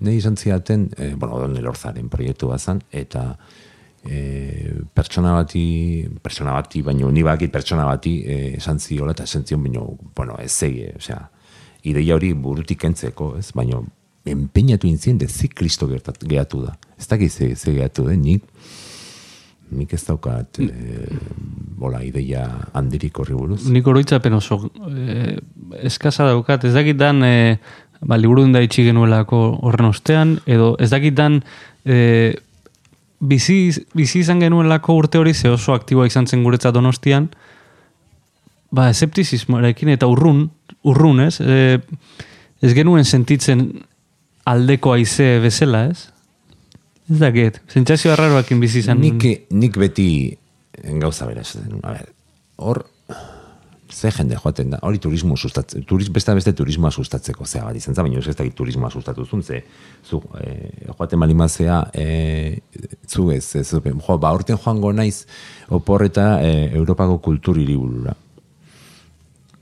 nahi 0.00 0.16
izan 0.16 0.40
ziaten, 0.40 0.88
e, 0.96 1.10
bueno, 1.12 1.42
Don 1.42 1.58
Elorzaren 1.60 2.08
proiektu 2.08 2.48
bazan, 2.48 2.80
eta 2.90 3.36
e, 4.00 4.72
pertsona 4.96 5.34
bati, 5.36 6.08
pertsona 6.22 6.56
bati, 6.56 6.80
baino, 6.80 7.12
ni 7.12 7.22
baki 7.22 7.50
pertsona 7.52 7.84
bati 7.84 8.16
esan 8.56 8.80
ziola, 8.80 9.12
eta 9.12 9.28
esan 9.28 9.44
zion, 9.44 9.62
baino, 9.62 9.90
bueno, 10.16 10.40
ez 10.40 10.54
zege, 10.56 10.94
osea, 10.96 11.20
ideia 11.82 12.16
hori 12.16 12.32
burutik 12.32 12.88
entzeko, 12.88 13.34
ez, 13.36 13.50
baino, 13.52 13.84
empeñatu 14.24 14.86
intzien, 14.86 15.18
de 15.18 15.28
zi 15.28 15.48
kristo 15.48 15.88
gehatu 15.88 16.64
da. 16.64 16.76
Ez 16.98 17.06
dakit 17.08 17.32
ze, 17.32 17.54
ze 17.56 17.72
gehatu 17.72 18.06
den, 18.06 18.20
nik, 18.20 18.44
nik 19.70 19.92
ez 19.92 20.04
daukat, 20.04 20.58
e, 20.58 21.06
bola, 21.78 22.02
ideia 22.04 22.44
handirik 22.72 23.18
horri 23.18 23.34
buruz. 23.34 23.62
Nik 23.70 23.86
oroitzapen 23.86 24.34
oso 24.36 24.70
eh, 24.90 25.38
eskasa 25.86 26.26
daukat, 26.28 26.64
ez 26.64 26.74
dakit 26.74 26.98
dan 27.00 27.24
eh, 27.24 27.56
ba, 28.00 28.18
liburuen 28.20 28.52
da 28.52 28.62
itxi 28.64 28.84
genuelako 28.88 29.40
horren 29.62 29.90
ostean, 29.90 30.38
edo 30.46 30.74
ez 30.80 30.90
dakit 30.92 31.16
dan 31.16 31.40
eh, 31.84 32.34
bizi, 33.20 33.70
bizi 33.96 34.24
izan 34.24 34.40
genuelako 34.40 34.96
urte 35.02 35.20
hori 35.20 35.34
ze 35.34 35.50
oso 35.50 35.74
aktiboa 35.76 36.08
izan 36.08 36.26
zen 36.26 36.44
guretzat 36.44 36.74
donostian, 36.74 37.30
ba, 38.70 38.88
eseptizismoarekin 38.90 39.92
eta 39.96 40.08
urrun, 40.10 40.48
urrun, 40.88 41.20
ez? 41.26 41.38
Eh, 41.40 41.78
ez 42.60 42.74
genuen 42.76 43.04
sentitzen 43.04 43.70
aldeko 44.48 44.94
haize 44.96 45.38
bezala, 45.42 45.84
ez? 45.90 46.08
Ez 47.10 47.18
dakit, 47.18 47.60
sentsazio 47.72 48.12
arraroakin 48.14 48.60
bizi 48.62 48.84
izan. 48.84 49.00
Nik, 49.02 49.48
nik 49.50 49.76
beti 49.80 50.08
gauza 51.02 51.26
bera. 51.26 51.42
A 51.82 51.94
ber, 51.96 52.08
hor, 52.62 52.84
ze 53.90 54.10
jende 54.14 54.36
joaten 54.38 54.70
da, 54.70 54.78
hori 54.86 54.98
turismo 55.02 55.36
sustatzen, 55.36 55.84
turis, 55.88 56.08
beste 56.14 56.34
beste 56.34 56.52
turismoa 56.56 56.90
sustatzeko 56.90 57.46
zea 57.46 57.64
bat 57.66 57.76
izan, 57.76 57.94
za, 57.94 58.04
baina 58.06 58.20
ez 58.20 58.36
dakit 58.36 58.54
turismoa 58.56 58.90
sustatu 58.90 59.26
zuen, 59.26 59.42
ze, 59.42 59.62
zu, 60.06 60.22
e, 60.40 60.70
joaten 60.86 61.18
malimazea, 61.18 61.80
e, 61.94 62.60
zu 63.08 63.30
ez, 63.34 63.44
ez, 63.56 63.66
jo, 63.74 64.18
ba, 64.22 64.32
urten 64.36 64.58
joango 64.58 64.92
naiz, 64.92 65.24
oporreta 65.68 66.38
e, 66.44 66.70
Europako 66.78 67.18
kultur 67.18 67.58
hiriburura. 67.58 68.14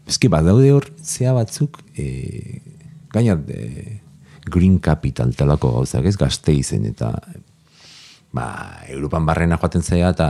Eski, 0.08 0.28
badaude 0.32 0.72
hor, 0.72 0.88
zea 1.02 1.34
batzuk, 1.36 1.80
e, 1.96 2.60
gaina, 3.12 3.38
e, 3.48 3.97
Green 4.48 4.78
Capital 4.80 5.34
talako 5.36 5.72
gauzak, 5.78 6.06
ez 6.08 6.16
gazte 6.16 6.52
izen, 6.54 6.86
eta 6.88 7.12
ba, 8.32 8.48
Europan 8.88 9.26
barrena 9.26 9.58
joaten 9.60 9.82
zaia, 9.82 10.12
eta 10.14 10.28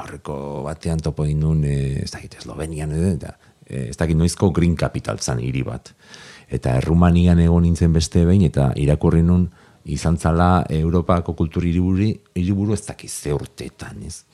aurreko 0.00 0.64
batean 0.64 1.00
topo 1.04 1.26
indun, 1.28 1.64
e, 1.64 2.02
ez 2.04 2.10
dakit, 2.12 2.38
Eslovenian, 2.40 2.92
edo, 2.96 3.14
eta 3.18 3.34
e, 3.66 3.88
ez 3.90 3.96
dakit 3.96 4.18
noizko 4.18 4.50
Green 4.56 4.76
Capital 4.76 5.20
zan 5.20 5.42
hiri 5.44 5.62
bat. 5.66 5.92
Eta 6.50 6.74
Errumanian 6.80 7.38
egon 7.42 7.62
nintzen 7.66 7.92
beste 7.94 8.24
behin, 8.26 8.46
eta 8.48 8.70
irakurri 8.80 9.22
nun 9.22 9.48
izan 9.90 10.18
zala 10.18 10.64
Europako 10.68 11.34
kultur 11.38 11.64
hiriburu, 11.64 12.10
hiriburu 12.36 12.74
ez 12.74 12.82
dakit 12.86 13.10
ze 13.10 13.32
urteetan, 13.34 14.02
ez? 14.06 14.24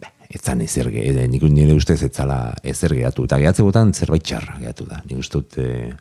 Ba, 0.00 0.12
Ez 0.32 0.40
zan 0.40 0.62
ezer 0.64 0.88
nik 1.28 1.42
nire 1.42 1.74
ustez 1.76 2.02
ez 2.02 2.12
zala 2.14 2.54
ezer 2.62 2.94
gehatu. 2.94 3.26
Eta 3.28 3.36
gehatze 3.38 3.62
botan 3.62 3.92
zerbait 3.92 4.22
txarra 4.24 4.56
gehatu 4.62 4.86
da. 4.88 5.02
Nik 5.04 5.18
uste 5.18 5.42
e, 5.60 5.92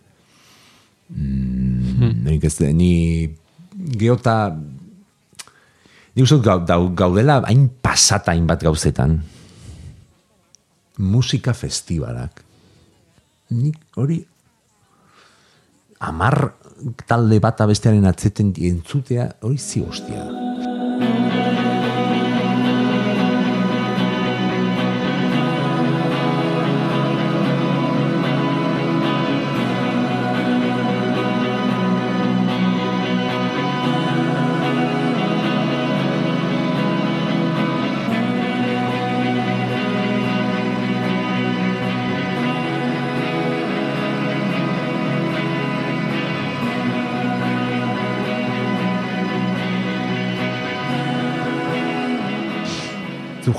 mm, 1.16 2.24
nik 2.26 2.44
ez, 2.44 2.58
ni 2.74 2.92
geota 3.98 4.56
Nik 6.12 6.28
uste 6.28 6.42
gaudela 6.44 7.40
hain 7.48 7.70
pasata 7.82 8.34
hainbat 8.34 8.64
gauzetan. 8.68 9.22
Musika 11.00 11.54
festivalak. 11.56 12.44
Nik 13.56 13.80
hori 13.96 14.20
amar 16.04 16.54
talde 17.08 17.40
bat 17.40 17.62
abestearen 17.64 18.10
atzeten 18.10 18.52
entzutea, 18.58 19.30
hori 19.42 19.58
zi 19.58 19.86
hostia 19.86 20.26
da. 20.26 21.41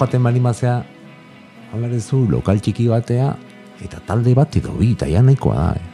Joaten 0.02 0.22
bali 0.22 0.40
mazea, 0.42 0.82
zu 2.00 2.26
lokal 2.28 2.60
txiki 2.60 2.88
batea, 2.88 3.32
eta 3.82 4.00
talde 4.06 4.34
bat 4.34 4.56
edo 4.56 4.74
bi, 4.78 4.92
eta 4.92 5.06
ja 5.06 5.22
nahikoa 5.22 5.54
da. 5.56 5.72
Eh. 5.76 5.88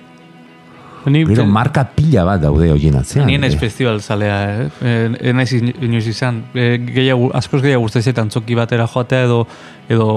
Ni, 1.08 1.22
Gero 1.24 1.44
marka 1.46 1.84
pila 1.94 2.24
bat 2.26 2.40
daude 2.42 2.68
horien 2.72 2.96
atzean. 2.98 3.26
Ni 3.26 3.38
naiz 3.38 3.54
eh. 3.54 3.58
festival 3.58 4.00
zalea, 4.02 4.38
eh? 4.50 4.66
eh? 4.82 5.30
eh 5.30 5.32
naiz 5.32 5.52
in- 5.56 5.72
inoiz 5.86 6.06
izan. 6.10 6.42
Eh, 6.54 6.76
gehiago, 6.84 7.30
askoz 7.38 7.62
gehiago 7.62 7.86
guztetzet 7.86 8.18
antzoki 8.18 8.56
batera 8.58 8.86
joatea 8.86 9.28
edo, 9.28 9.46
edo 9.88 10.08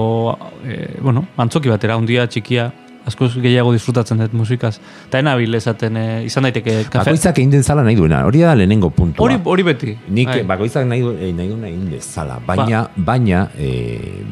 eh, 0.66 0.98
bueno, 1.00 1.24
antzoki 1.36 1.70
batera, 1.72 1.96
ondia 1.96 2.26
txikia, 2.26 2.70
askoz 3.06 3.34
gehiago 3.42 3.72
disfrutatzen 3.74 4.20
dut 4.22 4.34
musikaz. 4.36 4.76
Eta 5.08 5.22
enabil 5.22 5.54
esaten, 5.54 5.96
eh, 5.96 6.24
izan 6.28 6.46
daiteke 6.48 6.84
kafe. 6.84 7.10
Bakoitzak 7.10 7.38
egin 7.38 7.50
dezala 7.50 7.82
nahi 7.82 7.96
duena, 7.98 8.24
hori 8.26 8.44
da 8.44 8.54
lehenengo 8.54 8.90
puntua. 8.90 9.24
Hori, 9.24 9.40
hori 9.44 9.62
beti. 9.62 9.96
Nik 10.08 10.28
Bai. 10.28 10.42
bakoitzak 10.54 10.86
nahi, 10.86 11.02
eh, 11.18 11.32
nahi 11.32 11.48
duena 11.48 11.68
egin 11.68 11.90
dezala, 11.90 12.38
baina, 12.46 12.88
baina, 12.96 13.48
eh, 13.58 14.24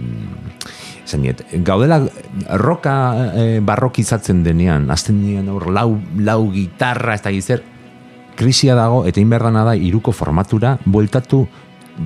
esan 1.10 1.22
diet, 1.26 1.42
gaudela 1.66 2.00
roka 2.54 2.94
eh, 3.34 3.58
barrokizatzen 3.62 4.44
denean, 4.46 4.90
azten 4.90 5.18
denean 5.22 5.48
hor 5.50 5.66
lau, 5.74 5.98
lau 6.16 6.52
gitarra, 6.54 7.16
ez 7.18 7.22
da 7.24 7.34
gizer, 7.34 7.64
krisia 8.38 8.76
dago, 8.78 9.02
eta 9.10 9.20
inberdana 9.20 9.64
da, 9.66 9.74
iruko 9.74 10.14
formatura, 10.14 10.76
bueltatu 10.84 11.46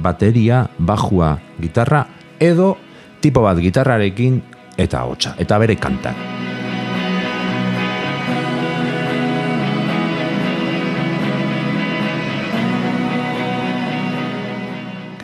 bateria, 0.03 0.65
bajua, 0.79 1.37
gitarra, 1.61 2.07
edo 2.41 2.75
tipo 3.21 3.45
bat 3.45 3.61
gitarrarekin, 3.61 4.41
eta 4.81 5.05
hotxa, 5.05 5.37
eta 5.39 5.61
bere 5.61 5.77
kantak. 5.77 6.54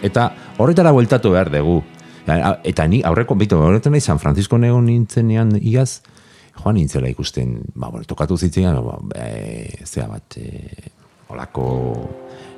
Eta 0.03 0.31
horretara 0.59 0.93
bueltatu 0.93 1.35
behar 1.35 1.51
dugu. 1.53 1.83
Eta 2.65 2.87
ni 2.87 3.03
aurreko, 3.03 3.35
bitu, 3.35 3.59
horretan 3.59 3.93
nahi 3.97 4.01
San 4.05 4.21
Francisco 4.23 4.59
negon 4.59 4.87
nintzenean 4.87 5.57
iaz, 5.61 6.03
joan 6.61 6.77
nintzela 6.77 7.09
ikusten, 7.11 7.61
ba, 7.75 7.89
bueno, 7.89 8.05
tokatu 8.07 8.37
zitzen, 8.39 8.77
ba, 8.85 8.99
e, 9.17 9.85
zea 9.87 10.07
bat, 10.07 10.37
e, 10.37 10.91
olako 11.31 11.65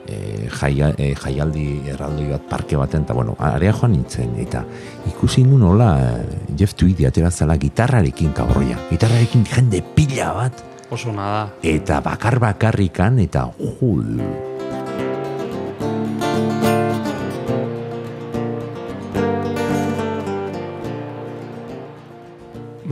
e, 0.07 0.49
jaia, 0.51 0.91
e, 0.99 1.13
jaialdi 1.19 1.67
erraldoi 1.93 2.29
bat 2.33 2.49
parke 2.51 2.77
baten, 2.77 3.07
eta 3.07 3.17
bueno, 3.17 3.37
area 3.39 3.73
joan 3.77 3.95
nintzen, 3.97 4.35
eta 4.43 4.65
ikusi 5.09 5.45
nun 5.47 5.63
nola 5.63 5.93
eh, 6.03 6.57
Jeff 6.59 6.75
Tweedy 6.75 7.07
atera 7.07 7.31
zela 7.31 7.57
gitarrarekin 7.61 8.33
kabroia, 8.37 8.79
gitarrarekin 8.91 9.47
jende 9.47 9.83
pila 9.95 10.33
bat, 10.41 10.65
Oso 10.93 11.13
nada. 11.13 11.47
eta 11.63 12.03
bakar 12.05 12.39
bakarrikan, 12.43 13.21
eta 13.23 13.47
jul, 13.79 14.19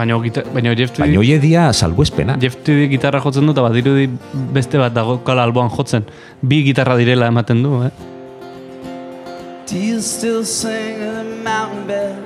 Baina, 0.00 0.16
gita, 0.24 0.40
baina 0.48 0.72
Jeff 0.74 0.94
Tweedy, 0.96 1.18
baina 1.18 1.40
dia 1.42 1.62
salbuespena. 1.76 2.38
Jeff 2.40 2.54
Tweedy 2.64 2.88
gitarra 2.88 3.20
jotzen 3.20 3.44
du, 3.44 3.52
eta 3.52 3.60
badirudi 3.66 4.06
beste 4.54 4.78
bat 4.80 4.94
dago 4.96 5.18
kala 5.26 5.44
alboan 5.44 5.68
jotzen. 5.74 6.06
Bi 6.40 6.62
gitarra 6.64 6.96
direla 6.96 7.26
ematen 7.28 7.60
du, 7.62 7.82
eh? 7.84 7.90
Do 9.66 9.76
you 9.76 10.00
still 10.00 10.42
sing 10.42 11.00
the 11.00 11.24
mountain 11.44 11.86
bed 11.86 12.16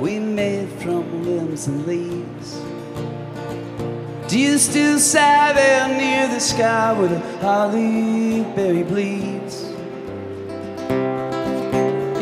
we 0.00 0.20
made 0.20 0.68
from 0.78 1.02
limbs 1.24 1.66
and 1.66 1.84
leaves? 1.88 2.54
Do 4.28 4.38
you 4.38 4.56
still 4.56 5.00
sigh 5.00 5.52
there 5.54 5.88
near 5.88 6.28
the 6.28 6.38
sky 6.38 6.92
where 6.92 7.08
the 7.08 7.18
holly 7.42 8.46
berry 8.54 8.84
bleeds? 8.84 9.64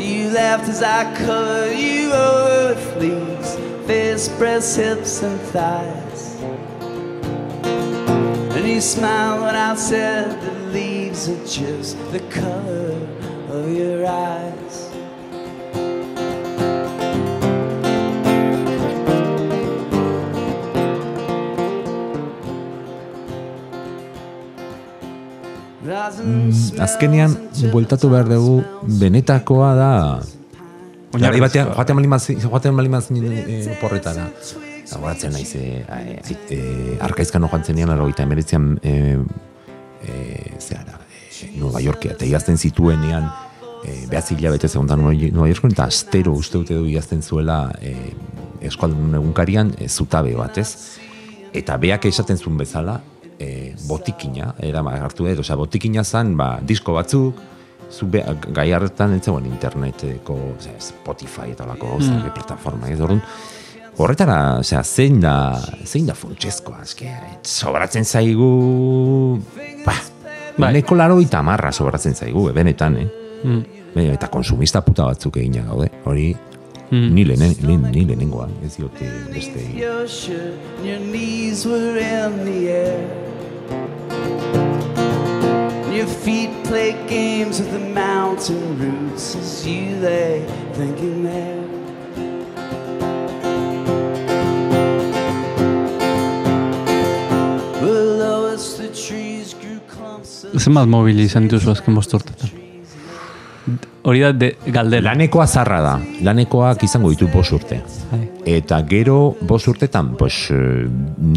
You 0.01 0.31
laughed 0.31 0.71
as 0.71 0.83
I 0.83 1.05
covered 1.21 1.77
you 1.77 2.13
over 2.13 2.69
with 2.71 2.95
fleas, 2.95 3.57
face, 3.87 4.29
breasts, 4.39 4.77
hips, 4.77 5.23
and 5.23 5.41
thighs. 5.53 6.35
And 8.57 8.67
you 8.67 8.81
smiled 8.81 9.43
when 9.43 9.55
I 9.55 9.75
said 9.77 10.41
the 10.43 10.53
leaves 10.73 11.29
are 11.29 11.45
just 11.47 11.97
the 12.11 12.21
color 12.31 12.99
of 13.49 13.71
your 13.71 14.07
eyes. 14.07 14.91
Azkenean, 26.87 27.33
bueltatu 27.73 28.11
behar 28.11 28.27
dugu, 28.29 28.65
benetakoa 29.01 29.75
da... 29.75 29.93
Jarri 31.23 31.41
batean, 31.43 31.73
joaten 31.75 31.99
bali 31.99 32.11
mazin, 32.11 32.41
joaten 32.43 32.77
bali 32.77 32.93
mazin 32.93 33.25
e, 33.25 33.77
porretara. 33.81 34.29
Eta 34.87 35.01
goratzen 35.03 35.35
naiz, 35.35 35.49
e, 35.59 35.83
e, 36.55 36.61
arkaizkan 37.03 37.47
joan 37.49 37.65
zenean, 37.67 37.91
aro 37.91 38.07
eta 38.11 38.23
emeritzean, 38.23 38.77
e, 38.83 39.17
e, 40.07 40.53
zehara, 40.61 41.01
e, 41.43 41.51
Nueva 41.59 41.83
Yorkia, 41.83 42.15
eta 42.15 42.29
idazten 42.29 42.59
zituenean, 42.59 43.27
e, 43.83 44.05
behaz 44.11 44.31
hilabete 44.31 44.71
segundan 44.71 45.03
Nueva 45.03 45.49
Yorkon, 45.51 45.75
eta 45.75 45.89
astero 45.91 46.37
uste 46.39 46.61
dute 46.61 46.79
du 46.79 46.87
idazten 46.91 47.23
zuela 47.23 47.65
e, 47.81 47.97
eskualdun 48.69 49.19
egunkarian 49.19 49.75
e, 49.79 49.89
zutabe 49.89 50.37
batez. 50.39 50.71
Eta 51.57 51.77
beak 51.83 52.07
esaten 52.07 52.39
zuen 52.39 52.59
bezala, 52.61 53.01
e, 53.39 53.75
botikina, 53.89 54.55
era 54.63 54.83
hartu 55.01 55.27
edo, 55.27 55.43
osea, 55.45 55.57
botikina 55.59 56.05
zan, 56.05 56.37
ba, 56.39 56.57
disko 56.63 56.95
batzuk, 56.97 57.43
zu 57.91 58.07
be, 58.11 58.25
gai 58.53 58.73
hartan 58.73 59.15
ez 59.15 59.23
zegoen 59.25 59.47
interneteko, 59.47 60.35
osea, 60.59 60.75
Spotify 60.81 61.51
eta 61.53 61.67
lako 61.67 61.87
gauza, 61.95 62.13
Mm. 62.13 62.33
plataforma, 62.35 62.89
ez 62.91 63.01
orduan, 63.01 63.23
horretara, 63.99 64.59
osea, 64.59 64.83
zein 64.85 65.21
da, 65.21 65.61
zein 65.85 66.07
da 66.07 66.15
funtsezkoa, 66.15 66.83
eske, 66.83 67.13
sobratzen 67.43 68.05
zaigu, 68.05 69.41
ba, 69.85 69.95
Bai. 70.59 70.73
Neko 70.73 70.95
laro 70.97 71.21
eta 71.21 71.43
marra 71.43 71.71
sobratzen 71.71 72.15
zaigu, 72.15 72.49
eh, 72.49 72.53
benetan, 72.53 72.97
eh? 72.97 73.09
Mm. 73.45 73.65
Eta 74.13 74.29
konsumista 74.29 74.81
puta 74.81 75.05
batzuk 75.05 75.37
egina 75.37 75.63
gaude, 75.65 75.91
hori 76.05 76.35
Mm. 76.91 77.15
ni, 77.15 77.25
lehenen, 77.25 77.55
ni, 77.67 77.77
ni 77.77 78.05
lehenengoa, 78.07 78.49
ez 78.65 78.77
diote 78.77 79.05
beste 79.35 79.59
Your 85.97 86.07
feet 86.07 86.51
play 86.65 86.93
games 87.09 87.59
with 87.59 87.73
the 87.73 87.79
mountain 87.79 88.77
roots 88.79 89.35
as 89.35 89.67
you 89.67 89.97
lay 89.97 90.45
thinking 90.75 91.25
there. 91.25 91.65
Zenbat 100.53 100.85
mobil 100.85 101.25
izan 101.25 101.49
dituzu 101.49 101.73
azken 101.73 101.97
bost 101.97 102.13
urtetan? 102.13 102.53
Hori 104.05 104.21
da 104.21 104.35
de, 104.37 104.53
galdera. 104.69 105.09
Lanekoa 105.09 105.49
zarra 105.49 105.81
da, 105.81 105.97
lanekoak 106.29 106.85
izango 106.85 107.17
ditu 107.17 107.33
bos 107.33 107.49
urte. 107.57 107.81
Bai. 108.13 108.25
Eta 108.61 108.85
gero 108.93 109.19
bos 109.41 109.65
urtetan, 109.65 110.13
pues, 110.21 110.45
eh, 110.53 110.85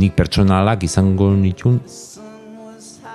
nik 0.03 0.20
pertsonalak 0.20 0.84
izango 0.84 1.32
nitun 1.47 1.80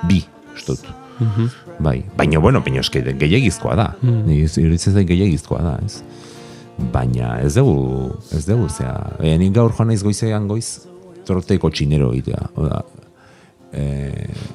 bi, 0.08 0.24
ustut. 0.56 1.03
Mhm. 1.18 1.48
Bai, 1.78 2.04
baina, 2.16 2.38
bueno, 2.38 2.60
baina 2.60 2.80
eske 2.80 3.02
gehiagizkoa 3.02 3.74
da. 3.78 3.88
Mm. 4.02 4.22
Ni 4.26 4.38
iruditzen 4.44 4.94
zait 4.94 5.08
da, 5.08 5.78
ez? 5.84 6.02
Baina 6.92 7.40
ez 7.40 7.54
dugu, 7.54 8.14
ez 8.32 8.44
dugu, 8.46 8.68
zea, 8.68 8.94
e, 9.20 9.36
nik 9.38 9.54
gaur 9.54 9.72
joan 9.72 9.88
naiz 9.88 10.02
goizean 10.02 10.48
goiz, 10.48 10.86
troteko 11.24 11.70
txinero 11.70 12.12
egitea, 12.12 12.48
oda, 12.56 12.82
e, 13.72 13.84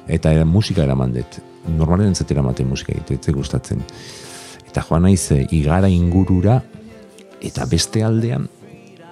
eta 0.08 0.32
era, 0.32 0.44
musika 0.44 0.84
eraman 0.84 1.12
dut. 1.12 1.40
Normalen 1.68 2.12
entzat 2.12 2.30
eramaten 2.30 2.68
musika 2.68 2.92
egitea, 2.92 3.34
gustatzen. 3.34 3.80
Eta 4.68 4.84
joan 4.88 5.08
naiz 5.08 5.30
e, 5.32 5.46
igara 5.56 5.88
ingurura, 5.88 6.60
eta 7.40 7.64
beste 7.66 8.04
aldean, 8.04 8.48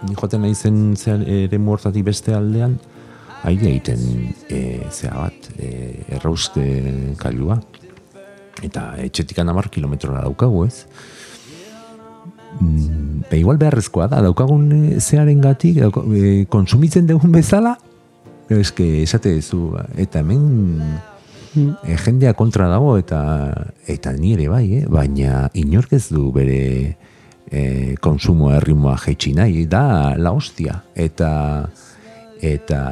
ni 0.07 0.14
joaten 0.14 0.44
naizen 0.44 1.24
ere 1.26 1.59
hortatik 1.59 2.05
beste 2.05 2.34
aldean, 2.36 2.76
aire 3.45 3.70
egiten 3.70 4.01
e, 4.51 4.80
zea 4.91 5.14
bat, 5.14 5.51
e, 5.59 5.70
errauzte 6.18 6.64
kailua. 7.20 7.61
Eta 8.64 8.91
etxetik 9.05 9.39
hamar 9.39 9.70
kilometrora 9.70 10.24
daukagu, 10.26 10.64
ez? 10.66 10.86
Mm, 12.61 13.28
be, 13.30 13.39
igual 13.39 13.59
beharrezkoa 13.61 14.09
da, 14.11 14.22
daukagun 14.24 14.72
e, 14.72 15.01
zearen 15.01 15.41
gatik, 15.45 15.78
dauka, 15.84 16.03
e, 16.11 16.45
konsumitzen 16.51 17.07
dugun 17.07 17.32
bezala, 17.32 17.76
eske 18.49 19.03
esate 19.03 19.34
duzu, 19.36 19.76
eta 20.01 20.22
hemen 20.24 20.80
e, 21.55 21.97
jendea 22.05 22.32
kontra 22.34 22.68
dago, 22.72 22.97
eta 22.99 23.20
eta 23.86 24.14
ni 24.16 24.34
ere 24.34 24.49
bai, 24.51 24.64
eh? 24.80 24.86
baina 24.89 25.47
inork 25.59 25.93
ez 25.99 26.09
du 26.09 26.30
bere 26.34 26.97
e, 27.51 27.95
konsumo 28.01 28.51
erritmoa 28.57 28.97
jaitsi 29.05 29.34
nahi, 29.36 29.66
da 29.70 30.16
la 30.16 30.32
hostia, 30.32 30.80
eta 30.97 31.30
eta 32.43 32.82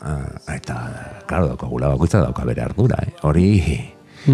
ah, 0.00 0.54
eta 0.54 0.76
claro 1.26 1.48
daukagula 1.52 1.88
bakoitza 1.94 2.20
dauka 2.24 2.44
bere 2.44 2.62
ardura 2.62 2.96
eh? 3.02 3.12
hori 3.22 3.50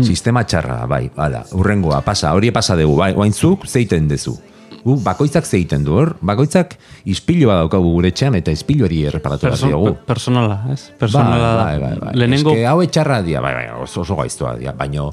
sistema 0.03 0.45
txarra 0.45 0.87
bai 0.89 1.11
hala 1.17 1.45
urrengoa 1.53 2.01
pasa 2.01 2.33
hori 2.33 2.51
pasa 2.51 2.77
dugu 2.77 2.97
bai 2.97 3.13
oaintzuk 3.15 3.67
zeiten 3.69 4.09
dezu 4.09 4.39
Gu, 4.83 4.97
bakoitzak 4.99 5.47
zeiten 5.47 5.85
du 5.87 5.93
hor 5.95 6.17
bakoitzak 6.27 6.73
ispilua 7.07 7.61
daukagu 7.61 7.93
gure 7.95 8.09
etxean 8.11 8.35
eta 8.35 8.51
ispiluari 8.51 9.05
erreparatu 9.07 9.47
behar 9.47 9.53
Perso, 9.55 9.69
diogu 9.71 9.93
per- 9.93 10.07
personala, 10.09 10.57
ez? 10.73 10.89
Personala 10.99 11.53
da. 11.55 11.65
bai, 11.65 11.77
bai, 11.79 11.93
bai. 12.01 12.15
Lehenengo, 12.19 12.51
Eske 12.51 12.67
hau 12.67 12.81
etxarra 12.83 13.21
dia, 13.23 13.39
bai, 13.45 13.53
bai, 13.55 13.69
oso, 13.79 14.01
oso 14.03 14.17
gaiztoa 14.19 14.57
dia, 14.59 14.73
baina 14.75 15.05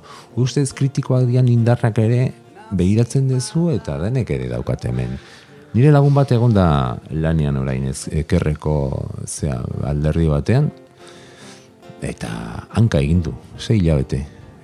ustez 0.41 0.71
kritikoak 0.73 1.27
dian 1.29 1.47
indarrak 1.53 2.01
ere 2.01 2.31
behiratzen 2.71 3.29
duzu 3.29 3.67
eta 3.75 3.99
denek 4.01 4.31
ere 4.33 4.49
daukate 4.49 4.89
hemen. 4.89 5.19
Nire 5.69 5.91
lagun 5.93 6.15
bat 6.17 6.31
egon 6.33 6.53
da 6.55 6.97
lanean 7.13 7.59
orain 7.61 7.83
ez 7.91 8.07
ekerreko 8.09 8.73
zea 9.29 9.59
alderdi 9.85 10.25
batean 10.31 10.71
eta 12.01 12.29
hanka 12.73 13.01
egin 13.03 13.21
du, 13.21 13.33
sei 13.57 13.77
hilabete 13.77 14.23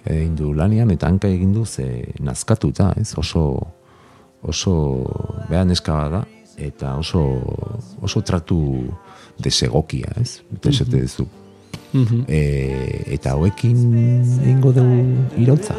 egin 0.10 0.34
du 0.38 0.53
lanean 0.58 0.89
eta 0.93 1.10
hanka 1.10 1.30
egin 1.30 1.53
du 1.53 1.66
ze 1.66 1.86
nazkatuta, 2.20 2.93
ez? 2.97 3.14
Oso 3.18 3.45
oso 4.41 4.74
behan 5.49 5.70
neska 5.70 5.93
bat 5.93 6.12
da 6.12 6.24
eta 6.58 6.95
oso 6.97 7.22
oso 8.01 8.22
tratu 8.22 8.60
desegokia, 9.38 10.10
ez? 10.22 10.41
Eta 10.58 10.70
esate 10.70 11.01
duzu. 11.01 11.28
Mhm. 11.93 12.26
E, 12.28 12.41
eta 13.14 13.36
hauekin 13.36 13.78
egingo 14.41 14.74
dugu 14.74 15.03
irautza. 15.38 15.78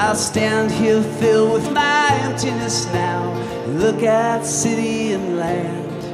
I'll 0.00 0.14
stand 0.14 0.70
here 0.70 1.02
filled 1.02 1.54
with 1.54 1.72
my 1.72 2.08
emptiness 2.22 2.86
now. 2.92 3.34
Look 3.66 4.04
at 4.04 4.46
city 4.46 5.12
and 5.12 5.36
land. 5.36 6.04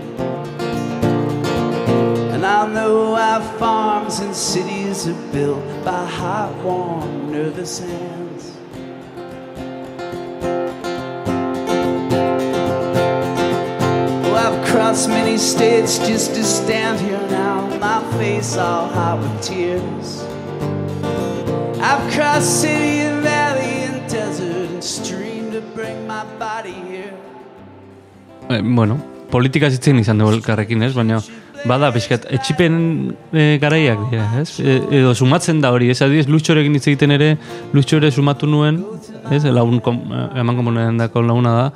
And 2.33 2.47
I'll 2.47 2.67
know 2.67 3.11
why 3.11 3.41
farms 3.59 4.21
and 4.21 4.35
cities 4.35 5.07
are 5.07 5.33
built 5.33 5.63
by 5.85 6.07
hot, 6.07 6.57
warm, 6.65 7.31
nervous 7.31 7.79
hands. 7.79 8.57
I've 14.45 14.67
crossed 14.67 15.09
many 15.09 15.37
states 15.37 15.99
just 15.99 16.35
to 16.35 16.43
stand 16.43 17.01
here 17.01 17.27
now. 17.29 17.67
My 17.79 18.03
face 18.19 18.57
all 18.57 18.89
hot 18.89 19.21
with 19.21 19.43
tears. 19.43 20.23
I've 21.81 22.13
crossed 22.13 22.61
and 22.61 23.04
desert 24.25 24.71
and 24.73 24.85
stream 24.85 25.53
to 25.53 25.61
bring 25.77 26.07
my 26.07 26.25
body 26.39 26.77
here. 26.89 27.13
Eh, 28.51 28.61
bueno, 28.63 28.99
politika 29.31 29.71
zitzen 29.71 29.99
izan 30.01 30.21
dugu 30.21 30.37
elkarrekin, 30.39 30.83
ez? 30.87 30.93
Baina, 30.97 31.19
bada, 31.69 31.91
pixkat, 31.95 32.27
etxipen 32.37 32.77
e, 33.33 33.47
garaiak 33.63 34.05
dira, 34.11 34.29
ez? 34.41 34.59
E, 34.61 34.77
edo 35.01 35.15
sumatzen 35.17 35.61
da 35.65 35.73
hori, 35.75 35.91
ez? 35.93 36.01
Adiz, 36.05 36.27
lutxorekin 36.31 36.77
hitz 36.79 36.87
egiten 36.91 37.15
ere, 37.17 37.31
lutxore 37.77 38.13
sumatu 38.15 38.49
nuen, 38.51 38.81
ez? 39.33 39.43
Lagun, 39.45 39.81
kom, 39.85 40.01
eh, 40.13 40.27
eman 40.43 40.61
komunen 40.61 41.01
dako 41.01 41.25
laguna 41.25 41.57
da, 41.59 41.67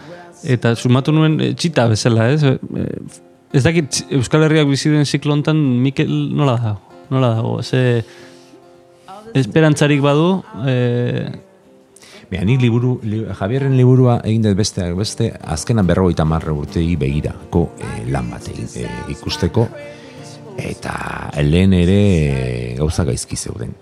eta 0.57 0.75
sumatu 0.77 1.15
nuen 1.17 1.41
e, 1.41 1.51
txita 1.57 1.89
bezala, 1.93 2.31
ez? 2.37 2.45
E, 2.45 2.87
ez 3.59 3.65
dakit, 3.65 4.05
Euskal 4.21 4.45
Herriak 4.47 4.69
bizi 4.69 4.93
den 4.93 5.09
hontan 5.33 5.61
Mikel 5.85 6.15
nola 6.37 6.57
dago? 6.63 6.81
Nola 7.09 7.35
dago? 7.37 7.59
Ze, 7.65 8.05
esperantzarik 9.37 10.05
badu, 10.05 10.43
e, 10.69 11.48
Bea, 12.29 12.45
nik 12.45 12.61
liburu, 12.61 12.99
li, 13.09 13.23
Javierren 13.39 13.73
liburua 13.79 14.19
egin 14.29 14.43
dut 14.45 14.57
beste, 14.59 14.85
beste 14.93 15.31
azkenan 15.49 15.87
berrogeita 15.89 16.27
marre 16.29 16.53
urtei 16.53 16.91
begirako 17.01 17.63
eh, 17.81 18.03
lan 18.13 18.29
bat 18.35 18.51
eh, 18.53 18.85
ikusteko, 19.15 19.65
eta 20.61 20.93
lehen 21.41 21.73
ere 21.79 22.01
eh, 22.03 22.75
gauza 22.77 23.07
gaizki 23.09 23.37
zeuden. 23.41 23.73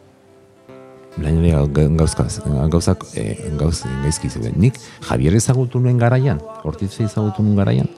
Lehen 1.18 1.40
ere 1.42 1.64
ga- 1.74 1.88
gauzka, 1.98 2.28
gauzak 2.70 3.02
eh, 3.18 3.50
gauz, 3.58 3.80
gaizki 4.04 4.30
zeuden. 4.30 4.54
Nik 4.62 4.78
Javier 5.08 5.34
ezagutu 5.34 5.80
nuen 5.82 5.98
garaian, 5.98 6.38
hortitze 6.62 7.02
ezagutu 7.08 7.42
nuen 7.42 7.58
garaian, 7.58 7.90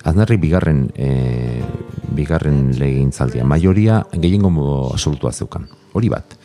Aznarri 0.00 0.38
bigarren, 0.40 0.86
eh, 0.96 1.60
bigarren 2.16 2.70
legintzaldia, 2.78 3.44
majoria 3.44 3.98
gehiengo 4.14 4.48
absolutua 4.94 5.28
zeukan. 5.32 5.66
Hori 5.92 6.08
bat. 6.08 6.38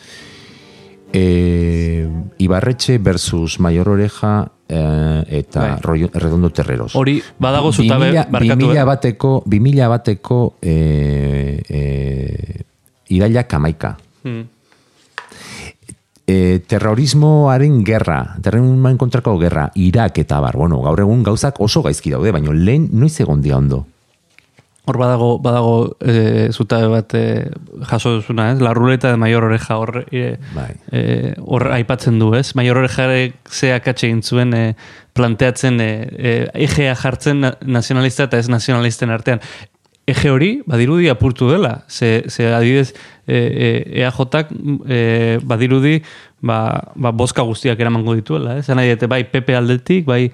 E, 1.16 2.10
Ibarretxe 2.40 2.98
versus 2.98 3.62
Mayor 3.62 3.88
Oreja 3.88 4.52
eh, 4.68 5.24
eta 5.30 5.80
Bai. 5.80 6.10
Redondo 6.12 6.50
Terreros. 6.50 6.94
hori 6.94 7.24
badago 7.40 7.72
zutabe, 7.72 8.12
2000 8.12 8.32
barkatu, 8.32 8.66
2000 8.66 8.76
eh? 8.76 8.84
bateko, 8.84 9.32
2000 9.46 9.88
bateko 9.88 10.40
e, 10.60 10.76
e, 11.70 11.82
irailak 13.16 13.54
amaika. 13.54 13.96
Hmm. 14.28 14.44
E, 16.28 16.60
terrorismoaren 16.68 17.80
gerra, 17.86 18.36
terrorismoaren 18.42 18.98
kontrako 18.98 19.38
gerra, 19.40 19.70
Irak 19.76 20.20
eta 20.20 20.42
bar, 20.44 20.58
bueno, 20.58 20.82
gaur 20.84 21.00
egun 21.00 21.24
gauzak 21.24 21.62
oso 21.64 21.80
gaizki 21.86 22.12
daude, 22.12 22.36
baina 22.36 22.52
lehen 22.52 22.90
noiz 22.92 23.16
egon 23.24 23.40
dia 23.46 23.56
ondo. 23.56 23.86
Hor 24.86 24.98
badago, 25.02 25.40
badago 25.42 25.76
e, 26.00 26.50
zutabe 26.54 26.88
bat 26.92 27.14
e, 27.18 27.24
jaso 27.90 28.12
duzuna, 28.20 28.52
ez? 28.54 28.60
La 28.62 28.74
ruleta 28.78 29.10
de 29.12 29.18
mayor 29.18 29.44
oreja 29.48 29.78
hor, 29.82 30.06
e, 30.12 30.38
Bai. 30.54 30.76
e, 30.92 31.34
hor 31.42 31.72
aipatzen 31.74 32.20
du, 32.22 32.36
ez? 32.38 32.52
Mayor 32.56 32.78
orejarek 32.84 33.34
ze 33.50 33.74
akatxe 33.74 34.08
egin 34.12 34.22
zuen 34.22 34.54
e, 34.54 34.66
planteatzen 35.18 35.82
e, 35.82 35.90
e, 36.18 36.36
egea 36.68 36.94
jartzen 37.02 37.42
na- 37.42 37.56
nazionalista 37.66 38.30
eta 38.30 38.38
ez 38.38 38.50
nazionalisten 38.50 39.10
artean. 39.10 39.42
Ege 40.06 40.30
hori, 40.30 40.52
badirudi 40.70 41.10
apurtu 41.10 41.50
dela. 41.50 41.80
Ze, 41.90 42.26
ze 42.30 42.52
adibidez, 42.54 42.92
e, 43.26 43.34
e, 43.34 43.70
EAJak 44.04 44.52
e, 44.86 45.40
badirudi 45.42 46.04
ba, 46.46 46.92
ba, 46.94 47.10
boska 47.10 47.42
guztiak 47.42 47.80
eramango 47.82 48.14
dituela. 48.14 48.60
Ez 48.60 48.68
dute, 48.68 49.08
bai 49.10 49.24
PP 49.32 49.56
aldetik, 49.58 50.06
bai 50.06 50.28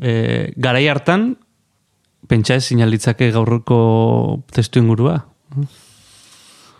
e, 0.00 0.52
garai 0.56 0.88
hartan, 0.88 1.34
pentsa 2.28 2.58
ez 2.58 2.64
sinalitzake 2.68 3.30
gaurreko 3.34 4.42
testu 4.52 4.82
ingurua. 4.82 5.20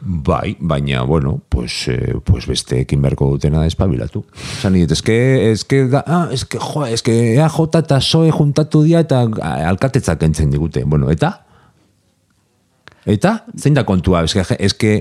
Bai, 0.02 0.56
baina, 0.60 1.02
bueno, 1.02 1.40
pues, 1.48 1.88
eh, 1.88 2.14
pues 2.22 2.46
beste 2.46 2.82
ekin 2.82 3.00
beharko 3.00 3.30
dutena 3.32 3.64
espabilatu. 3.66 4.26
Zan 4.60 4.76
dit, 4.76 4.90
eske, 4.92 5.16
eske, 5.52 5.86
da, 5.88 6.02
ah, 6.06 6.28
eske, 6.32 6.60
jo, 6.60 6.84
eske 6.84 7.14
EAJ 7.32 7.56
eta 7.80 8.00
SOE 8.00 8.30
juntatu 8.30 8.82
dia 8.84 9.00
eta 9.00 9.24
alkatetzak 9.70 10.22
entzen 10.22 10.52
digute. 10.52 10.84
Bueno, 10.84 11.08
eta? 11.10 11.46
Eta? 13.06 13.46
Zein 13.56 13.74
da 13.74 13.86
kontua? 13.86 14.24
Eske, 14.26 14.44
eske, 14.58 14.92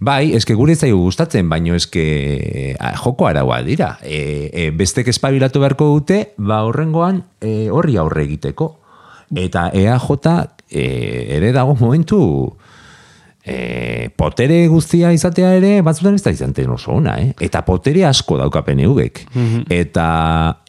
bai, 0.00 0.32
eske 0.38 0.54
gure 0.56 0.76
zaigu 0.78 1.02
gustatzen, 1.02 1.48
baino 1.50 1.74
eske 1.76 2.74
ah, 2.80 2.94
joko 2.96 3.28
araua 3.28 3.60
dira. 3.66 3.98
E, 4.02 4.48
e, 4.48 4.70
bestek 4.70 5.12
espabilatu 5.12 5.60
beharko 5.60 5.92
dute, 5.92 6.22
ba 6.38 6.62
horrengoan 6.64 7.24
e, 7.42 7.68
horri 7.68 7.98
aurre 8.00 8.24
egiteko. 8.24 8.78
Eta 9.34 9.68
EAJ 9.74 10.08
e, 10.70 10.84
ere 11.36 11.52
dago 11.52 11.76
momentu 11.76 12.56
e, 13.44 14.10
potere 14.16 14.66
guztia 14.68 15.12
izatea 15.12 15.54
ere 15.56 15.78
batzutan 15.82 16.16
ez 16.18 16.22
da 16.24 16.32
izaten 16.34 16.72
oso 16.74 16.96
ona, 16.98 17.18
eh? 17.20 17.32
Eta 17.40 17.64
potere 17.66 18.04
asko 18.08 18.38
dauka 18.40 18.64
PNV-ek. 18.66 19.22
Eta 19.72 20.08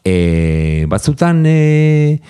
e, 0.04 0.86
batzutan 0.90 1.44
e, 1.46 2.20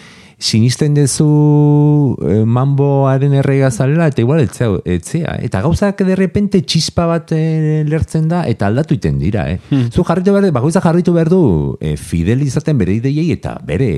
sinisten 0.41 0.97
dezu 0.97 2.17
e, 2.25 2.41
mamboaren 2.49 3.37
errega 3.43 3.71
zalela 3.71 4.09
eta 4.11 4.25
igual 4.25 4.43
etzea, 4.43 4.73
etzea. 4.85 5.37
Eta 5.45 5.63
gauzak 5.63 6.03
de 6.09 6.17
repente 6.19 6.63
txispa 6.65 7.07
bat 7.07 7.35
e, 7.37 7.85
lertzen 7.87 8.27
da 8.33 8.43
eta 8.51 8.67
aldatu 8.71 8.97
iten 8.97 9.21
dira, 9.21 9.47
eh? 9.53 9.61
Zu 9.93 10.05
jarritu 10.09 10.35
behar, 10.35 10.51
bakoitza 10.57 10.83
jarritu 10.83 11.15
behar 11.15 11.31
du 11.31 11.43
e, 11.79 11.95
fidel 12.01 12.43
izaten 12.47 12.81
bere 12.81 12.99
ideiei 12.99 13.31
eta 13.37 13.59
bere 13.67 13.93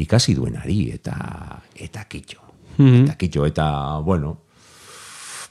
ikasi 0.00 0.34
duenari 0.36 0.82
eta 0.96 1.16
eta 1.74 2.06
kitxo. 2.08 2.46
Eta 2.80 3.16
kitxo, 3.20 3.44
eta 3.44 3.66
bueno, 4.04 4.36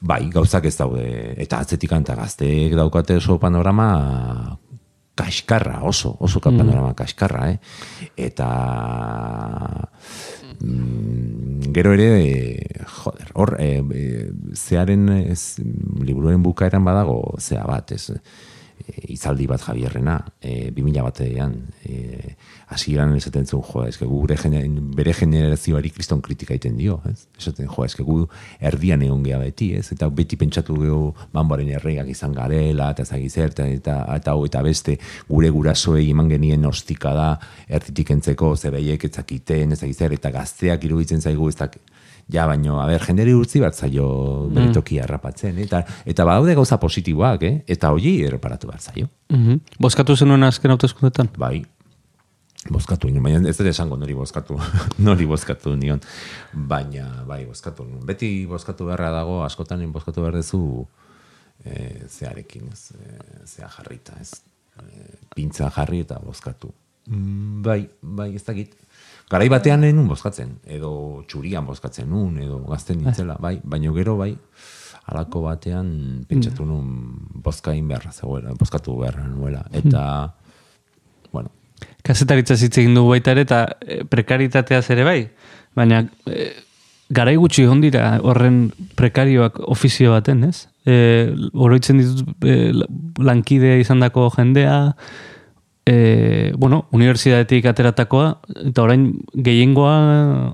bai, 0.02 0.24
gauzak 0.34 0.66
ez 0.66 0.76
daude. 0.78 1.06
Eta 1.38 1.60
atzetik 1.62 1.94
anta 1.94 2.16
gazteek 2.18 2.74
daukate 2.80 3.20
oso 3.20 3.38
panorama 3.42 3.90
kaskarra, 5.20 5.82
oso, 5.84 6.16
oso 6.24 6.40
panorama 6.40 6.94
kaskarra, 6.96 7.50
eh? 7.52 7.58
Eta 8.16 8.48
mm, 10.64 11.74
gero 11.76 11.92
ere, 11.98 12.08
eh, 12.24 12.86
joder, 13.02 13.34
hor, 13.36 13.56
eh, 13.60 13.84
eh, 13.84 14.30
zearen, 14.56 15.10
ez, 15.20 15.60
liburuaren 16.00 16.44
bukaeran 16.44 16.88
badago, 16.88 17.36
zea 17.38 17.66
bat, 17.68 17.92
ez, 17.92 18.16
eh, 18.16 19.12
izaldi 19.12 19.48
bat 19.48 19.62
Javierrena, 19.62 20.22
e, 20.40 20.72
2000 20.72 21.04
batean, 21.04 21.56
e, 21.84 22.36
hasieran 22.70 23.16
esaten 23.18 23.48
zuen, 23.48 23.64
jo, 23.66 23.84
eske 23.90 24.06
gure 24.06 24.38
gene, 24.38 24.62
bere 24.96 25.14
generazioari 25.18 25.90
kriston 25.94 26.22
kritika 26.26 26.54
egiten 26.54 26.78
dio, 26.78 27.00
ez? 27.10 27.26
Esaten, 27.40 27.68
jo, 27.70 27.86
eske 27.86 28.06
gu 28.06 28.20
erdian 28.72 29.02
egon 29.06 29.24
gea 29.26 29.40
beti, 29.42 29.72
ez? 29.80 29.88
Eta 29.96 30.10
beti 30.14 30.38
pentsatu 30.40 30.78
gehu 30.78 31.02
manboaren 31.34 31.72
erregak 31.80 32.12
izan 32.14 32.36
garela, 32.38 32.92
eta 32.94 33.06
zagi 33.06 33.30
zer, 33.30 33.54
eta, 33.56 33.66
eta, 33.80 33.98
eta, 34.16 34.36
eta 34.46 34.64
beste 34.66 35.00
gure 35.30 35.50
gurasoei 35.56 36.10
eman 36.12 36.30
genien 36.30 36.66
ostika 36.70 37.16
da, 37.18 37.30
erditik 37.68 38.14
entzeko, 38.18 38.54
zebeiek 38.56 39.10
etzakiten, 39.10 39.74
ez 39.74 39.82
zer, 39.96 40.14
eta 40.14 40.32
gazteak 40.36 40.86
iruditzen 40.86 41.26
zaigu, 41.26 41.50
ez 41.50 41.58
dak, 41.58 41.80
Ja, 42.30 42.44
baino, 42.46 42.76
a 42.78 42.86
ber, 42.86 43.02
jenderi 43.02 43.32
urtzi 43.34 43.58
bat 43.58 43.74
zaio 43.74 44.06
bere 44.54 44.70
tokia 44.74 45.02
errapatzen, 45.08 45.56
eh? 45.58 45.66
eta, 45.66 45.80
eta 46.06 46.28
badaude 46.30 46.54
gauza 46.60 46.78
positiboak, 46.78 47.46
eh? 47.48 47.56
eta 47.74 47.90
hori 47.96 48.20
erreparatu 48.28 48.70
bat 48.70 48.86
zaio. 48.86 49.10
Mm 49.34 49.82
Bozkatu 49.82 50.14
zenuen 50.14 50.46
azken 50.46 50.76
hauteskundetan? 50.76 51.32
Bai, 51.42 51.64
bozkatu 52.68 53.08
nion, 53.08 53.24
baina 53.24 53.40
ez 53.48 53.56
dut 53.58 53.70
esango 53.72 53.96
nori 54.00 54.16
bozkatu, 54.18 54.58
nori 55.08 55.28
bozkatu 55.30 55.76
nion, 55.80 56.02
baina 56.54 57.24
bai, 57.28 57.46
bozkatu 57.48 57.86
nion. 57.88 58.04
Beti 58.08 58.46
bozkatu 58.50 58.90
beharra 58.90 59.14
dago, 59.16 59.40
askotan 59.46 59.86
bozkatu 59.96 60.26
behar 60.26 60.40
dezu 60.42 60.62
e, 61.64 62.08
zearekin, 62.10 62.68
ez, 62.74 62.92
e, 62.98 63.48
zea 63.48 63.70
jarrita, 63.78 64.18
ez, 64.20 64.34
e, 64.82 65.08
pintza 65.36 65.72
jarri 65.76 66.04
eta 66.04 66.20
bozkatu. 66.24 66.74
Mm, 67.08 67.62
bai, 67.66 67.82
bai, 68.02 68.34
ez 68.36 68.44
dakit. 68.46 68.76
Garai 69.30 69.48
batean 69.50 69.86
nenun 69.86 70.10
bozkatzen, 70.10 70.58
edo 70.66 71.24
txurian 71.30 71.66
bozkatzen 71.66 72.10
nun, 72.10 72.38
edo 72.42 72.60
gazten 72.66 73.00
nintzela, 73.00 73.38
bai, 73.42 73.60
baino 73.64 73.94
gero 73.94 74.18
bai, 74.18 74.34
halako 75.10 75.44
batean 75.46 75.92
pentsatu 76.30 76.66
nun 76.66 76.90
bozkain 77.46 77.88
beharra 77.88 78.12
zegoela, 78.12 78.56
bozkatu 78.58 78.98
beharra 79.00 79.28
nuela, 79.30 79.64
eta, 79.70 80.02
bueno, 80.02 80.39
Kazetaritza 82.06 82.56
hitz 82.56 82.78
egin 82.78 82.96
dugu 82.98 83.14
baita 83.14 83.36
ere, 83.36 83.46
eta 83.48 83.66
e, 83.82 84.02
prekaritateaz 84.10 84.86
ere 84.96 85.06
bai. 85.08 85.20
Baina, 85.78 86.04
e, 86.28 86.50
garai 87.10 87.36
gutxi 87.42 87.66
egon 87.66 87.82
dira 87.82 88.20
horren 88.22 88.70
prekarioak 88.98 89.60
ofizio 89.74 90.14
baten, 90.14 90.44
ez? 90.50 90.68
E, 90.86 91.34
oroitzen 91.54 92.02
ditut 92.02 92.46
e, 92.46 92.72
lankidea 93.26 93.80
izandako 93.82 94.30
jendea, 94.38 94.78
e, 95.90 96.54
bueno, 96.56 96.84
unibertsitatetik 96.94 97.66
ateratakoa, 97.72 98.34
eta 98.70 98.86
orain 98.86 99.10
gehiengoa 99.34 99.96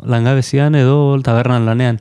langabezian 0.07 0.75
edo 0.79 1.17
tabernan 1.23 1.67
lanean. 1.67 1.99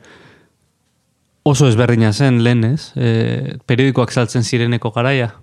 Oso 1.44 1.68
ezberdina 1.68 2.12
zen 2.12 2.40
lehen, 2.44 2.64
ez? 2.64 2.92
E, 2.96 3.58
periodikoak 3.66 4.14
saltzen 4.14 4.46
zireneko 4.46 4.94
garaia. 4.94 5.34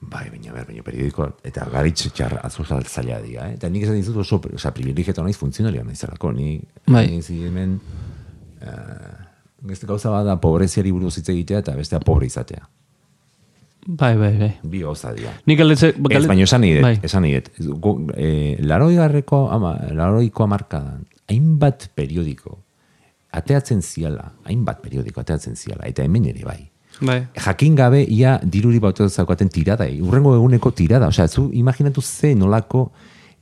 Bai, 0.00 0.26
baina 0.30 0.52
ber, 0.52 0.66
baina 0.68 0.82
periodiko 0.84 1.30
eta 1.46 1.64
garitz 1.72 2.10
txar 2.12 2.38
azuzaltzailea 2.44 3.20
dira, 3.24 3.46
eh? 3.48 3.54
Eta 3.56 3.70
nik 3.72 3.86
esan 3.86 3.96
dizut 3.96 4.18
oso, 4.20 4.38
osea, 4.54 4.74
privilegiatu 4.76 5.24
naiz 5.24 5.38
funtzionaria 5.40 5.84
naizelako, 5.84 6.32
ni 6.36 6.60
Bai. 6.86 7.06
ni 7.16 7.38
hemen 7.46 7.78
eh, 8.60 9.14
Beste 9.66 9.86
gauza 9.88 10.10
bada 10.12 10.36
pobreziari 10.40 10.92
buruz 10.92 11.16
hitz 11.18 11.30
egitea 11.32 11.62
eta 11.64 11.74
bestea 11.74 11.98
pobre 12.04 12.26
izatea. 12.28 12.68
Bai, 13.86 14.16
bai, 14.18 14.32
bai. 14.38 14.50
Bi 14.66 14.82
gauza 14.82 15.12
dira. 15.14 15.32
Nik 15.46 15.58
galdetze... 15.58 15.92
Ez, 15.94 16.26
baina 16.26 16.42
esan 16.44 16.60
nire, 16.60 16.82
Bai. 16.82 16.96
esan 17.06 17.22
nire. 17.22 17.44
E, 18.18 18.28
laroi 18.66 18.96
garreko, 18.98 19.46
ama, 19.54 19.76
laroiko 19.94 20.44
amarkadan, 20.44 21.04
hainbat 21.30 21.88
periodiko, 21.94 22.58
ateatzen 23.38 23.82
ziala, 23.82 24.32
hainbat 24.44 24.82
periodiko 24.82 25.22
ateatzen 25.22 25.56
ziala, 25.56 25.86
eta 25.86 26.04
hemen 26.04 26.26
ere 26.32 26.42
bai. 26.46 26.60
Bai. 27.00 27.26
Jakin 27.36 27.74
gabe, 27.76 28.00
ia 28.08 28.38
diruri 28.42 28.80
bautu 28.80 29.08
zaukaten 29.08 29.50
tirada, 29.52 29.86
eh, 29.86 30.00
urrengo 30.02 30.34
eguneko 30.36 30.70
tirada. 30.72 31.08
Osea, 31.08 31.28
zu 31.28 31.50
imaginatu 31.52 32.00
ze 32.00 32.34
nolako, 32.34 32.90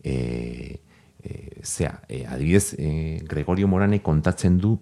e, 0.03 0.81
e, 1.23 1.61
zea, 1.63 2.01
e, 2.09 2.25
adibidez, 2.27 2.75
e, 2.79 3.21
Gregorio 3.29 3.69
Morane 3.69 4.01
kontatzen 4.03 4.59
du, 4.59 4.79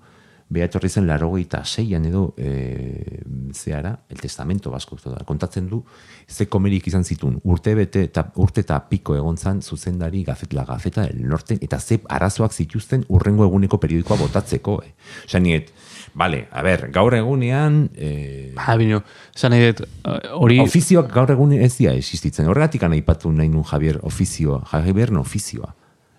beha 0.53 0.69
etorri 0.69 0.89
zen 0.89 1.07
larogeita 1.09 1.63
seian 1.65 2.05
edo 2.07 2.35
e, 2.37 3.23
zeara, 3.57 3.95
el 4.11 4.21
testamento 4.21 4.71
basko 4.71 4.99
da, 5.05 5.25
kontatzen 5.29 5.69
du, 5.71 5.83
ze 6.29 6.47
komerik 6.47 6.87
izan 6.89 7.05
zitun, 7.05 7.39
urte 7.45 7.75
bete 7.75 8.05
eta 8.09 8.27
urte 8.43 8.65
eta 8.67 8.79
piko 8.89 9.17
egon 9.17 9.37
zan 9.37 9.63
zuzendari 9.63 10.25
gazet, 10.25 10.53
la 10.53 10.65
gazeta 10.69 11.07
del 11.09 11.25
norte, 11.29 11.59
eta 11.61 11.81
ze 11.81 12.01
arazoak 12.09 12.53
zituzten 12.53 13.07
urrengo 13.09 13.45
eguneko 13.49 13.79
periodikoa 13.79 14.21
botatzeko. 14.27 14.83
Eh. 14.85 14.93
Osea, 15.27 15.41
niet, 15.41 15.73
Vale, 16.15 16.47
a 16.53 16.61
ber, 16.63 16.91
gaur 16.93 17.15
egunean... 17.17 17.91
Eh, 17.97 18.53
Ba, 18.55 18.77
bino, 18.77 19.03
eh, 19.49 19.73
hori... 20.37 20.59
Ofizioak 20.61 21.09
gaur 21.13 21.31
egun 21.33 21.55
ez 21.57 21.73
dira 21.79 21.95
existitzen. 21.97 22.51
Horregatik 22.53 22.85
aipatu 22.85 23.33
nahi 23.33 23.49
nun 23.49 23.65
Javier 23.65 23.99
ofizioa, 24.03 24.61
Javier 24.69 25.13
no 25.13 25.23
ofizioa. 25.25 25.73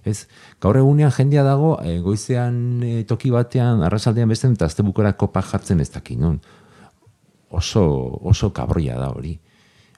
Ez? 0.06 0.28
Gaur 0.62 0.78
egunean 0.78 1.12
jendea 1.12 1.44
dago, 1.44 1.78
e, 1.84 2.00
goizean 2.04 2.84
e, 2.84 3.04
toki 3.08 3.32
batean, 3.32 3.84
arrasaldean 3.88 4.30
beste, 4.30 4.52
eta 4.52 4.68
azte 4.70 4.84
bukera 4.84 5.14
kopa 5.18 5.42
jartzen 5.42 5.80
ez 5.80 5.90
dakin, 5.94 6.20
non? 6.20 6.40
Oso, 7.50 7.84
oso 8.22 8.52
kabroia 8.54 8.98
da 9.00 9.10
hori. 9.14 9.38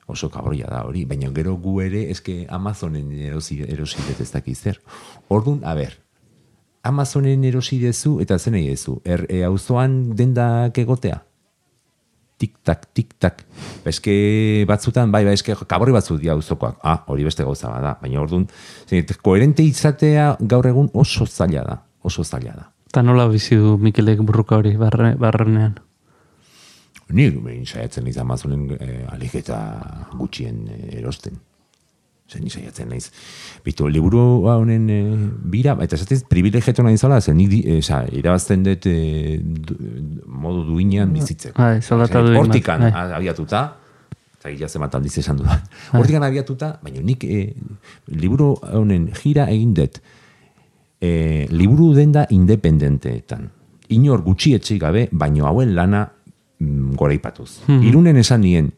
Oso 0.08 0.30
kabroia 0.30 0.68
da 0.70 0.84
hori. 0.86 1.06
Baina 1.10 1.32
gero 1.34 1.56
gu 1.58 1.80
ere, 1.82 2.10
eske 2.12 2.46
Amazonen 2.50 3.12
erosi, 3.12 3.62
erosi 3.64 4.04
ez 4.20 4.32
dakiz 4.32 4.60
zer. 4.60 4.82
Orduan, 5.30 5.64
a 5.64 5.74
ber, 5.74 5.98
Amazonen 6.86 7.44
erosi 7.44 7.80
dezu, 7.82 8.20
eta 8.22 8.38
zen 8.38 8.54
nahi 8.54 8.68
dezu, 8.70 9.00
er, 9.04 9.26
e, 9.30 9.42
auzoan 9.48 10.16
dendak 10.16 10.78
egotea? 10.78 11.24
Tik-tak, 12.42 12.90
tik-tak. 12.94 13.44
Eske 13.88 14.14
batzutan, 14.68 15.12
bai, 15.12 15.24
bai, 15.28 15.36
eske 15.38 15.56
kaborri 15.68 15.96
batzu 15.96 16.18
dia 16.20 16.36
auzokoak. 16.36 16.80
Ah, 16.84 17.02
hori 17.08 17.26
beste 17.28 17.44
gauza 17.48 17.72
bada. 17.72 17.96
Baina 18.02 18.22
orduan, 18.22 18.48
zenit, 18.90 19.16
koherente 19.24 19.64
izatea 19.64 20.36
gaur 20.40 20.68
egun 20.68 20.92
oso 20.94 21.26
zaila 21.26 21.64
da. 21.68 21.80
Oso 22.06 22.24
zaila 22.24 22.56
da. 22.56 22.70
Eta 22.92 23.04
nola 23.04 23.28
bizi 23.32 23.58
du 23.60 23.78
Mikelek 23.82 24.22
burruka 24.24 24.60
hori 24.60 24.76
barre, 24.80 25.16
barrenean? 25.20 25.76
Ni 27.16 27.30
behin 27.30 27.66
saiatzen 27.70 28.06
naiz 28.08 28.18
Amazonen 28.18 28.70
eh, 28.80 29.04
aliketa 29.14 29.60
gutxien 30.18 30.64
eh, 30.72 31.00
erosten. 31.00 31.38
Zer 32.26 32.42
ni 32.42 32.50
saiatzen 32.50 32.90
naiz. 32.90 33.12
Bitu, 33.66 33.86
liburu 33.88 34.20
honen 34.50 34.90
eh, 34.90 35.16
bira, 35.54 35.76
eta 35.86 35.94
esatez 35.96 36.24
privilegiatu 36.26 36.82
nahi 36.82 36.98
zala, 36.98 37.20
zer 37.22 37.36
nik, 37.38 37.50
di- 37.52 37.62
eh, 37.70 37.78
oza, 37.84 38.00
irabazten 38.18 38.64
dut 38.66 38.88
eh, 38.90 39.38
du, 39.44 39.76
modu 40.26 40.64
duinean 40.72 41.12
bizitzeko. 41.14 41.62
Bai, 41.62 41.82
soldata 41.86 42.24
duin 42.26 42.40
Hortikan 42.40 42.82
bai. 42.88 42.92
abiatuta, 43.20 43.62
eta 44.40 44.50
gila 44.56 44.68
zenbat 44.70 44.96
aldiz 44.98 45.14
esan 45.22 45.38
dudan. 45.38 45.62
Hortikan 45.94 46.26
abiatuta, 46.26 46.72
baina 46.82 47.04
nik 47.06 47.24
eh, 47.30 47.54
liburu 48.10 48.56
honen 48.74 49.12
jira 49.22 49.46
egin 49.54 49.74
dut 49.78 50.02
eh, 51.02 51.46
liburu 51.52 51.92
denda 51.94 52.26
independenteetan. 52.34 53.50
Inor 53.94 54.24
gutxi 54.26 54.56
etxei 54.58 54.80
gabe, 54.82 55.06
baino 55.12 55.46
hauen 55.46 55.76
lana 55.78 56.08
mm, 56.58 56.96
goraipatuz. 56.98 57.52
Mhm. 57.68 57.84
Irunen 57.86 58.18
esan 58.18 58.42
nien, 58.42 58.72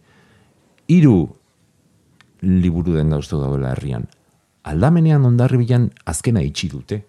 hiru 0.91 1.29
liburu 2.47 2.95
denda 2.95 3.19
uste 3.19 3.35
daudela 3.35 3.73
herrian. 3.75 4.07
Aldamenean 4.63 5.25
ondarri 5.27 5.59
bilan 5.63 5.91
azkena 6.05 6.43
itxi 6.43 6.71
dute. 6.71 7.03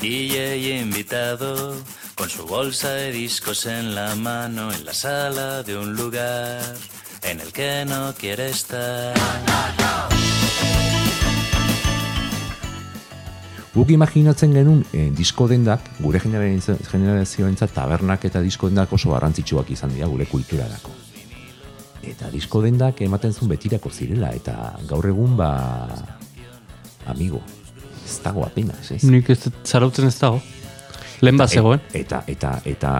DJ 0.00 0.78
invitado, 0.80 1.74
con 2.14 2.28
su 2.28 2.46
bolsa 2.46 2.90
de 2.90 3.10
discos 3.10 3.66
en 3.66 3.94
la 3.94 4.14
mano, 4.14 4.72
en 4.72 4.84
la 4.84 4.94
sala 4.94 5.62
de 5.64 5.76
un 5.76 5.96
lugar 5.96 6.62
en 7.22 7.40
el 7.40 7.52
que 7.52 7.84
no 7.84 8.14
quiere 8.14 8.48
estar. 8.48 9.14
Guk 13.78 13.92
imaginatzen 13.94 14.50
genuen 14.56 14.80
eh, 14.90 15.06
disko 15.14 15.46
dendak, 15.46 15.84
gure 16.02 16.18
generazio- 16.18 16.74
generazioentzat 16.90 17.70
tabernak 17.76 18.24
eta 18.26 18.40
disko 18.42 18.66
dendak 18.72 18.90
oso 18.96 19.12
garrantzitsuak 19.12 19.70
izan 19.70 19.92
dira 19.94 20.08
gure 20.10 20.26
kulturarako. 20.26 20.90
Eta 22.02 22.30
disko 22.32 22.62
dendak 22.64 23.04
ematen 23.06 23.30
zuen 23.36 23.52
betirako 23.52 23.92
zirela, 23.94 24.32
eta 24.34 24.72
gaur 24.88 25.06
egun 25.06 25.36
ba... 25.38 25.52
Amigo, 27.06 27.38
ez 28.02 28.18
dago 28.24 28.42
apenas, 28.44 28.90
ez? 28.96 29.04
Nik 29.06 29.30
ez 29.30 29.38
zarautzen 29.62 30.10
ez 30.10 30.16
dago. 30.18 30.42
Lehen 31.22 31.38
bat 31.38 31.50
zegoen. 31.50 31.80
Eta, 31.94 32.24
eta, 32.26 32.56
eta, 32.66 32.90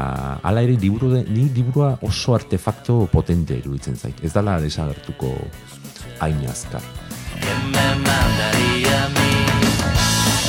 ala 0.47 0.63
ere 0.63 0.79
liburu 0.79 1.11
de, 1.17 1.25
ni 1.27 1.49
liburua 1.55 1.97
oso 2.07 2.39
artefakto 2.39 3.01
potente 3.11 3.59
iruditzen 3.59 3.99
zait. 3.99 4.23
Ez 4.23 4.33
dala 4.35 4.61
desagertuko 4.63 5.35
hain 6.23 6.43
azkar. 6.47 6.87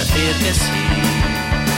Decir 0.09 0.45
que 0.45 0.53
sí? 0.53 0.71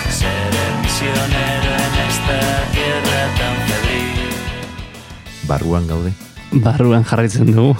Ser 0.09 0.51
el 0.53 0.81
misionero 0.81 1.71
en 1.85 1.93
esta 2.09 2.39
tierra 2.71 3.21
tan 3.37 3.55
febril. 3.67 5.47
Barruan 5.47 5.87
gaude. 5.87 6.13
Barruan 6.51 7.03
jarraitzen 7.03 7.51
dugu. 7.51 7.75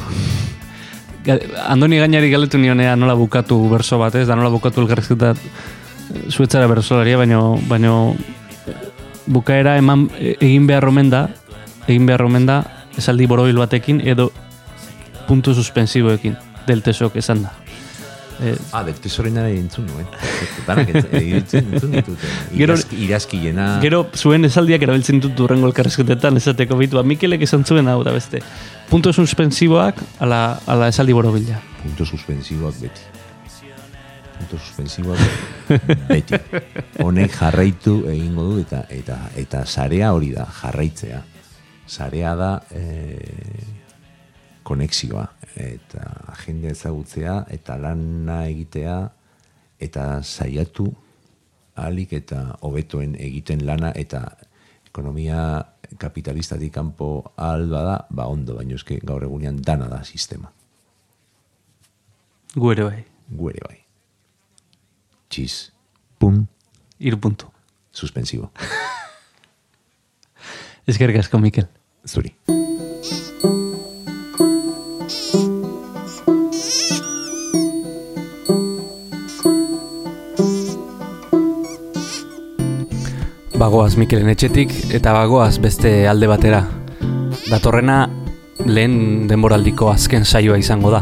Andoni 1.67 1.99
gainari 1.99 2.31
galetu 2.31 2.57
nionea 2.57 2.95
nola 2.95 3.13
bukatu 3.13 3.69
berso 3.69 3.99
bat, 3.99 4.15
ez 4.15 4.27
da 4.27 4.35
nola 4.35 4.49
bukatu 4.49 4.81
elgarrizketa 4.81 5.35
zuetzara 6.29 6.67
bersolaria, 6.67 7.17
baino, 7.17 7.59
baino 7.69 8.15
bukaera 9.27 9.77
eman 9.77 10.09
egin 10.19 10.65
behar 10.67 10.89
omen 10.89 11.11
da, 11.13 11.27
egin 11.87 12.09
behar 12.09 12.25
omen 12.25 12.49
da, 12.49 12.63
esaldi 12.97 13.29
borobil 13.29 13.61
batekin 13.61 14.01
edo 14.01 14.31
puntu 15.27 15.53
suspensiboekin 15.53 16.35
del 16.67 16.81
tesok 16.81 17.21
esan 17.21 17.45
da. 17.45 17.60
Eh, 18.41 18.55
Ah, 18.73 18.83
del 18.83 18.95
tesorena 18.97 19.43
entzun 19.49 19.85
nuen. 19.85 20.07
Danak 20.65 20.89
entzun, 20.89 21.15
entzun, 21.21 21.73
entzun 21.73 21.91
ditut. 21.91 22.17
Gero- 22.57 22.77
irazkiena... 22.97 23.67
Gero 23.83 24.07
zuen 24.17 24.45
esaldiak 24.49 24.81
erabiltzen 24.81 25.19
dut 25.21 25.39
urrengo 25.45 25.67
elkarrezketetan 25.69 26.37
esateko 26.41 26.77
bitu, 26.79 26.97
ba, 26.97 27.03
Mikelek 27.05 27.43
esan 27.45 27.63
zuen 27.65 27.87
hau 27.87 27.99
da 28.03 28.11
beste. 28.15 28.41
Punto 28.89 29.13
suspensiboak 29.13 30.01
ala, 30.19 30.59
ala 30.65 30.87
esaldi 30.89 31.13
borobila. 31.13 31.59
Punto 31.83 32.05
suspensiboak 32.05 32.79
beti. 32.81 33.01
Punto 34.39 34.57
suspensiboak 34.57 35.19
beti. 36.09 36.39
Honek 37.05 37.35
jarraitu 37.37 37.99
egingo 38.09 38.47
du 38.49 38.59
eta 38.63 38.83
eta 38.89 39.19
eta 39.37 39.65
sarea 39.69 40.09
hori 40.17 40.31
da, 40.33 40.47
jarraitzea. 40.61 41.21
Sarea 41.91 42.33
da 42.39 42.51
eh, 42.71 43.80
konexioa 44.71 45.25
eta 45.59 46.05
jende 46.45 46.71
ezagutzea 46.71 47.41
eta 47.51 47.75
lana 47.81 48.45
egitea 48.47 48.97
eta 49.83 50.05
saiatu 50.23 50.87
alik 51.75 52.13
eta 52.15 52.43
hobetoen 52.61 53.17
egiten 53.19 53.65
lana 53.67 53.91
eta 53.95 54.23
ekonomia 54.87 55.41
kapitalistatik 55.99 56.73
kanpo 56.73 57.33
ahal 57.35 57.67
bada, 57.71 58.05
ba 58.09 58.27
ondo, 58.31 58.55
baino 58.59 58.75
eske 58.79 58.99
gaur 59.03 59.23
egunean 59.27 59.61
dana 59.63 59.87
da 59.91 60.03
sistema. 60.03 60.51
Gu 62.55 62.71
ere 62.75 62.87
bai. 62.87 63.03
Gu 63.31 63.51
ere 63.51 63.65
bai. 63.67 63.77
Txiz. 65.31 65.71
Pum. 66.19 66.43
Iru 66.99 67.19
puntu. 67.19 67.51
Suspensibo. 67.91 68.51
Eskerrik 70.91 71.23
asko, 71.23 71.39
Mikel. 71.39 71.71
Zuri. 72.07 72.35
Bagoaz 83.71 83.93
Mikelen 83.95 84.27
etxetik 84.27 84.73
eta 84.97 85.13
bagoaz 85.15 85.53
beste 85.63 85.91
alde 86.11 86.27
batera. 86.27 86.57
Datorrena 87.45 88.01
lehen 88.67 89.29
denboraldiko 89.29 89.87
azken 89.93 90.27
saioa 90.27 90.57
izango 90.59 90.91
da. 90.91 90.99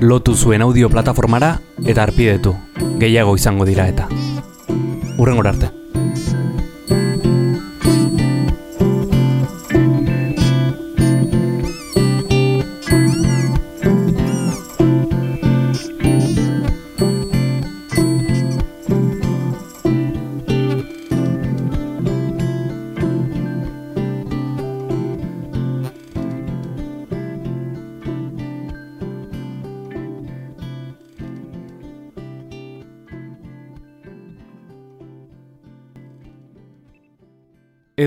Lotu 0.00 0.32
zuen 0.32 0.64
audio 0.64 0.88
plataformara 0.88 1.52
eta 1.84 2.08
arpidetu. 2.08 2.54
Gehiago 2.96 3.36
izango 3.36 3.68
dira 3.68 3.90
eta. 3.92 4.08
Urrengora 5.18 5.52
arte. 5.52 5.81